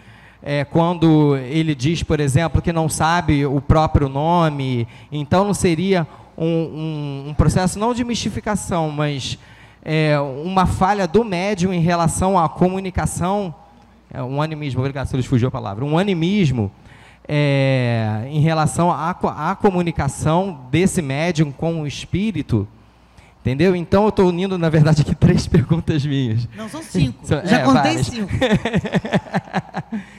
[0.46, 6.06] é, quando ele diz, por exemplo, que não sabe o próprio nome, então não seria
[6.38, 9.40] um, um- um processo não de mistificação, mas
[9.86, 13.54] é, uma falha do médium em relação à comunicação,
[14.14, 16.70] é, um animismo, obrigado, se fugiu a palavra, um animismo
[17.28, 22.68] é, em relação à, à comunicação desse médium com o espírito,
[23.42, 23.74] entendeu?
[23.76, 26.48] Então eu estou unindo, na verdade, aqui três perguntas minhas.
[26.58, 27.26] Não, são cinco.
[27.26, 28.08] Já é, contei várias.
[28.08, 28.30] cinco.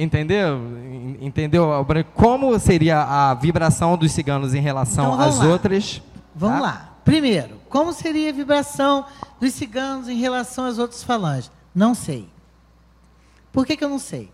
[0.00, 0.56] Entendeu?
[0.56, 1.68] En- Entendeu?
[2.14, 5.46] Como seria a vibração dos ciganos em relação Então, às lá.
[5.46, 6.00] outras?
[6.34, 6.62] Vamos tá?
[6.62, 6.94] lá.
[7.04, 9.04] Primeiro, como seria a vibração
[9.40, 11.50] dos ciganos em relação às outras falanges?
[11.74, 12.28] Não sei.
[13.52, 14.30] Por que, que eu não sei?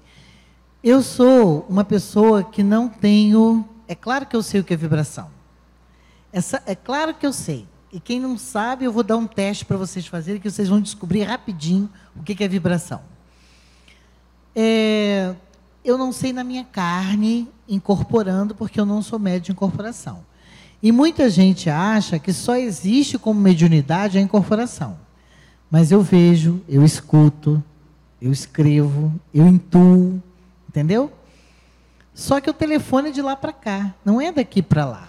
[0.83, 3.65] Eu sou uma pessoa que não tenho.
[3.89, 5.29] É claro que eu sei o que é vibração.
[6.33, 7.67] Essa, é claro que eu sei.
[7.93, 10.81] E quem não sabe, eu vou dar um teste para vocês fazerem, que vocês vão
[10.81, 13.01] descobrir rapidinho o que, que é vibração.
[14.55, 15.35] É,
[15.85, 20.25] eu não sei na minha carne, incorporando, porque eu não sou médio de incorporação.
[20.83, 24.99] E muita gente acha que só existe como mediunidade a incorporação.
[25.71, 27.63] Mas eu vejo, eu escuto,
[28.21, 30.23] eu escrevo, eu intuo,
[30.69, 31.13] entendeu?
[32.15, 35.09] Só que o telefone é de lá para cá, não é daqui para lá.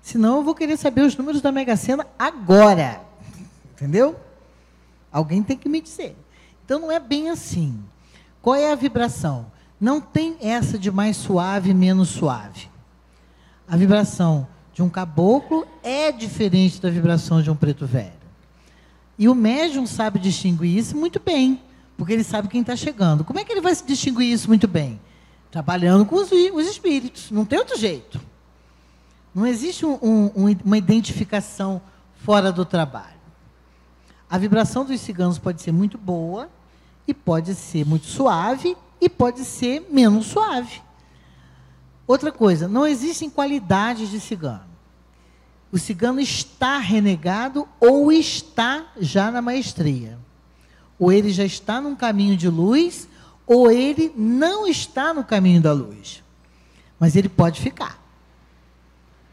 [0.00, 3.00] Senão eu vou querer saber os números da Mega Sena agora.
[3.74, 4.14] Entendeu?
[5.10, 6.14] Alguém tem que me dizer.
[6.64, 7.82] Então não é bem assim.
[8.42, 9.46] Qual é a vibração?
[9.84, 12.70] Não tem essa de mais suave, menos suave.
[13.68, 18.14] A vibração de um caboclo é diferente da vibração de um preto velho.
[19.18, 21.60] E o médium sabe distinguir isso muito bem,
[21.98, 23.24] porque ele sabe quem está chegando.
[23.24, 24.98] Como é que ele vai distinguir isso muito bem?
[25.50, 28.18] Trabalhando com os, os espíritos, não tem outro jeito.
[29.34, 31.78] Não existe um, um, uma identificação
[32.24, 33.20] fora do trabalho.
[34.30, 36.48] A vibração dos ciganos pode ser muito boa,
[37.06, 40.82] e pode ser muito suave, e pode ser menos suave.
[42.06, 44.74] Outra coisa, não existem qualidades de cigano.
[45.72, 50.18] O cigano está renegado ou está já na maestria.
[50.98, 53.08] Ou ele já está num caminho de luz,
[53.46, 56.22] ou ele não está no caminho da luz.
[57.00, 58.00] Mas ele pode ficar.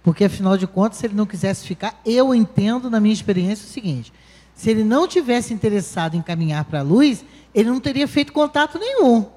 [0.01, 3.69] Porque, afinal de contas, se ele não quisesse ficar, eu entendo, na minha experiência, o
[3.69, 4.11] seguinte:
[4.55, 7.23] se ele não tivesse interessado em caminhar para a luz,
[7.53, 9.27] ele não teria feito contato nenhum.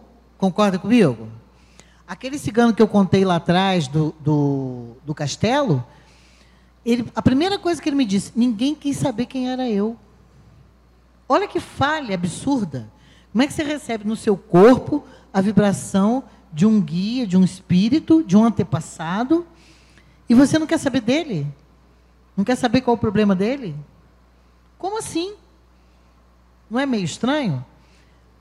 [0.44, 1.30] Concorda comigo?
[2.06, 5.82] Aquele cigano que eu contei lá atrás do, do, do castelo,
[6.84, 9.96] ele, a primeira coisa que ele me disse: ninguém quis saber quem era eu.
[11.26, 12.92] Olha que falha absurda.
[13.32, 15.02] Como é que você recebe no seu corpo
[15.32, 19.46] a vibração de um guia, de um espírito, de um antepassado,
[20.28, 21.46] e você não quer saber dele?
[22.36, 23.74] Não quer saber qual o problema dele?
[24.76, 25.36] Como assim?
[26.70, 27.64] Não é meio estranho?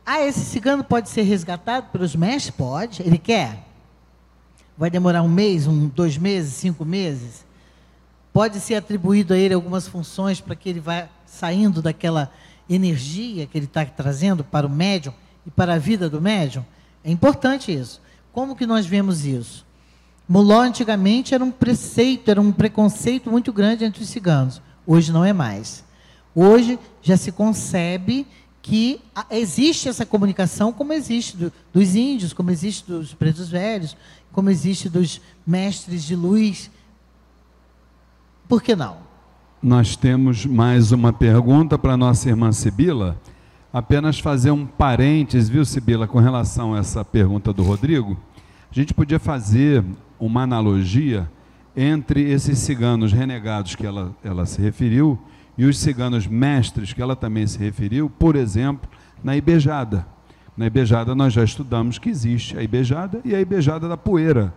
[0.05, 2.53] Ah, esse cigano pode ser resgatado pelos mestres?
[2.53, 3.01] Pode.
[3.01, 3.65] Ele quer?
[4.77, 7.45] Vai demorar um mês, um, dois meses, cinco meses?
[8.33, 12.31] Pode ser atribuído a ele algumas funções para que ele vá saindo daquela
[12.69, 15.13] energia que ele está trazendo para o médium
[15.45, 16.65] e para a vida do médium?
[17.03, 18.01] É importante isso.
[18.33, 19.65] Como que nós vemos isso?
[20.27, 24.61] Muló antigamente era um preceito, era um preconceito muito grande entre os ciganos.
[24.85, 25.83] Hoje não é mais.
[26.35, 28.25] Hoje já se concebe
[28.63, 33.95] que existe essa comunicação como existe do, dos índios, como existe dos pretos velhos,
[34.31, 36.71] como existe dos mestres de luz.
[38.47, 38.97] Por que não?
[39.61, 43.19] Nós temos mais uma pergunta para nossa irmã Sibila.
[43.71, 48.17] Apenas fazer um parênteses, viu, Sibila, com relação a essa pergunta do Rodrigo.
[48.71, 49.83] A gente podia fazer
[50.17, 51.29] uma analogia
[51.75, 55.19] entre esses ciganos renegados que ela, ela se referiu
[55.57, 58.89] e os ciganos mestres que ela também se referiu, por exemplo,
[59.23, 60.05] na Ibejada.
[60.55, 64.53] Na Ibejada nós já estudamos que existe a Ibejada e a Ibejada da poeira,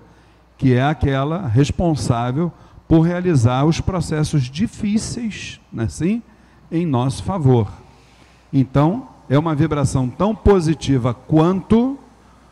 [0.57, 2.53] que é aquela responsável
[2.89, 6.23] por realizar os processos difíceis, né, assim,
[6.71, 7.71] em nosso favor.
[8.53, 11.99] Então, é uma vibração tão positiva quanto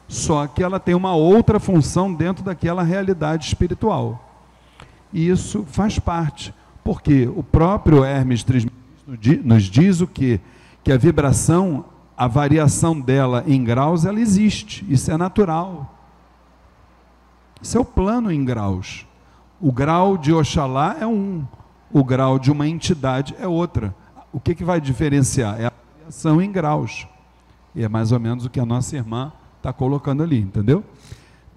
[0.09, 4.21] só que ela tem uma outra função dentro daquela realidade espiritual.
[5.12, 6.53] E isso faz parte,
[6.85, 8.85] porque o próprio Hermes Trismegisto
[9.43, 10.39] nos diz o que?
[10.85, 11.86] Que a vibração,
[12.16, 15.90] a variação dela em graus, ela existe, isso é natural.
[17.61, 19.06] Isso é o plano em graus.
[19.59, 21.44] O grau de Oxalá é um,
[21.90, 23.94] o grau de uma entidade é outra.
[24.31, 25.59] O que, que vai diferenciar?
[25.59, 27.09] É a variação em graus.
[27.74, 30.85] E é mais ou menos o que a nossa irmã está colocando ali, entendeu?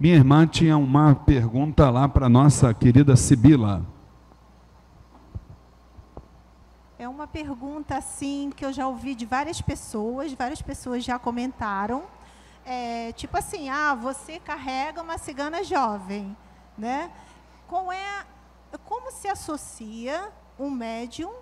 [0.00, 3.84] Minha irmã tinha uma pergunta lá para nossa querida Sibila.
[7.00, 12.02] É uma pergunta assim que eu já ouvi de várias pessoas, várias pessoas já comentaram.
[12.66, 16.36] É, tipo assim, ah, você carrega uma cigana jovem,
[16.76, 17.08] né?
[17.68, 18.26] Como é,
[18.84, 21.32] como se associa um médium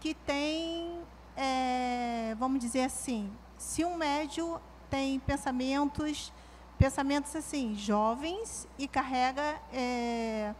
[0.00, 1.02] que tem,
[1.36, 4.58] é, vamos dizer assim, se um médium
[4.88, 6.32] tem pensamentos,
[6.78, 10.54] pensamentos assim, jovens e carrega é,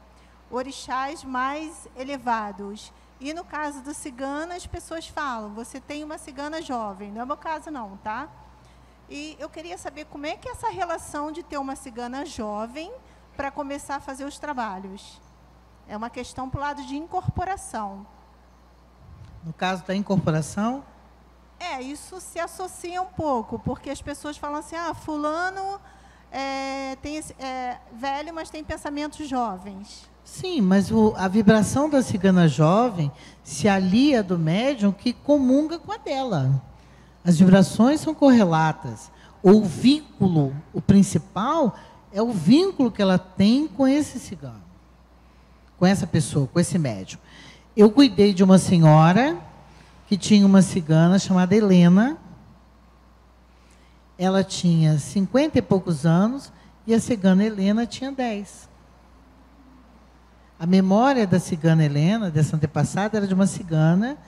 [0.50, 2.92] orixás mais elevados.
[3.20, 7.12] E no caso do cigano, as pessoas falam, você tem uma cigana jovem.
[7.12, 8.28] Não é o meu caso não, tá?
[9.10, 12.90] E eu queria saber como é que é essa relação de ter uma cigana jovem
[13.36, 15.20] para começar a fazer os trabalhos.
[15.86, 18.06] É uma questão para o lado de incorporação.
[19.44, 20.84] No caso da incorporação,
[21.58, 25.80] é, isso se associa um pouco, porque as pessoas falam assim, ah, fulano
[26.32, 30.09] é, tem, é velho, mas tem pensamentos jovens.
[30.32, 33.10] Sim, mas o, a vibração da cigana jovem
[33.42, 36.62] se alia do médium que comunga com a dela.
[37.24, 39.10] As vibrações são correlatas.
[39.42, 41.76] O vínculo, o principal,
[42.12, 44.62] é o vínculo que ela tem com esse cigano.
[45.80, 47.18] com essa pessoa, com esse médium.
[47.74, 49.36] Eu cuidei de uma senhora
[50.06, 52.18] que tinha uma cigana chamada Helena.
[54.16, 56.52] Ela tinha cinquenta e poucos anos
[56.86, 58.69] e a cigana Helena tinha dez.
[60.60, 64.18] A memória da cigana Helena, dessa antepassada, era de uma cigana.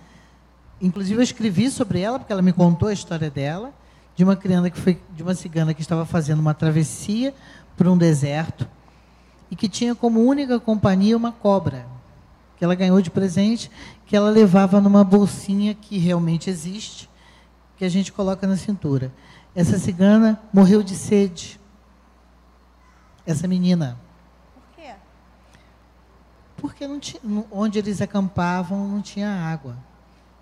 [0.81, 3.71] Inclusive, eu escrevi sobre ela, porque ela me contou a história dela,
[4.17, 7.35] de uma criança que foi de uma cigana que estava fazendo uma travessia
[7.77, 8.67] por um deserto
[9.51, 11.85] e que tinha como única companhia uma cobra,
[12.57, 13.71] que ela ganhou de presente,
[14.07, 17.11] que ela levava numa bolsinha que realmente existe,
[17.77, 19.13] que a gente coloca na cintura.
[19.55, 21.61] Essa cigana morreu de sede.
[23.27, 24.01] Essa menina.
[26.63, 27.21] Porque não tinha,
[27.51, 29.77] onde eles acampavam não tinha água.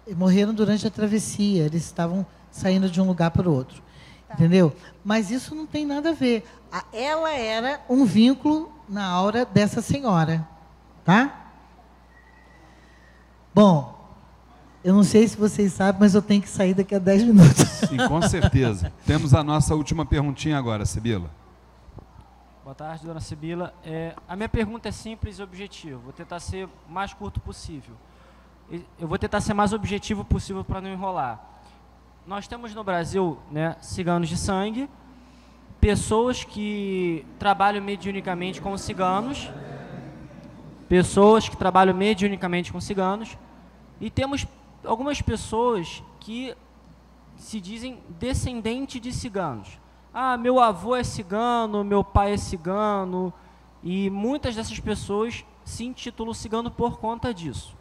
[0.07, 3.83] E morreram durante a travessia, eles estavam saindo de um lugar para o outro.
[4.29, 4.35] Tá.
[4.35, 4.71] Entendeu?
[5.03, 6.45] Mas isso não tem nada a ver.
[6.93, 10.47] Ela era um vínculo na aura dessa senhora.
[11.07, 11.53] Tá?
[13.55, 13.99] Bom,
[14.85, 17.67] eu não sei se vocês sabem, mas eu tenho que sair daqui a 10 minutos.
[17.89, 18.93] Sim, com certeza.
[19.07, 21.31] Temos a nossa última perguntinha agora, Sibila.
[22.71, 23.75] Boa tarde, dona Sibila.
[23.85, 25.99] É, a minha pergunta é simples e objetiva.
[25.99, 27.97] Vou tentar ser o mais curto possível.
[28.97, 31.45] Eu vou tentar ser mais objetivo possível para não enrolar.
[32.25, 34.89] Nós temos no Brasil né, ciganos de sangue,
[35.81, 39.51] pessoas que trabalham mediunicamente com ciganos,
[40.89, 43.37] pessoas que trabalham mediunicamente com ciganos,
[44.01, 44.47] e temos
[44.85, 46.55] algumas pessoas que
[47.37, 49.80] se dizem descendente de ciganos.
[50.13, 53.33] Ah, meu avô é cigano, meu pai é cigano,
[53.83, 57.77] e muitas dessas pessoas se intitulam cigano por conta disso.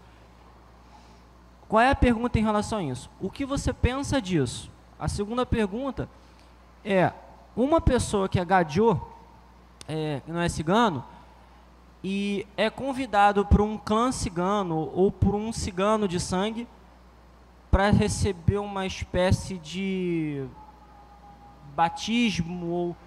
[1.68, 3.10] Qual é a pergunta em relação a isso?
[3.20, 4.72] O que você pensa disso?
[5.00, 6.08] A segunda pergunta
[6.86, 7.12] é:
[7.56, 9.00] uma pessoa que é gadiô,
[9.88, 11.04] é, não é cigano,
[12.04, 16.68] e é convidado por um clã cigano ou por um cigano de sangue
[17.70, 20.46] para receber uma espécie de
[21.80, 22.98] batismo ou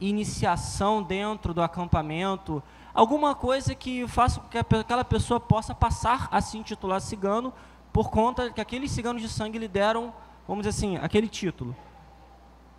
[0.00, 2.62] iniciação dentro do acampamento,
[2.94, 7.52] alguma coisa que faça com que aquela pessoa possa passar a se intitular cigano
[7.92, 10.14] por conta que aqueles ciganos de sangue lhe deram,
[10.46, 11.74] vamos dizer assim, aquele título.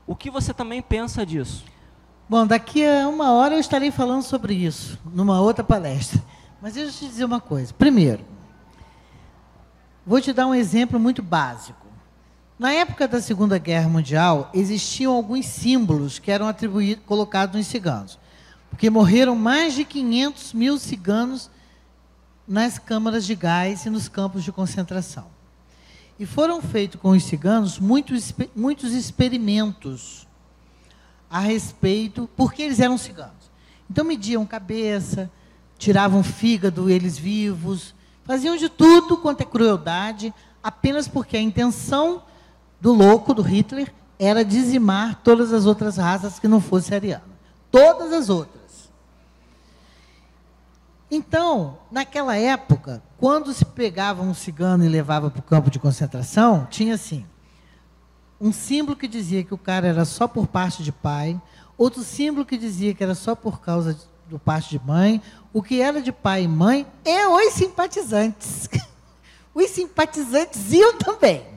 [0.05, 1.65] O que você também pensa disso?
[2.29, 6.23] Bom, daqui a uma hora eu estarei falando sobre isso, numa outra palestra.
[6.61, 7.73] Mas deixa eu te dizer uma coisa.
[7.73, 8.23] Primeiro,
[10.05, 11.86] vou te dar um exemplo muito básico.
[12.59, 18.17] Na época da Segunda Guerra Mundial, existiam alguns símbolos que eram atribuídos, colocados nos ciganos.
[18.71, 21.51] Porque morreram mais de 500 mil ciganos
[22.47, 25.27] nas câmaras de gás e nos campos de concentração.
[26.17, 30.27] E foram feitos com os ciganos muitos, muitos experimentos
[31.29, 33.51] a respeito, porque eles eram ciganos.
[33.87, 35.29] Então mediam cabeça,
[35.77, 37.93] tiravam fígado eles vivos,
[38.23, 42.23] faziam de tudo quanto é crueldade, apenas porque a intenção
[42.79, 47.27] do louco, do Hitler, era dizimar todas as outras raças que não fossem arianas.
[47.71, 48.57] Todas as outras.
[51.09, 56.67] Então, naquela época, quando se pegava um cigano e levava para o campo de concentração,
[56.69, 57.25] tinha assim,
[58.41, 61.39] um símbolo que dizia que o cara era só por parte de pai,
[61.77, 65.21] outro símbolo que dizia que era só por causa de, do parte de mãe,
[65.53, 68.69] o que era de pai e mãe, e os simpatizantes.
[69.55, 71.56] os simpatizantes iam também.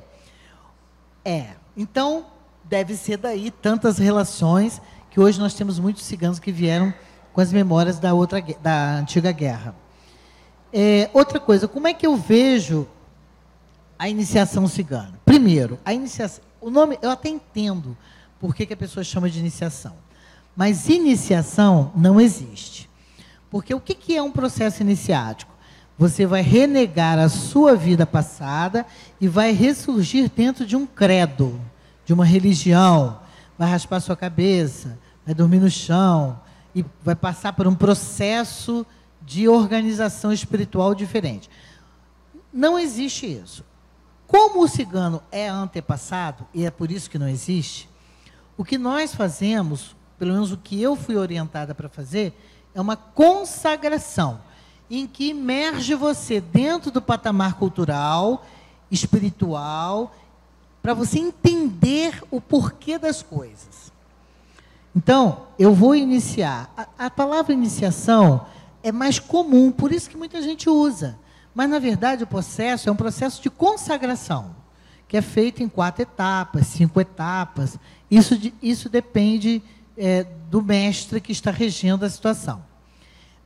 [1.25, 1.51] É.
[1.77, 2.27] Então,
[2.65, 4.81] deve ser daí tantas relações
[5.11, 6.95] que hoje nós temos muitos ciganos que vieram
[7.33, 9.75] com as memórias da outra da antiga guerra.
[10.73, 12.87] É, outra coisa, como é que eu vejo
[13.99, 15.19] a iniciação cigana?
[15.25, 17.97] Primeiro, a iniciação, o nome eu até entendo
[18.39, 19.95] por que, que a pessoa chama de iniciação,
[20.57, 22.89] mas iniciação não existe,
[23.51, 25.50] porque o que, que é um processo iniciático?
[26.01, 28.87] Você vai renegar a sua vida passada
[29.21, 31.61] e vai ressurgir dentro de um credo,
[32.07, 33.21] de uma religião.
[33.59, 36.41] Vai raspar sua cabeça, vai dormir no chão
[36.75, 38.87] e vai passar por um processo
[39.21, 41.51] de organização espiritual diferente.
[42.51, 43.63] Não existe isso.
[44.27, 47.91] Como o cigano é antepassado, e é por isso que não existe,
[48.57, 52.33] o que nós fazemos, pelo menos o que eu fui orientada para fazer,
[52.75, 54.49] é uma consagração
[54.91, 58.45] em que emerge você dentro do patamar cultural,
[58.91, 60.15] espiritual,
[60.83, 63.93] para você entender o porquê das coisas.
[64.95, 66.73] Então, eu vou iniciar.
[66.77, 68.47] A, a, palavra iniciação
[68.83, 71.17] é mais comum, por isso que muita gente usa.
[71.55, 74.57] Mas, na verdade, o processo é um processo de consagração,
[75.07, 77.79] que é feito em quatro etapas, cinco etapas.
[78.11, 79.63] Isso, isso depende
[79.97, 82.70] é, do mestre que está regendo a situação.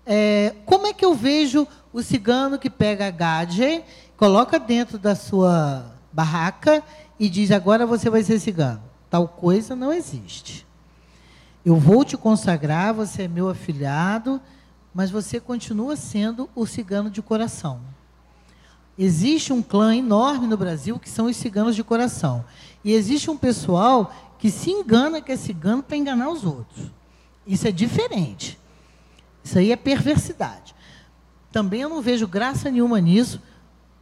[0.06, 3.84] É, como é que eu vejo o cigano que pega a gadget,
[4.16, 6.82] coloca dentro da sua barraca
[7.18, 8.82] e diz: agora você vai ser cigano?
[9.08, 10.66] Tal coisa não existe.
[11.64, 14.40] Eu vou te consagrar, você é meu afilhado,
[14.92, 17.80] mas você continua sendo o cigano de coração.
[18.98, 22.44] Existe um clã enorme no Brasil que são os ciganos de coração.
[22.84, 26.92] E existe um pessoal que se engana que é cigano para enganar os outros.
[27.46, 28.58] Isso é diferente.
[29.44, 30.74] Isso aí é perversidade.
[31.52, 33.40] Também eu não vejo graça nenhuma nisso.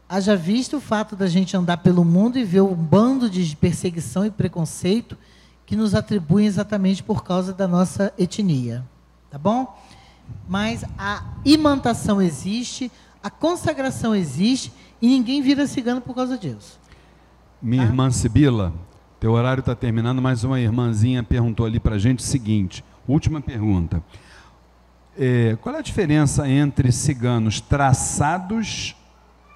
[0.08, 4.24] Haja visto o fato da gente andar pelo mundo e ver um bando de perseguição
[4.24, 5.18] e preconceito
[5.66, 8.84] que nos atribuem exatamente por causa da nossa etnia.
[9.30, 9.78] Tá bom?
[10.48, 12.90] Mas a imantação existe,
[13.22, 16.78] a consagração existe e ninguém vira cigano por causa disso.
[17.60, 17.88] Minha Tá?
[17.88, 18.72] irmã Sibila,
[19.18, 23.40] teu horário está terminando, mas uma irmãzinha perguntou ali para a gente o seguinte: última
[23.40, 24.02] pergunta.
[25.18, 28.96] É, qual é a diferença entre ciganos traçados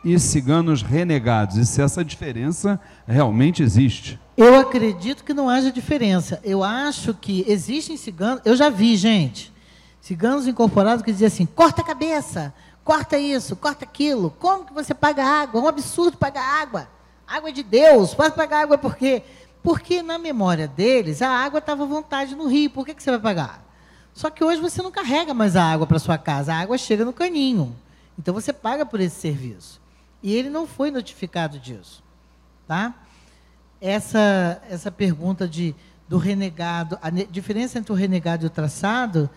[0.05, 1.57] e ciganos renegados?
[1.57, 4.21] E se essa diferença realmente existe?
[4.37, 6.41] Eu acredito que não haja diferença.
[6.45, 8.43] Eu acho que existem ciganos.
[8.45, 9.51] Eu já vi, gente,
[10.01, 12.53] ciganos incorporados que diziam assim: corta a cabeça,
[12.85, 14.31] corta isso, corta aquilo.
[14.39, 15.59] Como que você paga água?
[15.59, 16.87] É um absurdo pagar água.
[17.27, 18.13] Água é de Deus.
[18.13, 19.23] Pode pagar água por quê?
[19.63, 22.71] Porque na memória deles, a água estava à vontade no rio.
[22.71, 23.66] Por que, que você vai pagar?
[24.17, 26.55] Só que hoje você não carrega mais a água para sua casa.
[26.55, 27.77] A água chega no caninho.
[28.19, 29.79] Então você paga por esse serviço.
[30.23, 32.03] E ele não foi notificado disso.
[32.67, 32.95] Tá?
[33.79, 35.75] essa, essa pergunta de,
[36.09, 39.29] do renegado, a diferença entre o renegado e o traçado,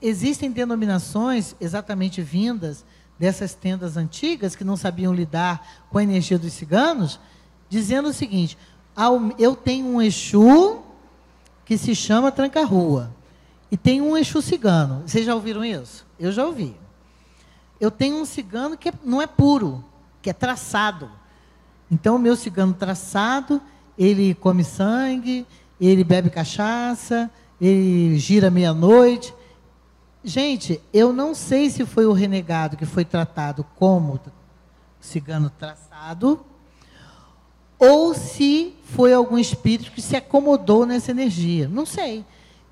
[0.00, 2.84] existem denominações exatamente vindas
[3.18, 7.18] dessas tendas antigas que não sabiam lidar com a energia dos ciganos,
[7.68, 8.56] dizendo o seguinte:
[8.94, 10.80] "Ao- eu tenho um Exu
[11.64, 13.10] que se chama Tranca-Rua
[13.72, 15.02] e tem um Exu cigano.
[15.06, 16.06] Vocês já ouviram isso?
[16.20, 16.76] Eu já ouvi.
[17.80, 19.82] Eu tenho um cigano que é- não é puro,
[20.20, 21.10] que é traçado.
[21.90, 23.62] Então, o meu cigano traçado,
[23.96, 25.46] ele come sangue,
[25.80, 29.34] ele bebe cachaça, ele gira meia-noite.
[30.22, 34.20] Gente, eu não sei se foi o renegado que foi tratado como
[35.00, 36.44] cigano traçado,
[37.78, 41.66] ou se foi algum espírito que se acomodou nessa energia.
[41.68, 42.22] Não sei.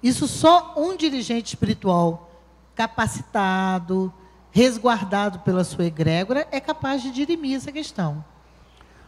[0.02, 2.30] Isso só um dirigente espiritual
[2.74, 4.12] capacitado,
[4.50, 8.24] resguardado pela sua egrégora, é capaz de dirimir essa questão.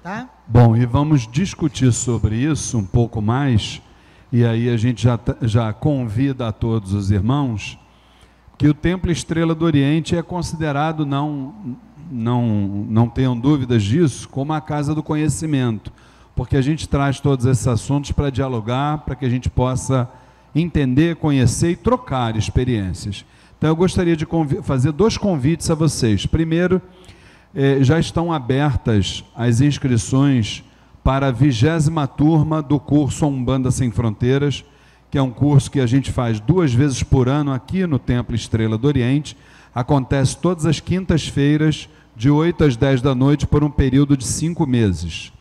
[0.03, 0.29] Tá?
[0.47, 3.81] Bom, e vamos discutir sobre isso um pouco mais,
[4.31, 7.79] e aí a gente já, já convida a todos os irmãos
[8.59, 11.77] que o Templo Estrela do Oriente é considerado, não,
[12.11, 12.47] não,
[12.89, 15.93] não tenham dúvidas disso, como a casa do conhecimento,
[16.37, 20.09] porque a gente traz todos esses assuntos para dialogar, para que a gente possa
[20.55, 23.25] entender, conhecer e trocar experiências.
[23.57, 24.27] Então eu gostaria de
[24.63, 26.27] fazer dois convites a vocês.
[26.27, 26.83] Primeiro,
[27.55, 30.65] eh, já estão abertas as inscrições
[31.05, 34.65] para a vigésima turma do curso Umbanda Sem Fronteiras,
[35.11, 38.35] que é um curso que a gente faz duas vezes por ano aqui no Templo
[38.35, 39.37] Estrela do Oriente.
[39.75, 44.67] Acontece todas as quintas-feiras, de 8 às 10 da noite, por um período de cinco
[44.67, 45.33] meses.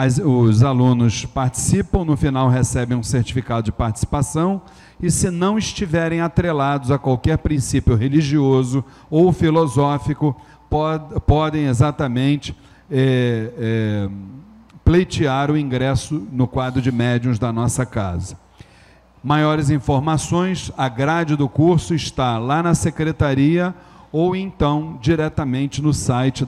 [0.00, 4.62] As- os alunos participam, no final recebem um certificado de participação
[5.02, 12.54] e, se não estiverem atrelados a qualquer princípio religioso ou filosófico, pod- podem exatamente
[12.88, 14.08] é, é,
[14.84, 18.36] pleitear o ingresso no quadro de médiuns da nossa casa.
[19.22, 23.74] Maiores informações, a grade do curso está lá na secretaria
[24.12, 26.44] ou então diretamente no site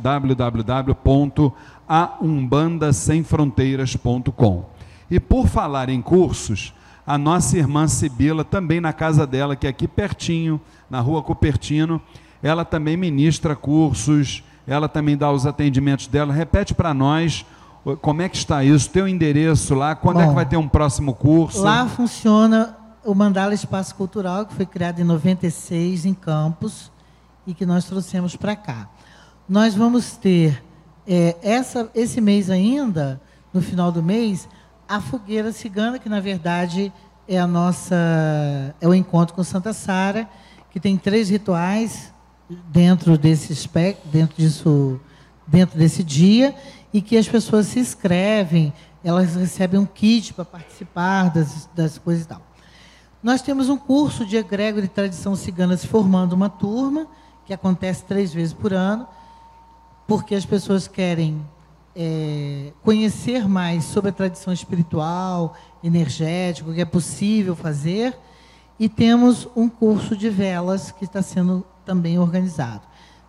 [1.90, 4.64] www.aumbandasemfronteiras.com.
[5.10, 6.72] E por falar em cursos,
[7.04, 12.00] a nossa irmã Sibila, também na casa dela, que é aqui pertinho, na rua Cupertino,
[12.40, 16.32] ela também ministra cursos, ela também dá os atendimentos dela.
[16.32, 17.44] Repete para nós
[18.00, 20.68] como é que está isso, teu endereço lá, quando é que Bom, vai ter um
[20.68, 21.62] próximo curso?
[21.62, 26.92] Lá funciona o Mandala Espaço Cultural, que foi criado em 96 em Campos
[27.46, 28.86] e que nós trouxemos para cá.
[29.48, 30.62] Nós vamos ter
[31.06, 33.20] é, essa, esse mês ainda,
[33.52, 34.48] no final do mês,
[34.88, 36.92] a fogueira cigana, que na verdade
[37.28, 37.94] é a nossa
[38.80, 40.28] é o encontro com Santa Sara,
[40.70, 42.12] que tem três rituais
[42.68, 45.00] dentro desse espectro, dentro disso,
[45.46, 46.54] dentro desse dia,
[46.92, 48.72] e que as pessoas se inscrevem,
[49.04, 52.42] elas recebem um kit para participar das, das coisas e tal.
[53.22, 57.06] Nós temos um curso de egrégora e tradição cigana se formando uma turma,
[57.46, 59.06] que acontece três vezes por ano,
[60.10, 61.40] porque as pessoas querem
[61.94, 65.54] é, conhecer mais sobre a tradição espiritual,
[65.84, 68.18] energética, o que é possível fazer,
[68.76, 72.82] e temos um curso de velas que está sendo também organizado.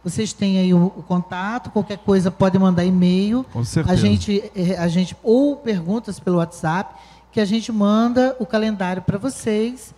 [0.04, 3.46] Vocês têm aí o, o contato, qualquer coisa pode mandar e-mail.
[3.54, 3.94] Com certeza.
[3.94, 6.96] A gente, eh, a gente ou perguntas pelo WhatsApp,
[7.32, 9.94] que a gente manda o calendário para vocês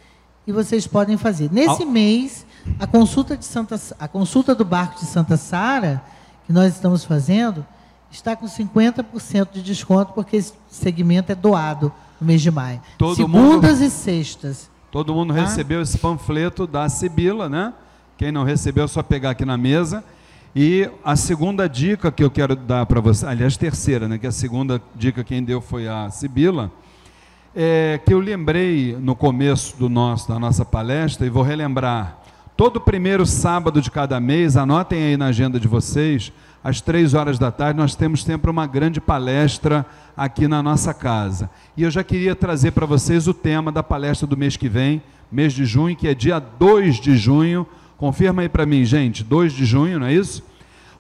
[0.46, 1.50] e vocês podem fazer.
[1.50, 2.46] Nesse Ao- mês,
[2.78, 6.04] a consulta de Santa, a consulta do barco de Santa Sara,
[6.46, 7.66] que nós estamos fazendo,
[8.12, 12.82] está com 50% de desconto porque esse segmento é doado no mês de maio.
[12.98, 14.70] Todo Segundas e sextas.
[14.92, 15.42] Todo mundo Ah.
[15.42, 17.74] recebeu esse panfleto da Sibila, né?
[18.18, 20.04] Quem não recebeu, é só pegar aqui na mesa.
[20.56, 24.20] E a segunda dica que eu quero dar para você, aliás, terceira, né?
[24.20, 26.72] Que a segunda dica quem deu foi a Sibila,
[27.56, 32.20] é que eu lembrei no começo do nosso, da nossa palestra e vou relembrar.
[32.56, 36.32] Todo primeiro sábado de cada mês, anotem aí na agenda de vocês,
[36.64, 39.84] às três horas da tarde, nós temos sempre uma grande palestra
[40.16, 41.50] aqui na nossa casa.
[41.76, 45.02] E eu já queria trazer para vocês o tema da palestra do mês que vem,
[45.32, 47.66] mês de junho, que é dia 2 de junho.
[47.98, 50.44] Confirma aí para mim, gente, 2 de junho, não é isso?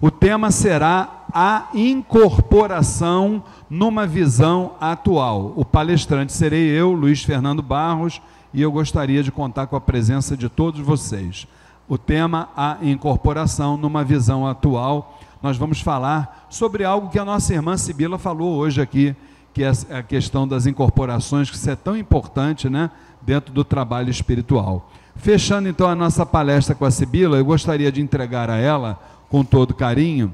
[0.02, 5.54] O tema será a incorporação numa visão atual.
[5.56, 8.20] O palestrante serei eu, Luiz Fernando Barros,
[8.54, 11.48] e eu gostaria de contar com a presença de todos vocês.
[11.88, 15.20] O tema a incorporação numa visão atual.
[15.42, 19.16] Nós vamos falar sobre algo que a nossa irmã Sibila falou hoje aqui,
[19.54, 22.90] que é a questão das incorporações, que isso é tão importante, né,
[23.22, 24.90] dentro do trabalho espiritual.
[25.16, 29.00] Fechando então a nossa palestra com a Sibila, eu gostaria de entregar a ela,
[29.30, 30.34] com todo carinho,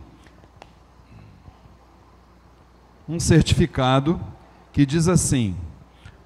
[3.08, 4.20] um certificado
[4.72, 5.56] que diz assim: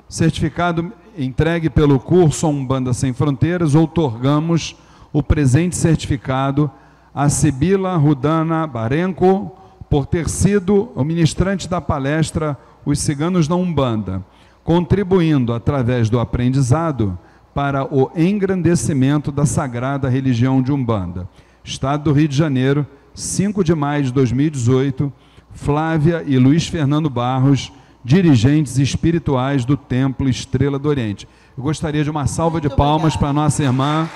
[0.10, 4.76] certificado entregue pelo curso Umbanda Sem Fronteiras, outorgamos
[5.12, 6.70] o presente certificado
[7.14, 9.56] a Sibila Rudana Barenco
[9.90, 14.24] por ter sido o ministrante da palestra Os Ciganos na Umbanda,
[14.64, 17.18] contribuindo através do aprendizado
[17.54, 21.30] para o engrandecimento da sagrada religião de Umbanda.
[21.64, 25.14] Estado do Rio de Janeiro, 5 de maio de 2018,
[25.52, 27.72] Flávia e Luiz Fernando Barros,
[28.04, 31.28] dirigentes espirituais do Templo Estrela do Oriente.
[31.58, 33.20] Eu gostaria de uma salva de Muito palmas obrigada.
[33.20, 34.10] para nossa irmã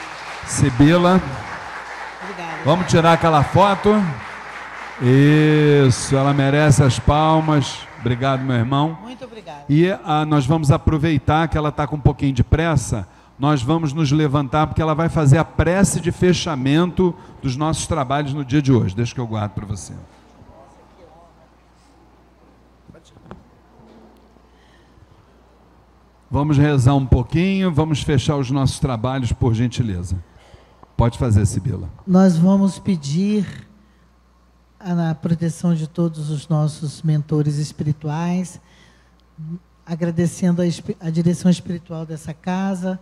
[0.46, 1.22] Sibila.
[2.24, 2.64] Obrigada.
[2.66, 3.90] Vamos tirar aquela foto?
[5.02, 7.88] Isso, ela merece as palmas.
[8.00, 8.98] Obrigado, meu irmão.
[9.04, 9.64] Muito obrigada.
[9.70, 13.08] E ah, nós vamos aproveitar que ela está com um pouquinho de pressa,
[13.38, 18.34] nós vamos nos levantar, porque ela vai fazer a prece de fechamento dos nossos trabalhos
[18.34, 18.96] no dia de hoje.
[18.96, 19.94] Deixa que eu guardo para você.
[26.30, 30.22] Vamos rezar um pouquinho, vamos fechar os nossos trabalhos, por gentileza.
[30.98, 31.90] Pode fazer, Sibila.
[32.06, 33.46] Nós vamos pedir
[34.78, 38.60] a, proteção de todos os nossos mentores espirituais,
[39.86, 40.66] agradecendo a,
[41.00, 43.00] a direção espiritual dessa casa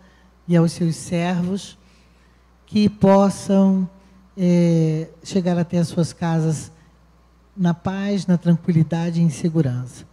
[0.48, 1.80] e aos seus servos,
[2.68, 3.90] que possam
[4.38, 6.72] eh, chegar até as suas casas
[7.58, 10.06] na paz, na tranquilidade e em segurança.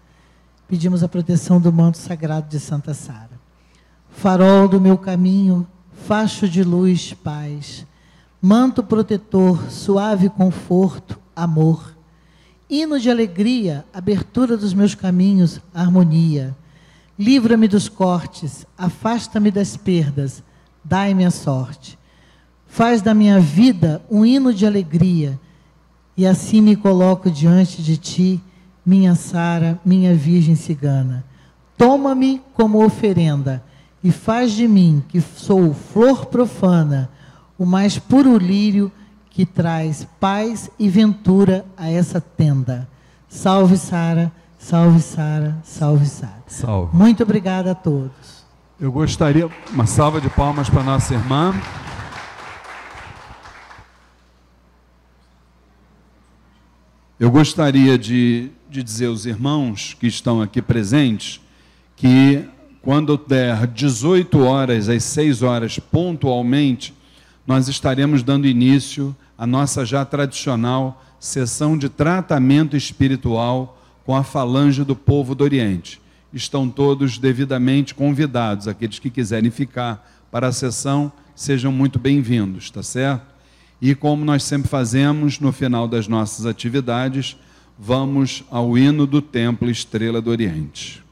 [0.68, 3.40] Pedimos a proteção do manto sagrado de Santa Sara.
[4.10, 5.66] Farol do meu caminho,
[6.06, 7.86] facho de luz, paz.
[8.40, 11.96] Manto protetor, suave conforto, amor.
[12.68, 16.56] Hino de alegria, abertura dos meus caminhos, harmonia.
[17.18, 20.42] Livra-me dos cortes, afasta-me das perdas,
[20.82, 21.98] dai-me a sorte.
[22.66, 25.38] Faz da minha vida um hino de alegria,
[26.16, 28.42] e assim me coloco diante de ti,
[28.84, 31.24] minha Sara, minha Virgem Cigana.
[31.76, 33.62] Toma-me como oferenda
[34.02, 37.08] e faz de mim, que sou flor profana,
[37.58, 38.90] o mais puro lírio
[39.30, 42.88] que traz paz e ventura a essa tenda.
[43.28, 46.42] Salve Sara, salve Sara, salve Sara.
[46.46, 46.96] Salve.
[46.96, 48.42] Muito obrigada a todos.
[48.78, 51.54] Eu gostaria, uma salva de palmas para nossa irmã.
[57.18, 61.38] Eu gostaria de, de dizer aos irmãos que estão aqui presentes
[61.94, 62.42] que
[62.80, 66.94] quando der 18 horas às 6 horas pontualmente,
[67.46, 74.84] nós estaremos dando início à nossa já tradicional sessão de tratamento espiritual com a falange
[74.84, 76.00] do povo do Oriente.
[76.32, 82.82] Estão todos devidamente convidados, aqueles que quiserem ficar para a sessão, sejam muito bem-vindos, tá
[82.82, 83.26] certo?
[83.82, 87.36] E como nós sempre fazemos, no final das nossas atividades,
[87.78, 91.02] vamos ao hino do Templo Estrela do Oriente.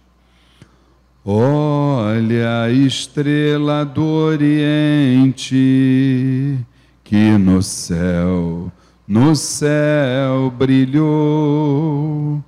[1.25, 5.55] Olha estrela do Oriente,
[7.05, 8.73] que no céu,
[9.07, 12.43] no céu brilhou,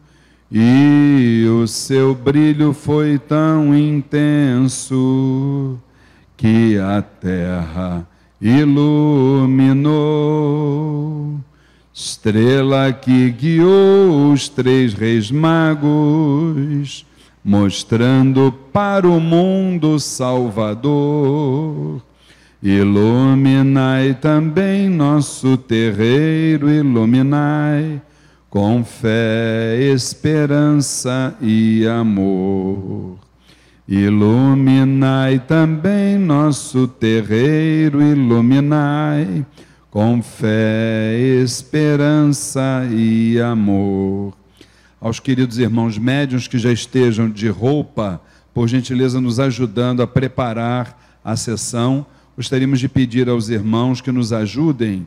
[0.51, 5.79] e o seu brilho foi tão intenso
[6.37, 8.09] que a terra
[8.41, 9.93] iluminou.
[11.95, 17.05] Estrela que guiou os três reis magos,
[17.45, 22.01] mostrando para o mundo Salvador.
[22.63, 28.01] Iluminai também nosso terreiro, iluminai
[28.49, 33.17] com fé, esperança e amor.
[33.89, 39.45] Iluminai também nosso terreiro, iluminai
[39.93, 41.15] com fé,
[41.45, 44.33] esperança e amor.
[44.99, 48.19] Aos queridos irmãos médiuns que já estejam de roupa,
[48.55, 54.33] por gentileza, nos ajudando a preparar a sessão, gostaríamos de pedir aos irmãos que nos
[54.33, 55.07] ajudem,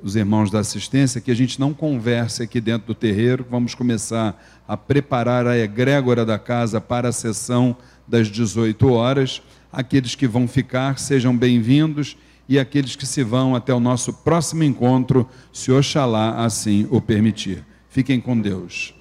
[0.00, 4.40] os irmãos da assistência, que a gente não converse aqui dentro do terreiro, vamos começar
[4.68, 7.76] a preparar a egrégora da casa para a sessão
[8.06, 9.42] das 18 horas.
[9.72, 12.16] Aqueles que vão ficar, sejam bem-vindos
[12.48, 17.64] e aqueles que se vão até o nosso próximo encontro, se Oxalá assim o permitir.
[17.88, 18.94] Fiquem com Deus.